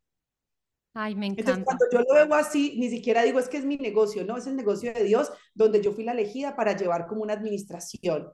Ay, 0.98 1.14
me 1.14 1.28
encanta. 1.28 1.52
Entonces, 1.52 1.66
cuando 1.66 1.86
yo 1.92 2.00
lo 2.00 2.28
veo 2.28 2.36
así, 2.36 2.76
ni 2.78 2.90
siquiera 2.90 3.22
digo 3.24 3.38
es 3.38 3.50
que 3.50 3.58
es 3.58 3.66
mi 3.66 3.76
negocio, 3.76 4.24
no, 4.24 4.38
es 4.38 4.48
el 4.48 4.56
negocio 4.56 4.94
de 4.94 5.04
Dios, 5.04 5.30
donde 5.54 5.82
yo 5.82 5.92
fui 5.92 6.06
la 6.06 6.14
elegida 6.14 6.56
para 6.56 6.76
llevar 6.76 7.06
como 7.06 7.22
una 7.22 7.34
administración. 7.34 8.32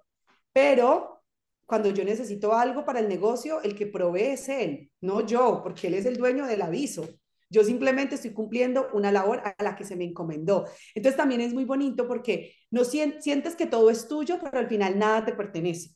Pero 0.53 1.23
cuando 1.65 1.89
yo 1.89 2.05
necesito 2.05 2.53
algo 2.53 2.85
para 2.85 2.99
el 2.99 3.09
negocio, 3.09 3.61
el 3.63 3.75
que 3.75 3.87
provee 3.87 4.33
es 4.33 4.47
Él, 4.47 4.91
no 5.01 5.25
yo, 5.25 5.61
porque 5.63 5.87
Él 5.87 5.95
es 5.95 6.05
el 6.05 6.17
dueño 6.17 6.45
del 6.45 6.61
aviso. 6.61 7.07
Yo 7.49 7.63
simplemente 7.63 8.15
estoy 8.15 8.31
cumpliendo 8.31 8.89
una 8.93 9.11
labor 9.11 9.41
a 9.43 9.55
la 9.63 9.75
que 9.75 9.83
se 9.83 9.95
me 9.95 10.05
encomendó. 10.05 10.65
Entonces 10.93 11.17
también 11.17 11.41
es 11.41 11.53
muy 11.53 11.65
bonito 11.65 12.07
porque 12.07 12.53
no 12.69 12.83
sientes 12.85 13.55
que 13.55 13.65
todo 13.65 13.89
es 13.89 14.07
tuyo, 14.07 14.37
pero 14.39 14.59
al 14.59 14.67
final 14.67 14.99
nada 14.99 15.25
te 15.25 15.33
pertenece. 15.33 15.95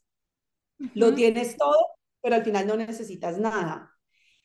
Lo 0.95 1.13
tienes 1.13 1.55
todo, 1.55 1.77
pero 2.21 2.35
al 2.35 2.43
final 2.43 2.67
no 2.67 2.75
necesitas 2.75 3.37
nada. 3.37 3.94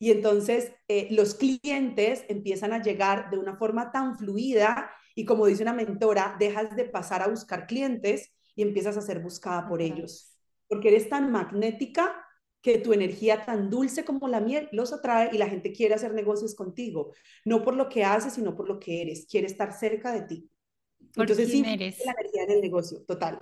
Y 0.02 0.10
entonces 0.10 0.72
eh, 0.88 1.08
los 1.10 1.34
clientes 1.34 2.24
empiezan 2.28 2.72
a 2.72 2.82
llegar 2.82 3.30
de 3.30 3.38
una 3.38 3.56
forma 3.56 3.92
tan 3.92 4.16
fluida 4.16 4.90
y 5.14 5.26
como 5.26 5.44
dice 5.44 5.62
una 5.62 5.74
mentora, 5.74 6.36
dejas 6.40 6.74
de 6.74 6.86
pasar 6.86 7.20
a 7.20 7.28
buscar 7.28 7.66
clientes 7.66 8.32
y 8.56 8.62
empiezas 8.62 8.96
a 8.96 9.02
ser 9.02 9.20
buscada 9.20 9.68
por 9.68 9.82
ellos. 9.82 10.34
Porque 10.68 10.88
eres 10.88 11.10
tan 11.10 11.30
magnética 11.30 12.24
que 12.62 12.78
tu 12.78 12.94
energía 12.94 13.44
tan 13.44 13.68
dulce 13.68 14.04
como 14.06 14.26
la 14.26 14.40
miel 14.40 14.70
los 14.72 14.94
atrae 14.94 15.28
y 15.34 15.38
la 15.38 15.48
gente 15.48 15.70
quiere 15.70 15.94
hacer 15.94 16.14
negocios 16.14 16.54
contigo. 16.54 17.12
No 17.44 17.62
por 17.62 17.76
lo 17.76 17.90
que 17.90 18.02
haces, 18.02 18.32
sino 18.32 18.56
por 18.56 18.68
lo 18.68 18.80
que 18.80 19.02
eres. 19.02 19.26
Quiere 19.26 19.48
estar 19.48 19.78
cerca 19.78 20.12
de 20.12 20.22
ti. 20.22 20.50
Entonces, 21.14 21.50
sí, 21.50 21.62
eres? 21.66 21.98
la 22.06 22.12
energía 22.12 22.46
del 22.46 22.62
negocio, 22.62 23.02
total 23.04 23.38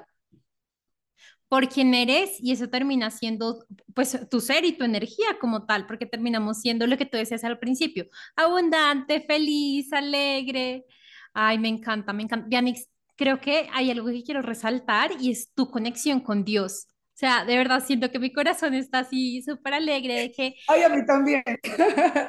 por 1.48 1.68
quién 1.68 1.94
eres 1.94 2.38
y 2.40 2.52
eso 2.52 2.68
termina 2.68 3.10
siendo 3.10 3.64
pues 3.94 4.18
tu 4.30 4.40
ser 4.40 4.64
y 4.64 4.72
tu 4.72 4.84
energía 4.84 5.38
como 5.40 5.66
tal, 5.66 5.86
porque 5.86 6.06
terminamos 6.06 6.60
siendo 6.60 6.86
lo 6.86 6.96
que 6.98 7.06
tú 7.06 7.16
decías 7.16 7.44
al 7.44 7.58
principio, 7.58 8.06
abundante, 8.36 9.20
feliz, 9.22 9.92
alegre. 9.92 10.84
Ay, 11.32 11.58
me 11.58 11.68
encanta, 11.68 12.12
me 12.12 12.24
encanta. 12.24 12.46
Yanix, 12.50 12.88
creo 13.16 13.40
que 13.40 13.68
hay 13.72 13.90
algo 13.90 14.08
que 14.08 14.22
quiero 14.22 14.42
resaltar 14.42 15.10
y 15.20 15.30
es 15.30 15.52
tu 15.54 15.70
conexión 15.70 16.20
con 16.20 16.44
Dios. 16.44 16.86
O 16.88 17.18
sea, 17.18 17.44
de 17.44 17.56
verdad 17.56 17.82
siento 17.84 18.12
que 18.12 18.20
mi 18.20 18.32
corazón 18.32 18.74
está 18.74 19.00
así 19.00 19.42
súper 19.42 19.74
alegre 19.74 20.14
de 20.14 20.30
que... 20.30 20.54
Ay, 20.68 20.82
a 20.82 20.88
mí 20.88 21.04
también. 21.04 21.42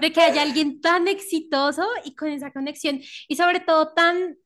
De 0.02 0.12
que 0.12 0.22
haya 0.22 0.42
alguien 0.42 0.82
tan 0.82 1.08
exitoso 1.08 1.86
y 2.06 2.16
con 2.16 2.30
esa 2.30 2.52
conexión 2.52 3.00
y 3.28 3.36
sobre 3.36 3.60
todo 3.60 3.94
tan 3.94 4.38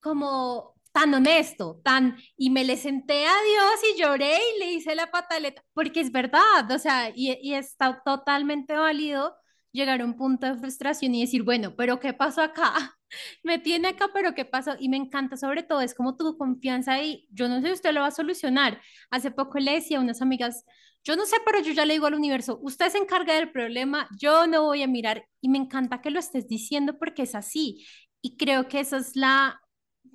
como 0.00 0.73
tan 0.94 1.12
honesto, 1.14 1.80
tan, 1.84 2.16
y 2.36 2.50
me 2.50 2.64
le 2.64 2.76
senté 2.78 3.26
a 3.26 3.32
Dios 3.32 3.94
y 3.94 4.00
lloré 4.00 4.38
y 4.56 4.60
le 4.60 4.72
hice 4.74 4.94
la 4.94 5.10
pataleta, 5.10 5.62
porque 5.74 6.00
es 6.00 6.12
verdad, 6.12 6.70
o 6.70 6.78
sea, 6.78 7.10
y, 7.14 7.36
y 7.42 7.54
está 7.54 8.00
totalmente 8.04 8.74
válido 8.76 9.34
llegar 9.72 10.00
a 10.00 10.04
un 10.04 10.16
punto 10.16 10.46
de 10.46 10.56
frustración 10.56 11.14
y 11.14 11.22
decir, 11.22 11.42
bueno, 11.42 11.74
pero 11.76 11.98
¿qué 12.00 12.12
pasó 12.14 12.42
acá? 12.42 12.96
Me 13.42 13.58
tiene 13.58 13.88
acá, 13.88 14.06
pero 14.14 14.34
¿qué 14.34 14.44
pasó? 14.44 14.76
Y 14.78 14.88
me 14.88 14.96
encanta 14.96 15.36
sobre 15.36 15.62
todo, 15.64 15.80
es 15.80 15.94
como 15.94 16.16
tu 16.16 16.36
confianza 16.38 17.00
y 17.02 17.28
yo 17.30 17.48
no 17.48 17.60
sé 17.60 17.68
si 17.68 17.72
usted 17.74 17.92
lo 17.92 18.00
va 18.00 18.08
a 18.08 18.10
solucionar. 18.10 18.80
Hace 19.10 19.30
poco 19.30 19.58
le 19.58 19.72
decía 19.74 19.98
a 19.98 20.00
unas 20.00 20.22
amigas, 20.22 20.64
yo 21.04 21.16
no 21.16 21.26
sé, 21.26 21.36
pero 21.44 21.60
yo 21.60 21.72
ya 21.72 21.84
le 21.84 21.94
digo 21.94 22.06
al 22.06 22.14
universo, 22.14 22.58
usted 22.62 22.88
se 22.90 22.98
encarga 22.98 23.34
del 23.34 23.52
problema, 23.52 24.08
yo 24.18 24.46
no 24.46 24.62
voy 24.62 24.82
a 24.82 24.86
mirar. 24.88 25.26
Y 25.40 25.48
me 25.48 25.58
encanta 25.58 26.00
que 26.00 26.10
lo 26.10 26.18
estés 26.18 26.48
diciendo 26.48 26.98
porque 26.98 27.22
es 27.22 27.34
así. 27.34 27.84
Y 28.22 28.36
creo 28.36 28.68
que 28.68 28.80
esa 28.80 28.96
es 28.96 29.14
la 29.16 29.60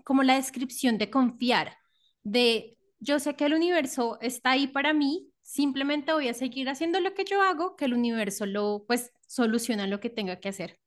como 0.04 0.24
la 0.24 0.36
descripción 0.36 0.97
de 0.97 1.10
confiar, 1.10 1.78
de 2.24 2.78
yo 3.00 3.20
sé 3.20 3.36
que 3.36 3.45
el 3.45 3.54
universo 3.54 4.18
está 4.22 4.52
ahí 4.52 4.68
para 4.68 4.93
mí, 4.93 5.32
simplemente 5.41 6.14
voy 6.14 6.28
a 6.28 6.34
seguir 6.34 6.70
haciendo 6.70 7.00
lo 7.00 7.14
que 7.14 7.26
yo 7.26 7.41
hago, 7.41 7.76
que 7.76 7.86
el 7.86 7.93
universo 7.93 8.45
lo, 8.45 8.86
pues, 8.88 9.12
soluciona 9.28 9.88
lo 9.88 10.00
que 10.00 10.10
tenga 10.10 10.39
que 10.39 10.50
hacer. 10.50 10.80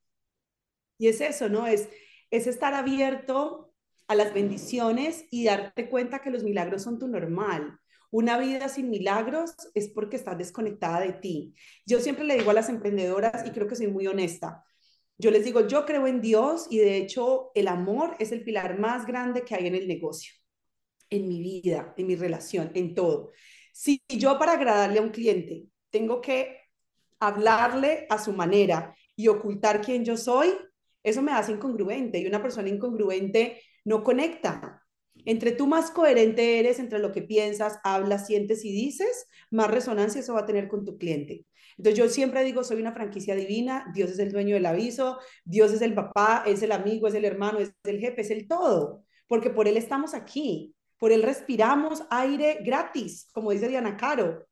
Y 0.99 1.09
es 1.09 1.21
eso, 1.21 1.49
¿no? 1.49 1.67
Es, 1.67 1.89
es 2.31 2.47
estar 2.47 2.75
abierto 2.75 3.73
a 4.09 4.15
las 4.15 4.35
bendiciones 4.35 5.25
y 5.31 5.45
darte 5.45 5.89
cuenta 5.89 6.21
que 6.21 6.31
los 6.31 6.45
milagros 6.45 6.83
son 6.83 6.99
tu 6.99 7.09
normal. 7.09 7.79
Una 8.11 8.39
vida 8.39 8.69
sin 8.69 8.91
milagros 8.91 9.55
es 9.75 9.89
porque 9.89 10.17
estás 10.17 10.37
desconectada 10.37 11.01
de 11.01 11.15
ti. 11.15 11.55
Yo 11.87 11.99
siempre 11.99 12.25
le 12.25 12.37
digo 12.37 12.51
a 12.51 12.55
las 12.55 12.69
emprendedoras, 12.69 13.47
y 13.47 13.51
creo 13.53 13.67
que 13.67 13.75
soy 13.75 13.87
muy 13.87 14.07
honesta, 14.07 14.65
yo 15.23 15.31
les 15.31 15.45
digo, 15.45 15.68
yo 15.68 15.87
creo 15.87 16.09
en 16.09 16.20
Dios 16.20 16.66
y 16.68 16.79
de 16.79 16.97
hecho 16.97 17.53
el 17.55 17.68
amor 17.68 18.16
es 18.18 18.33
el 18.33 18.43
pilar 18.43 18.81
más 18.81 19.07
grande 19.07 19.45
que 19.45 19.55
hay 19.55 19.68
en 19.68 19.77
el 19.77 19.87
negocio, 19.87 20.35
en 21.11 21.29
mi 21.29 21.41
vida, 21.41 21.95
en 21.97 22.09
mi 22.09 22.16
relación, 22.16 22.73
en 22.75 22.93
todo. 22.93 23.31
Si 23.73 24.03
yo 24.09 24.37
para 24.37 24.55
agradarle 24.55 24.99
a 24.99 25.03
un 25.03 25.11
cliente 25.11 25.66
tengo 25.91 26.20
que 26.20 26.59
hablarle 27.20 28.09
a 28.11 28.18
su 28.18 28.33
manera 28.33 28.97
y 29.14 29.29
ocultar 29.29 29.81
quién 29.81 30.05
yo 30.05 30.16
soy, 30.16 30.49
eso 31.05 31.23
me 31.23 31.31
hace 31.31 31.53
incongruente 31.53 32.18
y 32.18 32.27
una 32.27 32.43
persona 32.43 32.68
incongruente 32.68 33.62
no 33.85 34.03
conecta. 34.03 34.83
Entre 35.25 35.53
tú 35.53 35.68
más 35.68 35.93
coherente 35.93 36.59
eres 36.59 36.81
entre 36.81 36.99
lo 36.99 37.12
que 37.12 37.23
piensas, 37.23 37.79
hablas, 37.85 38.27
sientes 38.27 38.64
y 38.64 38.73
dices, 38.73 39.29
más 39.53 39.70
resonancia 39.70 40.20
eso 40.20 40.35
va 40.35 40.41
a 40.41 40.47
tener 40.47 40.66
con 40.66 40.85
tu 40.85 40.99
cliente. 40.99 41.47
Entonces 41.77 41.99
yo 41.99 42.09
siempre 42.09 42.45
digo, 42.45 42.64
soy 42.64 42.81
una 42.81 42.93
franquicia 42.93 43.35
divina, 43.35 43.91
Dios 43.95 44.11
es 44.11 44.18
el 44.18 44.33
dueño 44.33 44.55
del 44.55 44.66
aviso, 44.66 45.18
Dios 45.45 45.73
es 45.73 45.83
el 45.83 45.95
papá, 45.95 46.45
es 46.47 46.62
el 46.62 46.73
amigo, 46.73 47.09
es 47.09 47.14
el 47.14 47.25
hermano, 47.25 47.59
es 47.59 47.73
el 47.85 47.99
jefe, 47.99 48.20
es 48.23 48.31
el 48.31 48.47
todo, 48.47 49.05
porque 49.27 49.51
por 49.51 49.68
Él 49.68 49.77
estamos 49.77 50.14
aquí, 50.14 50.75
por 50.99 51.12
Él 51.12 51.23
respiramos 51.23 52.05
aire 52.11 52.59
gratis, 52.64 53.29
como 53.33 53.51
dice 53.51 53.68
Diana 53.68 53.97
Caro. 53.97 54.47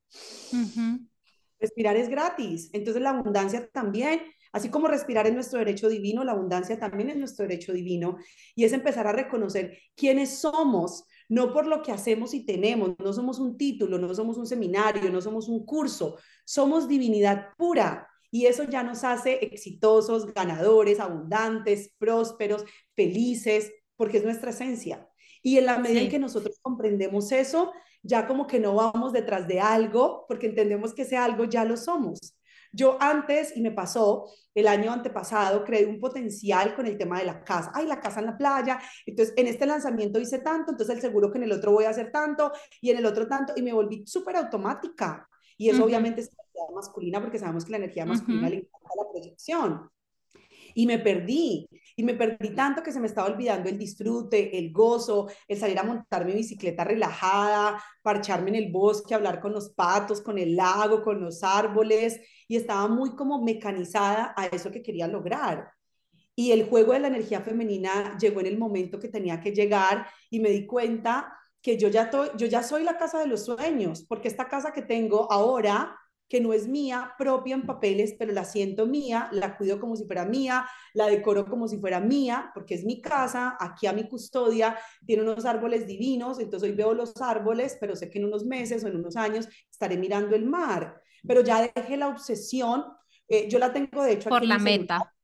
Respirar 1.59 1.97
es 1.97 2.09
gratis, 2.09 2.71
entonces 2.73 3.03
la 3.03 3.11
abundancia 3.11 3.68
también, 3.68 4.23
así 4.51 4.71
como 4.71 4.89
respirar 4.89 5.27
es 5.27 5.35
nuestro 5.35 5.59
derecho 5.59 5.89
divino, 5.89 6.25
la 6.25 6.33
abundancia 6.33 6.79
también 6.79 7.11
es 7.11 7.16
nuestro 7.16 7.47
derecho 7.47 7.73
divino, 7.73 8.16
y 8.55 8.64
es 8.64 8.73
empezar 8.73 9.07
a 9.07 9.12
reconocer 9.12 9.79
quiénes 9.95 10.39
somos, 10.41 11.05
no 11.31 11.53
por 11.53 11.64
lo 11.66 11.81
que 11.81 11.93
hacemos 11.93 12.35
y 12.35 12.45
tenemos, 12.45 12.99
no 12.99 13.12
somos 13.12 13.39
un 13.39 13.57
título, 13.57 13.99
no 13.99 14.12
somos 14.14 14.37
un 14.37 14.47
seminario, 14.47 15.11
no 15.11 15.22
somos 15.22 15.49
un 15.49 15.64
curso, 15.64 16.18
somos 16.45 16.89
divinidad 16.89 17.55
pura 17.57 18.09
Y 18.33 18.47
eso 18.47 18.64
ya 18.64 18.83
nos 18.83 19.05
hace 19.05 19.45
exitosos, 19.45 20.35
ganadores, 20.35 20.99
abundantes, 21.01 21.95
prósperos, 21.99 22.64
felices, 22.95 23.72
porque 23.97 24.18
es 24.18 24.24
nuestra 24.24 24.51
esencia. 24.51 25.09
Y 25.43 25.59
en 25.59 25.66
la 25.66 25.78
medida 25.78 26.01
en 26.01 26.11
que 26.11 26.18
nosotros 26.18 26.59
comprendemos 26.61 27.33
eso, 27.33 27.72
ya 28.03 28.26
como 28.26 28.47
que 28.47 28.59
no 28.59 28.74
vamos 28.74 29.12
detrás 29.12 29.47
de 29.47 29.61
algo, 29.61 30.24
porque 30.28 30.47
entendemos 30.47 30.95
que 30.95 31.03
ese 31.03 31.16
algo 31.16 31.45
ya 31.45 31.64
lo 31.64 31.76
somos. 31.76 32.18
Yo 32.73 32.97
antes, 33.01 33.57
y 33.57 33.61
me 33.61 33.73
pasó 33.73 34.31
el 34.55 34.68
año 34.68 34.93
antepasado, 34.93 35.64
creé 35.64 35.87
un 35.87 35.99
potencial 35.99 36.75
con 36.75 36.87
el 36.87 36.97
tema 36.97 37.18
de 37.18 37.27
la 37.27 37.43
casa. 37.43 37.73
Ay, 37.75 37.87
la 37.87 38.01
casa 38.01 38.21
en 38.21 38.27
la 38.27 38.37
playa. 38.37 38.81
Entonces, 39.07 39.35
en 39.37 39.47
este 39.47 39.66
lanzamiento 39.66 40.21
hice 40.21 40.39
tanto, 40.39 40.73
entonces 40.73 40.97
el 40.97 41.03
seguro 41.03 41.31
que 41.31 41.39
en 41.39 41.45
el 41.45 41.53
otro 41.53 41.73
voy 41.73 41.85
a 41.85 41.91
hacer 41.91 42.11
tanto 42.12 42.53
y 42.81 42.91
en 42.91 42.99
el 42.99 43.07
otro 43.07 43.27
tanto, 43.27 43.53
y 43.57 43.62
me 43.62 43.73
volví 43.73 44.07
súper 44.07 44.37
automática. 44.37 45.29
Y 45.57 45.68
eso 45.68 45.85
obviamente 45.85 46.23
es 46.23 46.31
masculina 46.75 47.21
porque 47.21 47.39
sabemos 47.39 47.64
que 47.64 47.73
la 47.73 47.79
energía 47.79 48.07
masculina 48.07 48.49
le 48.49 48.57
encanta 48.57 48.89
la 48.97 49.11
proyección. 49.11 49.91
Y 50.75 50.87
me 50.87 50.99
perdí, 50.99 51.68
y 51.97 52.05
me 52.05 52.14
perdí 52.14 52.55
tanto 52.55 52.83
que 52.83 52.93
se 52.93 53.01
me 53.01 53.09
estaba 53.09 53.29
olvidando 53.29 53.68
el 53.68 53.77
disfrute, 53.77 54.57
el 54.57 54.73
gozo, 54.73 55.29
el 55.49 55.59
salir 55.59 55.79
a 55.79 55.83
montar 55.83 56.25
mi 56.25 56.33
bicicleta 56.33 56.85
relajada, 56.85 57.83
parcharme 58.03 58.51
en 58.51 58.57
el 58.57 58.73
bosque, 58.73 59.14
hablar 59.14 59.41
con 59.41 59.53
los 59.53 59.71
patos, 59.71 60.21
con 60.21 60.39
el 60.39 60.55
lago, 60.55 61.03
con 61.03 61.21
los 61.21 61.43
árboles, 61.43 62.21
y 62.51 62.57
estaba 62.57 62.88
muy 62.88 63.14
como 63.14 63.40
mecanizada 63.40 64.34
a 64.36 64.46
eso 64.46 64.72
que 64.72 64.82
quería 64.82 65.07
lograr. 65.07 65.70
Y 66.34 66.51
el 66.51 66.68
juego 66.68 66.94
de 66.94 66.98
la 66.98 67.07
energía 67.07 67.42
femenina 67.42 68.18
llegó 68.18 68.40
en 68.40 68.46
el 68.46 68.59
momento 68.59 68.98
que 68.98 69.07
tenía 69.07 69.40
que 69.40 69.53
llegar 69.53 70.09
y 70.30 70.40
me 70.40 70.51
di 70.51 70.66
cuenta 70.66 71.32
que 71.62 71.78
yo 71.78 71.86
ya, 71.86 72.11
yo 72.36 72.46
ya 72.48 72.64
soy 72.64 72.82
la 72.82 72.98
casa 72.98 73.20
de 73.20 73.28
los 73.28 73.44
sueños, 73.44 74.05
porque 74.05 74.26
esta 74.26 74.48
casa 74.48 74.72
que 74.72 74.82
tengo 74.82 75.30
ahora 75.30 75.96
que 76.28 76.40
no 76.40 76.53
es 76.53 76.66
mía, 76.66 77.12
propia 77.16 77.55
en 77.55 77.66
papeles, 77.66 78.16
pero 78.18 78.32
la 78.32 78.44
siento 78.44 78.86
mía, 78.86 79.28
la 79.30 79.57
cuido 79.57 79.78
como 79.78 79.94
si 79.94 80.05
fuera 80.05 80.24
mía, 80.24 80.66
la 80.94 81.07
decoro 81.07 81.46
como 81.46 81.68
si 81.68 81.78
fuera 81.78 82.01
mía, 82.01 82.51
porque 82.53 82.74
es 82.74 82.84
mi 82.84 83.01
casa, 83.01 83.57
aquí 83.61 83.86
a 83.86 83.92
mi 83.92 84.09
custodia, 84.09 84.76
tiene 85.07 85.22
unos 85.22 85.44
árboles 85.44 85.86
divinos, 85.86 86.40
entonces 86.40 86.68
hoy 86.68 86.74
veo 86.74 86.94
los 86.94 87.20
árboles, 87.20 87.78
pero 87.80 87.94
sé 87.94 88.11
que 88.11 88.18
en 88.18 88.24
unos 88.24 88.44
meses 88.44 88.82
o 88.82 88.88
en 88.88 88.96
unos 88.96 89.14
años 89.14 89.48
estaré 89.70 89.96
mirando 89.96 90.34
el 90.34 90.46
mar, 90.46 91.01
pero 91.27 91.43
ya 91.43 91.71
dejé 91.75 91.97
la 91.97 92.09
obsesión, 92.09 92.85
eh, 93.29 93.49
yo 93.49 93.59
la 93.59 93.73
tengo 93.73 94.03
de 94.03 94.12
hecho. 94.12 94.29
Por 94.29 94.45
la 94.45 94.59
meta. 94.59 95.14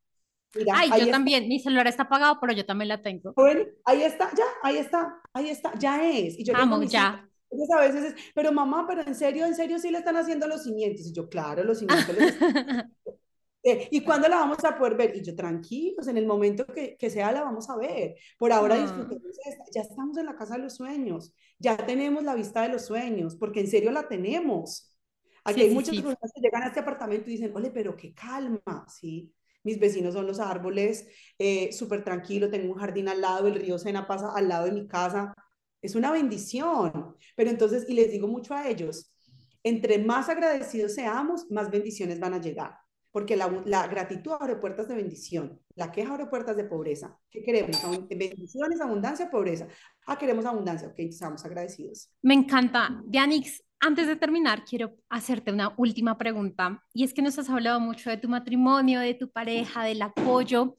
Ay, 0.73 0.91
yo 1.01 1.11
también, 1.11 1.49
mi 1.49 1.61
celular 1.61 1.87
está 1.87 2.05
apagado, 2.05 2.39
pero 2.41 2.53
yo 2.53 2.65
también 2.65 2.89
la 2.89 3.03
tengo. 3.03 3.33
Bueno, 3.35 3.65
ahí 3.85 4.03
está, 4.03 4.31
ya, 4.35 4.45
ahí 4.63 4.79
está, 4.79 5.21
ahí 5.33 5.51
está, 5.51 5.73
ya 5.79 6.09
es. 6.09 6.39
Y 6.39 6.45
yo 6.45 6.53
Vamos, 6.53 6.91
ya. 6.91 7.29
Entonces 7.51 7.77
a 7.77 7.81
veces 7.81 8.05
es, 8.05 8.33
pero 8.35 8.53
mamá, 8.53 8.87
pero 8.89 9.03
en 9.03 9.15
serio, 9.15 9.47
en 9.47 9.55
serio 9.55 9.79
sí 9.79 9.91
le 9.91 9.99
están 9.99 10.17
haciendo 10.17 10.47
los 10.47 10.65
cimientos. 10.65 11.07
Y 11.07 11.13
yo, 11.13 11.29
claro, 11.29 11.63
los 11.65 11.79
cimientos. 11.79 12.17
eh, 13.63 13.89
¿Y 13.91 14.01
cuándo 14.03 14.29
la 14.29 14.37
vamos 14.37 14.65
a 14.65 14.77
poder 14.77 14.97
ver? 14.97 15.17
Y 15.17 15.23
yo, 15.23 15.35
tranquilos, 15.35 16.09
en 16.09 16.17
el 16.17 16.27
momento 16.27 16.67
que, 16.67 16.97
que 16.97 17.11
sea 17.11 17.33
la 17.33 17.43
vamos 17.43 17.69
a 17.71 17.77
ver. 17.77 18.17
Por 18.39 18.53
ahora 18.53 18.75
ah. 18.75 18.81
disfrutemos 18.81 19.37
Ya 19.73 19.83
estamos 19.83 20.17
en 20.17 20.27
la 20.27 20.37
casa 20.37 20.57
de 20.57 20.63
los 20.63 20.75
sueños. 20.75 21.35
Ya 21.59 21.77
tenemos 21.77 22.25
la 22.25 22.35
vista 22.35 22.63
de 22.63 22.71
los 22.71 22.87
sueños, 22.87 23.37
porque 23.37 23.61
en 23.61 23.69
serio 23.69 23.91
la 23.93 24.09
tenemos. 24.09 24.96
Aquí 25.47 25.63
hay 25.63 25.71
muchas 25.71 25.95
personas 25.95 26.33
que 26.35 26.41
llegan 26.41 26.63
a 26.63 26.67
este 26.67 26.81
apartamento 26.81 27.31
y 27.31 27.35
dicen, 27.35 27.53
ole, 27.55 27.71
pero 27.71 27.97
qué 27.97 28.13
calma, 28.13 28.87
¿sí? 28.89 29.33
Mis 29.63 29.79
vecinos 29.79 30.15
son 30.15 30.27
los 30.27 30.39
árboles, 30.39 31.09
eh, 31.39 31.73
súper 31.73 32.05
tranquilo, 32.05 32.51
tengo 32.51 32.73
un 32.73 32.79
jardín 32.79 33.09
al 33.09 33.21
lado, 33.21 33.49
el 33.49 33.55
río 33.55 33.79
Sena 33.79 34.07
pasa 34.07 34.33
al 34.35 34.49
lado 34.49 34.67
de 34.67 34.73
mi 34.73 34.87
casa 34.87 35.35
es 35.87 35.95
una 35.95 36.11
bendición. 36.11 37.17
Pero 37.35 37.51
entonces, 37.51 37.87
y 37.89 37.95
les 37.95 38.11
digo 38.11 38.29
mucho 38.29 38.55
a 38.55 38.69
ellos, 38.69 39.13
entre 39.63 39.99
más 39.99 40.29
agradecidos 40.29 40.95
seamos, 40.95 41.51
más 41.51 41.71
bendiciones 41.71 42.21
van 42.21 42.35
a 42.35 42.41
llegar. 42.41 42.77
Porque 43.11 43.35
la, 43.35 43.49
la 43.65 43.87
gratitud 43.87 44.33
abre 44.39 44.57
puertas 44.57 44.89
de 44.89 44.95
bendición, 44.95 45.59
la 45.75 45.91
queja 45.91 46.13
abre 46.13 46.27
puertas 46.27 46.55
de 46.55 46.65
pobreza. 46.65 47.19
¿Qué 47.31 47.43
queremos? 47.43 47.81
Bendiciones, 48.09 48.79
abundancia, 48.81 49.31
pobreza. 49.31 49.69
Ah, 50.07 50.19
queremos 50.19 50.45
abundancia, 50.45 50.89
ok, 50.89 50.99
estamos 50.99 51.43
agradecidos. 51.47 52.11
Me 52.21 52.35
encanta. 52.35 53.03
Dianix, 53.07 53.63
antes 53.81 54.07
de 54.07 54.17
terminar, 54.17 54.65
quiero 54.65 54.97
hacerte 55.09 55.53
una 55.53 55.75
última 55.77 56.19
pregunta. 56.19 56.83
Y 56.93 57.05
es 57.05 57.15
que 57.15 57.23
nos 57.23 57.39
has 57.39 57.51
hablado 57.51 57.81
mucho 57.81 58.11
de 58.11 58.17
tu 58.17 58.29
matrimonio, 58.29 59.01
de 59.01 59.15
tu 59.15 59.31
pareja, 59.31 59.85
del 59.85 60.03
apoyo. 60.03 60.77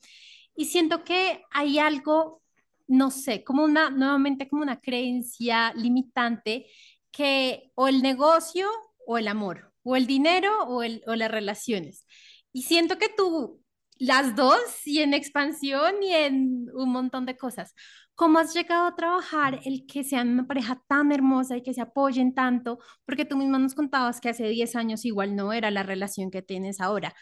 Y 0.55 0.65
siento 0.65 1.03
que 1.03 1.43
hay 1.51 1.79
algo 1.79 2.41
no 2.87 3.11
sé, 3.11 3.43
como 3.43 3.63
una, 3.63 3.89
nuevamente 3.89 4.47
como 4.47 4.61
una 4.63 4.79
creencia 4.79 5.73
limitante 5.75 6.67
que 7.11 7.71
o 7.75 7.87
el 7.87 8.01
negocio 8.01 8.69
o 9.05 9.17
el 9.17 9.27
amor, 9.27 9.73
o 9.83 9.95
el 9.95 10.07
dinero 10.07 10.63
o, 10.67 10.77
o 10.79 11.15
las 11.15 11.31
relaciones. 11.31 12.05
Y 12.53 12.63
siento 12.63 12.97
que 12.97 13.09
tú, 13.09 13.61
las 13.99 14.35
dos, 14.35 14.59
y 14.85 14.99
en 14.99 15.13
expansión 15.13 16.01
y 16.01 16.13
en 16.13 16.67
un 16.73 16.89
montón 16.89 17.25
de 17.25 17.37
cosas. 17.37 17.73
¿Cómo 18.15 18.39
has 18.39 18.53
llegado 18.53 18.87
a 18.87 18.95
trabajar 18.95 19.59
el 19.63 19.85
que 19.85 20.03
sean 20.03 20.29
una 20.29 20.47
pareja 20.47 20.81
tan 20.87 21.11
hermosa 21.11 21.57
y 21.57 21.63
que 21.63 21.73
se 21.73 21.81
apoyen 21.81 22.33
tanto? 22.33 22.79
Porque 23.05 23.25
tú 23.25 23.37
misma 23.37 23.59
nos 23.59 23.75
contabas 23.75 24.19
que 24.19 24.29
hace 24.29 24.47
10 24.47 24.75
años 24.75 25.05
igual 25.05 25.35
no 25.35 25.53
era 25.53 25.69
la 25.69 25.83
relación 25.83 26.31
que 26.31 26.41
tienes 26.41 26.81
ahora 26.81 27.13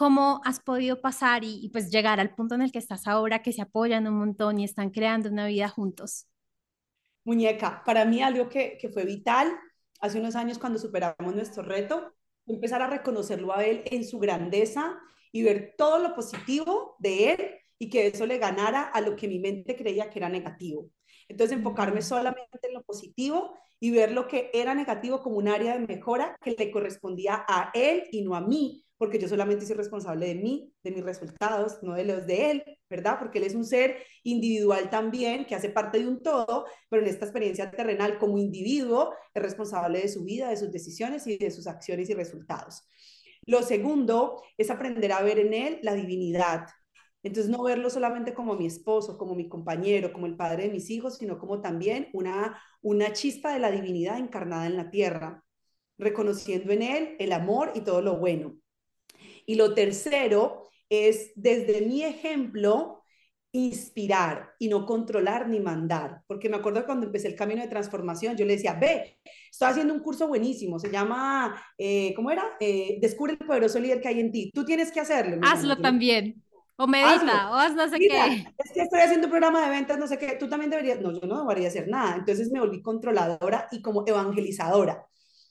cómo 0.00 0.40
has 0.46 0.60
podido 0.60 1.02
pasar 1.02 1.44
y, 1.44 1.68
pues 1.74 1.90
llegar 1.90 2.20
al 2.20 2.34
punto 2.34 2.54
en 2.54 2.62
el 2.62 2.72
que 2.72 2.78
estás 2.78 3.06
ahora, 3.06 3.42
que 3.42 3.52
se 3.52 3.60
apoyan 3.60 4.06
un 4.06 4.14
montón 4.14 4.58
y 4.58 4.64
están 4.64 4.88
creando 4.88 5.28
una 5.28 5.46
vida 5.46 5.68
juntos. 5.68 6.26
Muñeca, 7.24 7.82
para 7.84 8.06
mí 8.06 8.22
algo 8.22 8.48
que, 8.48 8.78
que 8.80 8.88
fue 8.88 9.04
vital 9.04 9.52
hace 10.00 10.18
unos 10.18 10.36
años 10.36 10.58
cuando 10.58 10.78
superamos 10.78 11.34
nuestro 11.34 11.62
reto, 11.62 12.14
empezar 12.46 12.80
a 12.80 12.86
reconocerlo 12.86 13.54
a 13.54 13.62
él 13.64 13.82
en 13.84 14.06
su 14.06 14.18
grandeza 14.18 14.98
y 15.32 15.42
ver 15.42 15.74
todo 15.76 15.98
lo 15.98 16.14
positivo 16.14 16.96
de 16.98 17.32
él 17.32 17.50
y 17.78 17.88
que 17.88 18.06
eso 18.06 18.26
le 18.26 18.38
ganara 18.38 18.82
a 18.82 19.00
lo 19.00 19.16
que 19.16 19.28
mi 19.28 19.38
mente 19.38 19.76
creía 19.76 20.10
que 20.10 20.18
era 20.18 20.28
negativo. 20.28 20.90
Entonces, 21.28 21.56
enfocarme 21.56 22.02
solamente 22.02 22.58
en 22.62 22.74
lo 22.74 22.82
positivo 22.82 23.54
y 23.78 23.90
ver 23.90 24.12
lo 24.12 24.28
que 24.28 24.50
era 24.52 24.74
negativo 24.74 25.22
como 25.22 25.38
un 25.38 25.48
área 25.48 25.72
de 25.78 25.86
mejora 25.86 26.36
que 26.42 26.54
le 26.58 26.70
correspondía 26.70 27.44
a 27.48 27.70
él 27.72 28.04
y 28.10 28.22
no 28.22 28.34
a 28.34 28.40
mí, 28.40 28.84
porque 28.98 29.18
yo 29.18 29.28
solamente 29.28 29.64
soy 29.64 29.76
responsable 29.76 30.26
de 30.26 30.34
mí, 30.34 30.74
de 30.82 30.90
mis 30.90 31.02
resultados, 31.02 31.82
no 31.82 31.94
de 31.94 32.04
los 32.04 32.26
de 32.26 32.50
él, 32.50 32.64
¿verdad? 32.90 33.18
Porque 33.18 33.38
él 33.38 33.44
es 33.44 33.54
un 33.54 33.64
ser 33.64 33.96
individual 34.24 34.90
también, 34.90 35.46
que 35.46 35.54
hace 35.54 35.70
parte 35.70 35.98
de 36.00 36.06
un 36.06 36.22
todo, 36.22 36.66
pero 36.90 37.00
en 37.00 37.08
esta 37.08 37.24
experiencia 37.24 37.70
terrenal 37.70 38.18
como 38.18 38.36
individuo 38.36 39.14
es 39.32 39.42
responsable 39.42 40.02
de 40.02 40.08
su 40.08 40.24
vida, 40.24 40.50
de 40.50 40.58
sus 40.58 40.70
decisiones 40.70 41.26
y 41.26 41.38
de 41.38 41.50
sus 41.50 41.66
acciones 41.66 42.10
y 42.10 42.14
resultados. 42.14 42.82
Lo 43.50 43.64
segundo 43.64 44.40
es 44.56 44.70
aprender 44.70 45.10
a 45.10 45.22
ver 45.22 45.40
en 45.40 45.52
él 45.52 45.80
la 45.82 45.94
divinidad. 45.94 46.68
Entonces, 47.24 47.50
no 47.50 47.64
verlo 47.64 47.90
solamente 47.90 48.32
como 48.32 48.54
mi 48.54 48.64
esposo, 48.64 49.18
como 49.18 49.34
mi 49.34 49.48
compañero, 49.48 50.12
como 50.12 50.26
el 50.26 50.36
padre 50.36 50.62
de 50.62 50.68
mis 50.70 50.88
hijos, 50.88 51.18
sino 51.18 51.36
como 51.36 51.60
también 51.60 52.08
una, 52.12 52.62
una 52.80 53.12
chispa 53.12 53.52
de 53.52 53.58
la 53.58 53.72
divinidad 53.72 54.18
encarnada 54.18 54.66
en 54.66 54.76
la 54.76 54.88
tierra, 54.92 55.42
reconociendo 55.98 56.72
en 56.72 56.82
él 56.82 57.16
el 57.18 57.32
amor 57.32 57.72
y 57.74 57.80
todo 57.80 58.00
lo 58.02 58.18
bueno. 58.18 58.54
Y 59.46 59.56
lo 59.56 59.74
tercero 59.74 60.70
es, 60.88 61.32
desde 61.34 61.80
mi 61.80 62.04
ejemplo, 62.04 62.99
inspirar 63.52 64.50
y 64.58 64.68
no 64.68 64.86
controlar 64.86 65.48
ni 65.48 65.60
mandar. 65.60 66.22
Porque 66.26 66.48
me 66.48 66.56
acuerdo 66.56 66.86
cuando 66.86 67.06
empecé 67.06 67.28
el 67.28 67.34
camino 67.34 67.62
de 67.62 67.68
transformación, 67.68 68.36
yo 68.36 68.46
le 68.46 68.54
decía, 68.54 68.74
ve, 68.74 69.18
estoy 69.50 69.68
haciendo 69.68 69.94
un 69.94 70.00
curso 70.00 70.28
buenísimo, 70.28 70.78
se 70.78 70.90
llama, 70.90 71.60
eh, 71.76 72.12
¿cómo 72.14 72.30
era? 72.30 72.44
Eh, 72.60 72.98
Descubre 73.00 73.32
el 73.32 73.38
poderoso 73.38 73.80
líder 73.80 74.00
que 74.00 74.08
hay 74.08 74.20
en 74.20 74.30
ti. 74.30 74.50
Tú 74.54 74.64
tienes 74.64 74.92
que 74.92 75.00
hacerlo. 75.00 75.40
Hazlo 75.42 75.76
también. 75.78 76.42
O 76.76 76.86
medita, 76.86 77.50
o 77.50 77.54
haz 77.56 77.74
no 77.74 77.86
sé 77.90 77.98
qué. 77.98 78.46
Es 78.56 78.72
que 78.72 78.80
estoy 78.80 79.00
haciendo 79.00 79.26
un 79.26 79.30
programa 79.30 79.62
de 79.62 79.68
ventas, 79.68 79.98
no 79.98 80.06
sé 80.06 80.16
qué. 80.16 80.36
Tú 80.36 80.48
también 80.48 80.70
deberías. 80.70 80.98
No, 80.98 81.12
yo 81.12 81.26
no 81.26 81.42
debería 81.42 81.68
hacer 81.68 81.88
nada. 81.88 82.16
Entonces 82.16 82.50
me 82.50 82.58
volví 82.58 82.80
controladora 82.80 83.68
y 83.70 83.82
como 83.82 84.02
evangelizadora. 84.06 85.04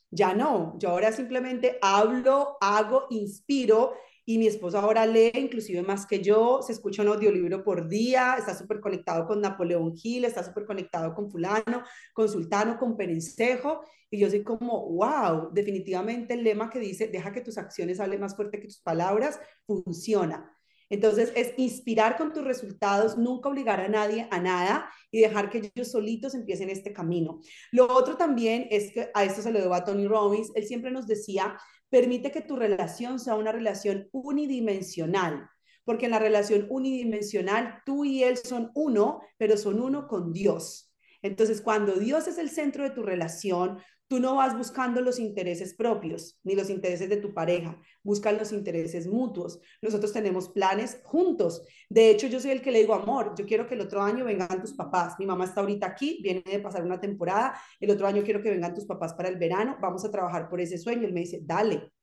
Ya 0.10 0.34
no, 0.34 0.76
yo 0.80 0.90
ahora 0.90 1.12
simplemente 1.12 1.78
hablo, 1.84 2.58
hago, 2.62 3.06
inspiro 3.12 3.94
y 4.30 4.38
mi 4.38 4.46
esposo 4.46 4.78
ahora 4.78 5.08
lee 5.08 5.32
inclusive 5.34 5.82
más 5.82 6.06
que 6.06 6.22
yo, 6.22 6.62
se 6.62 6.74
escucha 6.74 7.02
un 7.02 7.08
audiolibro 7.08 7.64
por 7.64 7.88
día, 7.88 8.36
está 8.38 8.56
súper 8.56 8.80
conectado 8.80 9.26
con 9.26 9.42
Napoleón 9.42 9.98
Gil, 9.98 10.24
está 10.24 10.44
súper 10.44 10.68
conectado 10.68 11.16
con 11.16 11.32
fulano, 11.32 11.84
con 12.14 12.30
sultano, 12.30 12.78
con 12.78 12.96
perencejo 12.96 13.82
y 14.12 14.20
yo 14.20 14.30
soy 14.30 14.44
como, 14.44 14.88
wow, 14.88 15.50
definitivamente 15.52 16.36
el 16.36 16.44
lema 16.44 16.70
que 16.70 16.78
dice, 16.78 17.08
deja 17.08 17.32
que 17.32 17.42
tus 17.42 17.58
acciones 17.58 18.00
hablen 18.00 18.22
más 18.22 18.36
fuerte 18.36 18.60
que 18.60 18.68
tus 18.68 18.82
palabras, 18.82 19.40
funciona. 19.66 20.56
Entonces, 20.92 21.32
es 21.36 21.54
inspirar 21.58 22.16
con 22.18 22.32
tus 22.32 22.44
resultados, 22.44 23.18
nunca 23.18 23.50
obligar 23.50 23.80
a 23.80 23.88
nadie 23.88 24.28
a 24.32 24.40
nada 24.40 24.92
y 25.12 25.22
dejar 25.22 25.50
que 25.50 25.72
ellos 25.76 25.92
solitos 25.92 26.34
empiecen 26.36 26.70
este 26.70 26.94
camino. 26.94 27.40
Lo 27.72 27.92
otro 27.92 28.18
también 28.18 28.68
es 28.70 28.92
que 28.92 29.10
a 29.14 29.24
esto 29.24 29.42
se 29.42 29.52
lo 29.52 29.60
debo 29.60 29.74
a 29.74 29.84
Tony 29.84 30.08
Robbins, 30.08 30.52
él 30.56 30.66
siempre 30.66 30.92
nos 30.92 31.08
decía, 31.08 31.58
permite 31.90 32.32
que 32.32 32.42
tu 32.42 32.56
relación 32.56 33.20
sea 33.20 33.36
una 33.36 33.52
relación 33.52 34.08
unidimensional, 34.12 35.50
porque 35.84 36.06
en 36.06 36.12
la 36.12 36.20
relación 36.20 36.68
unidimensional 36.70 37.82
tú 37.86 38.06
y 38.06 38.24
él 38.24 38.38
son 38.38 38.72
uno, 38.76 39.22
pero 39.38 39.58
son 39.58 39.82
uno 39.82 40.08
con 40.08 40.32
Dios. 40.32 40.94
Entonces, 41.22 41.62
cuando 41.62 41.94
Dios 41.94 42.28
es 42.28 42.38
el 42.38 42.50
centro 42.50 42.84
de 42.84 42.92
tu 42.92 43.04
relación, 43.04 43.80
tú 44.10 44.20
no 44.20 44.36
vas 44.36 44.58
buscando 44.58 45.02
los 45.02 45.20
intereses 45.20 45.76
propios 45.76 46.40
ni 46.44 46.56
los 46.56 46.70
intereses 46.72 47.08
de 47.10 47.18
tu 47.18 47.32
pareja, 47.32 47.80
buscan 48.04 48.38
los 48.38 48.52
intereses 48.52 49.08
mutuos. 49.08 49.62
Nosotros 49.84 50.12
tenemos 50.12 50.50
planes 50.50 51.00
juntos. 51.04 51.64
De 51.90 52.10
hecho, 52.10 52.26
yo 52.28 52.40
soy 52.40 52.52
el 52.52 52.62
que 52.62 52.72
le 52.72 52.80
digo, 52.80 52.96
amor, 52.96 53.36
yo 53.38 53.46
quiero 53.46 53.68
que 53.68 53.76
el 53.76 53.82
otro 53.82 54.02
año 54.02 54.26
vengan 54.26 54.60
tus 54.62 54.74
papás. 54.74 55.14
Mi 55.20 55.28
mamá 55.28 55.46
está 55.46 55.62
ahorita 55.62 55.86
aquí, 55.86 56.20
viene 56.24 56.42
de 56.44 56.60
pasar 56.60 56.84
una 56.84 57.00
temporada, 57.00 57.54
el 57.80 57.92
otro 57.92 58.08
año 58.08 58.24
quiero 58.24 58.42
que 58.42 58.50
vengan 58.50 58.74
tus 58.74 58.86
papás 58.86 59.14
para 59.14 59.30
el 59.30 59.38
verano, 59.38 59.78
vamos 59.80 60.04
a 60.04 60.12
trabajar 60.12 60.50
por 60.50 60.60
ese 60.60 60.80
sueño. 60.80 61.06
Él 61.06 61.14
me 61.14 61.22
dice, 61.22 61.40
dale. 61.44 61.94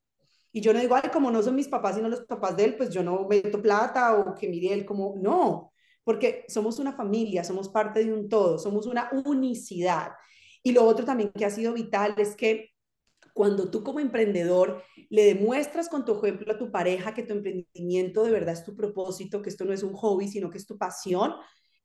Y 0.53 0.61
yo 0.61 0.73
no 0.73 0.79
digo, 0.79 0.95
ay, 0.95 1.09
como 1.11 1.29
no 1.29 1.43
son 1.43 1.55
mis 1.55 1.67
papás 1.67 1.95
sino 1.95 2.07
los 2.07 2.21
papás 2.21 2.55
de 2.55 2.63
él, 2.63 2.77
pues 2.77 2.89
yo 2.89 3.03
no 3.03 3.27
meto 3.27 3.61
plata 3.61 4.17
o 4.17 4.33
que 4.33 4.47
mire 4.47 4.73
él 4.73 4.85
como, 4.85 5.15
no, 5.17 5.73
porque 6.05 6.45
somos 6.47 6.79
una 6.79 6.93
familia, 6.93 7.43
somos 7.43 7.67
parte 7.67 8.05
de 8.05 8.13
un 8.13 8.29
todo, 8.29 8.57
somos 8.57 8.85
una 8.85 9.09
unicidad. 9.25 10.13
Y 10.63 10.71
lo 10.71 10.83
otro 10.83 11.05
también 11.05 11.31
que 11.31 11.45
ha 11.45 11.49
sido 11.49 11.73
vital 11.73 12.15
es 12.17 12.35
que 12.35 12.71
cuando 13.33 13.69
tú 13.69 13.83
como 13.83 13.99
emprendedor 13.99 14.83
le 15.09 15.23
demuestras 15.25 15.89
con 15.89 16.05
tu 16.05 16.17
ejemplo 16.17 16.51
a 16.51 16.57
tu 16.57 16.71
pareja 16.71 17.13
que 17.13 17.23
tu 17.23 17.33
emprendimiento 17.33 18.23
de 18.23 18.31
verdad 18.31 18.53
es 18.53 18.63
tu 18.63 18.75
propósito, 18.75 19.41
que 19.41 19.49
esto 19.49 19.65
no 19.65 19.73
es 19.73 19.83
un 19.83 19.93
hobby, 19.93 20.27
sino 20.27 20.49
que 20.49 20.57
es 20.57 20.65
tu 20.65 20.77
pasión, 20.77 21.33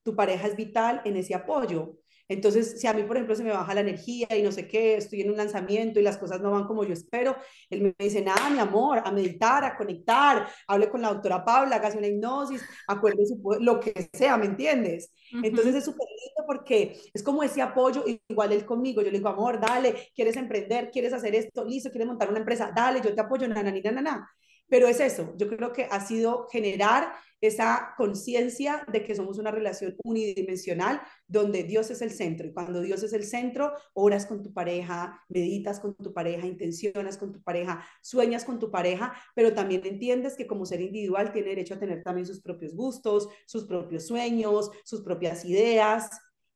tu 0.02 0.16
pareja 0.16 0.48
es 0.48 0.56
vital 0.56 1.02
en 1.04 1.16
ese 1.16 1.34
apoyo. 1.34 1.98
Entonces, 2.28 2.80
si 2.80 2.86
a 2.86 2.92
mí, 2.92 3.02
por 3.02 3.16
ejemplo, 3.16 3.34
se 3.34 3.44
me 3.44 3.50
baja 3.50 3.74
la 3.74 3.80
energía 3.80 4.28
y 4.36 4.42
no 4.42 4.52
sé 4.52 4.66
qué, 4.68 4.96
estoy 4.96 5.22
en 5.22 5.30
un 5.30 5.36
lanzamiento 5.36 6.00
y 6.00 6.02
las 6.02 6.18
cosas 6.18 6.40
no 6.40 6.50
van 6.50 6.66
como 6.66 6.84
yo 6.84 6.92
espero, 6.92 7.36
él 7.68 7.82
me 7.82 7.94
dice, 7.98 8.22
nada, 8.22 8.48
mi 8.50 8.58
amor, 8.58 9.02
a 9.04 9.10
meditar, 9.10 9.64
a 9.64 9.76
conectar, 9.76 10.48
hable 10.66 10.88
con 10.88 11.02
la 11.02 11.12
doctora 11.12 11.44
Paula, 11.44 11.76
haga 11.76 11.96
una 11.96 12.06
hipnosis, 12.06 12.62
acuérdese, 12.86 13.34
lo 13.60 13.80
que 13.80 14.08
sea, 14.12 14.36
¿me 14.36 14.46
entiendes? 14.46 15.12
Entonces 15.42 15.74
es 15.74 15.84
súper 15.84 16.06
lindo 16.08 16.44
porque 16.46 17.00
es 17.12 17.22
como 17.22 17.42
ese 17.42 17.62
apoyo, 17.62 18.04
igual 18.28 18.52
él 18.52 18.64
conmigo, 18.64 19.02
yo 19.02 19.10
le 19.10 19.18
digo, 19.18 19.28
amor, 19.28 19.60
dale, 19.60 20.08
quieres 20.14 20.36
emprender, 20.36 20.90
quieres 20.90 21.12
hacer 21.12 21.34
esto, 21.34 21.64
listo, 21.64 21.90
quieres 21.90 22.08
montar 22.08 22.28
una 22.28 22.38
empresa, 22.38 22.72
dale, 22.74 23.00
yo 23.02 23.14
te 23.14 23.20
apoyo, 23.20 23.48
na, 23.48 23.62
na, 23.62 23.72
na, 23.72 24.02
na. 24.02 24.28
Pero 24.72 24.88
es 24.88 25.00
eso, 25.00 25.34
yo 25.36 25.48
creo 25.48 25.70
que 25.74 25.84
ha 25.90 26.00
sido 26.00 26.48
generar 26.50 27.12
esa 27.42 27.92
conciencia 27.98 28.86
de 28.90 29.04
que 29.04 29.14
somos 29.14 29.36
una 29.36 29.50
relación 29.50 29.94
unidimensional 30.02 31.02
donde 31.26 31.62
Dios 31.62 31.90
es 31.90 32.00
el 32.00 32.10
centro. 32.10 32.46
Y 32.46 32.54
cuando 32.54 32.80
Dios 32.80 33.02
es 33.02 33.12
el 33.12 33.24
centro, 33.24 33.74
oras 33.92 34.24
con 34.24 34.42
tu 34.42 34.54
pareja, 34.54 35.22
meditas 35.28 35.78
con 35.78 35.94
tu 35.94 36.14
pareja, 36.14 36.46
intencionas 36.46 37.18
con 37.18 37.32
tu 37.32 37.42
pareja, 37.42 37.84
sueñas 38.00 38.46
con 38.46 38.58
tu 38.58 38.70
pareja, 38.70 39.12
pero 39.34 39.52
también 39.52 39.84
entiendes 39.84 40.36
que 40.38 40.46
como 40.46 40.64
ser 40.64 40.80
individual 40.80 41.32
tiene 41.32 41.50
derecho 41.50 41.74
a 41.74 41.78
tener 41.78 42.02
también 42.02 42.26
sus 42.26 42.40
propios 42.40 42.74
gustos, 42.74 43.28
sus 43.44 43.66
propios 43.66 44.06
sueños, 44.06 44.70
sus 44.84 45.02
propias 45.02 45.44
ideas 45.44 46.08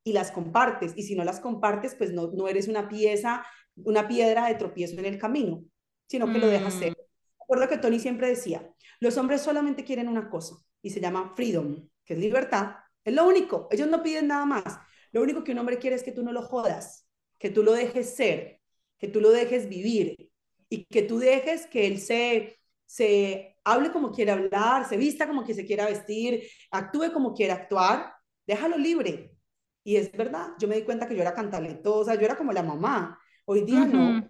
y 0.04 0.14
las 0.14 0.30
compartes. 0.30 0.94
Y 0.96 1.02
si 1.02 1.16
no 1.16 1.22
las 1.22 1.38
compartes, 1.38 1.94
pues 1.94 2.14
no, 2.14 2.28
no 2.28 2.48
eres 2.48 2.66
una 2.66 2.88
pieza, 2.88 3.44
una 3.74 4.08
piedra 4.08 4.48
de 4.48 4.54
tropiezo 4.54 4.98
en 4.98 5.04
el 5.04 5.18
camino, 5.18 5.62
sino 6.08 6.32
que 6.32 6.38
lo 6.38 6.48
dejas 6.48 6.72
ser. 6.72 7.05
Recuerdo 7.48 7.68
que 7.68 7.78
Tony 7.78 8.00
siempre 8.00 8.26
decía, 8.26 8.68
los 8.98 9.16
hombres 9.16 9.40
solamente 9.40 9.84
quieren 9.84 10.08
una 10.08 10.28
cosa 10.28 10.56
y 10.82 10.90
se 10.90 11.00
llama 11.00 11.32
freedom, 11.36 11.88
que 12.04 12.14
es 12.14 12.18
libertad. 12.18 12.74
Es 13.04 13.14
lo 13.14 13.24
único, 13.24 13.68
ellos 13.70 13.88
no 13.88 14.02
piden 14.02 14.26
nada 14.26 14.44
más. 14.44 14.78
Lo 15.12 15.22
único 15.22 15.44
que 15.44 15.52
un 15.52 15.58
hombre 15.58 15.78
quiere 15.78 15.94
es 15.94 16.02
que 16.02 16.10
tú 16.10 16.24
no 16.24 16.32
lo 16.32 16.42
jodas, 16.42 17.06
que 17.38 17.50
tú 17.50 17.62
lo 17.62 17.72
dejes 17.72 18.16
ser, 18.16 18.60
que 18.98 19.06
tú 19.06 19.20
lo 19.20 19.30
dejes 19.30 19.68
vivir 19.68 20.28
y 20.68 20.86
que 20.86 21.02
tú 21.02 21.20
dejes 21.20 21.66
que 21.66 21.86
él 21.86 22.00
se, 22.00 22.58
se 22.84 23.56
hable 23.62 23.92
como 23.92 24.10
quiere 24.10 24.32
hablar, 24.32 24.88
se 24.88 24.96
vista 24.96 25.28
como 25.28 25.44
que 25.44 25.54
se 25.54 25.64
quiera 25.64 25.86
vestir, 25.86 26.48
actúe 26.72 27.12
como 27.12 27.32
quiera 27.32 27.54
actuar, 27.54 28.12
déjalo 28.44 28.76
libre. 28.76 29.36
Y 29.84 29.94
es 29.94 30.10
verdad, 30.10 30.48
yo 30.58 30.66
me 30.66 30.74
di 30.74 30.82
cuenta 30.82 31.06
que 31.06 31.14
yo 31.14 31.22
era 31.22 31.32
cantaletosa, 31.32 32.16
yo 32.16 32.22
era 32.22 32.36
como 32.36 32.52
la 32.52 32.64
mamá. 32.64 33.20
Hoy 33.44 33.60
día 33.60 33.84
no. 33.84 34.28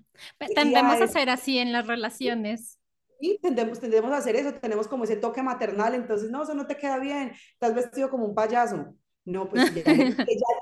Tendemos 0.55 1.01
a 1.01 1.07
ser 1.09 1.31
así 1.31 1.59
en 1.59 1.73
las 1.73 1.87
relaciones. 1.87 2.76
Y 3.21 3.39
tendemos, 3.39 3.81
tendemos 3.81 4.13
a 4.13 4.19
hacer 4.19 4.37
eso, 4.37 4.55
tenemos 4.55 4.89
como 4.89 5.05
ese 5.05 5.17
toque 5.17 5.43
maternal, 5.43 5.95
entonces, 5.95 6.31
no, 6.31 6.43
eso 6.43 6.55
no 6.55 6.67
te 6.67 6.77
queda 6.77 6.99
bien, 6.99 7.33
estás 7.53 7.75
vestido 7.75 8.11
como 8.11 8.27
un 8.27 8.35
payaso. 8.35 8.95
No, 9.25 9.49
pues 9.49 9.75
ya, 9.75 9.83
ya 9.85 10.07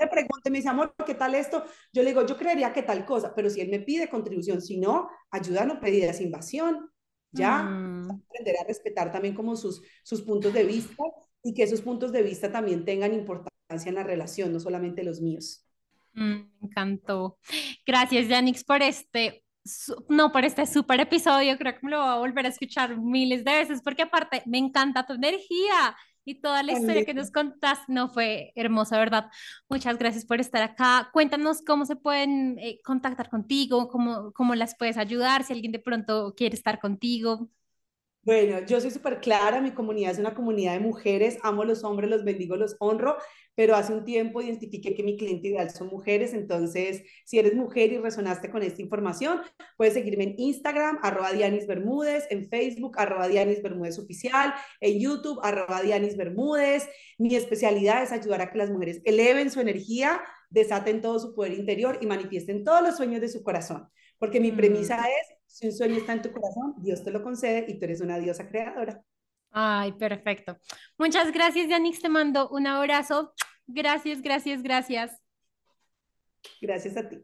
le 0.01 0.07
pregunte, 0.11 0.51
me 0.51 0.59
dice, 0.59 0.71
amor, 0.71 0.95
¿qué 1.05 1.15
tal 1.15 1.35
esto? 1.35 1.65
Yo 1.93 2.03
le 2.03 2.11
digo, 2.11 2.25
yo 2.27 2.37
creería 2.37 2.73
que 2.73 2.83
tal 2.83 3.05
cosa, 3.05 3.35
pero 3.35 3.51
si 3.51 3.61
él 3.61 3.69
me 3.69 3.81
pide 3.81 4.09
contribución, 4.09 4.63
si 4.63 4.79
no, 4.79 5.09
ayuda 5.31 5.67
no 5.67 5.81
pedir 5.81 6.05
esa 6.05 6.23
invasión, 6.23 6.91
ya, 7.31 7.63
mm. 7.63 8.23
aprender 8.29 8.57
a 8.59 8.65
respetar 8.65 9.13
también 9.13 9.35
como 9.35 9.57
sus, 9.57 9.83
sus 10.03 10.23
puntos 10.23 10.53
de 10.55 10.65
vista 10.65 11.03
y 11.43 11.53
que 11.53 11.65
esos 11.65 11.83
puntos 11.83 12.13
de 12.13 12.23
vista 12.23 12.51
también 12.51 12.85
tengan 12.85 13.13
importancia 13.13 13.89
en 13.89 13.97
la 13.97 14.03
relación, 14.03 14.53
no 14.53 14.61
solamente 14.61 15.03
los 15.03 15.21
míos. 15.21 15.67
Mm, 16.15 16.33
me 16.61 16.69
encantó. 16.69 17.39
Gracias, 17.87 18.29
Janix, 18.29 18.65
por 18.65 18.83
este 18.83 19.44
no, 20.09 20.33
por 20.33 20.45
este 20.45 20.67
súper 20.67 21.01
episodio, 21.01 21.57
creo 21.57 21.75
que 21.75 21.81
me 21.83 21.91
lo 21.91 22.01
voy 22.01 22.09
a 22.09 22.19
volver 22.19 22.47
a 22.47 22.51
escuchar 22.51 22.99
miles 22.99 23.45
de 23.45 23.53
veces, 23.53 23.81
porque 23.83 24.03
aparte 24.03 24.43
me 24.47 24.59
encanta 24.59 25.07
tu 25.07 25.15
energía 25.15 25.97
y 26.25 26.41
toda 26.41 26.63
la 26.63 26.73
historia 26.73 27.05
que 27.05 27.15
nos 27.15 27.31
contaste, 27.31 27.93
no 27.93 28.09
fue 28.09 28.53
hermosa, 28.57 28.99
¿verdad? 28.99 29.31
Muchas 29.69 29.99
gracias 29.99 30.25
por 30.25 30.41
estar 30.41 30.63
acá. 30.63 31.11
Cuéntanos 31.13 31.63
cómo 31.63 31.85
se 31.85 31.97
pueden 31.97 32.59
eh, 32.59 32.81
contactar 32.83 33.29
contigo, 33.29 33.89
cómo, 33.89 34.33
cómo 34.33 34.55
las 34.55 34.75
puedes 34.77 34.97
ayudar, 34.97 35.45
si 35.45 35.53
alguien 35.53 35.73
de 35.73 35.81
pronto 35.81 36.35
quiere 36.37 36.57
estar 36.57 36.81
contigo. 36.81 37.51
Bueno, 38.25 38.65
yo 38.67 38.81
soy 38.81 38.91
súper 38.91 39.21
clara, 39.21 39.61
mi 39.61 39.73
comunidad 39.73 40.13
es 40.13 40.19
una 40.19 40.35
comunidad 40.35 40.73
de 40.73 40.81
mujeres, 40.81 41.37
amo 41.43 41.63
los 41.63 41.85
hombres, 41.85 42.09
los 42.09 42.25
bendigo, 42.25 42.57
los 42.57 42.75
honro, 42.79 43.19
pero 43.55 43.77
hace 43.77 43.93
un 43.93 44.03
tiempo 44.07 44.41
identifiqué 44.41 44.95
que 44.95 45.03
mi 45.03 45.19
cliente 45.19 45.49
ideal 45.49 45.71
son 45.71 45.89
mujeres, 45.89 46.33
entonces 46.33 47.03
si 47.27 47.39
eres 47.39 47.55
mujer 47.55 47.93
y 47.93 47.99
resonaste 47.99 48.51
con 48.51 48.63
esta 48.63 48.81
información, 48.81 49.43
puedes 49.77 49.93
seguirme 49.93 50.25
en 50.25 50.35
Instagram, 50.39 51.01
arroba 51.03 51.33
Dianis 51.33 51.67
Bermúdez, 51.67 52.25
en 52.31 52.49
Facebook, 52.49 52.99
arroba 52.99 53.29
Dianis 53.29 53.63
Bermúdez 53.63 53.99
Oficial, 53.99 54.55
en 54.81 54.99
YouTube, 55.01 55.39
arroba 55.43 55.83
Dianis 55.83 56.17
Bermúdez. 56.17 56.89
Mi 57.19 57.37
especialidad 57.37 58.03
es 58.03 58.11
ayudar 58.11 58.41
a 58.41 58.51
que 58.51 58.57
las 58.57 58.71
mujeres 58.71 59.03
eleven 59.05 59.51
su 59.51 59.61
energía, 59.61 60.23
desaten 60.49 61.03
todo 61.03 61.19
su 61.19 61.35
poder 61.35 61.53
interior 61.53 61.99
y 62.01 62.07
manifiesten 62.07 62.65
todos 62.65 62.81
los 62.81 62.97
sueños 62.97 63.21
de 63.21 63.29
su 63.29 63.43
corazón, 63.43 63.87
porque 64.19 64.41
mi 64.41 64.51
premisa 64.51 64.97
mm. 64.97 65.05
es 65.05 65.34
si 65.55 65.67
un 65.67 65.73
sueño 65.73 65.99
está 65.99 66.15
en 66.15 66.21
tu 66.21 66.33
corazón, 66.33 66.75
Dios 66.79 67.05
te 67.05 67.13
lo 67.13 67.23
concede 67.23 67.67
y 67.69 67.79
tú 67.79 67.85
eres 67.85 68.01
una 68.01 68.19
diosa 68.19 68.49
creadora. 68.49 69.01
Ay, 69.53 69.93
perfecto. 69.93 70.59
Muchas 70.99 71.31
gracias, 71.31 71.69
Yanix. 71.69 72.01
Te 72.01 72.09
mando 72.09 72.49
un 72.49 72.67
abrazo. 72.67 73.33
Gracias, 73.65 74.21
gracias, 74.21 74.65
gracias. 74.65 75.23
Gracias 76.61 76.97
a 76.97 77.09
ti. 77.09 77.23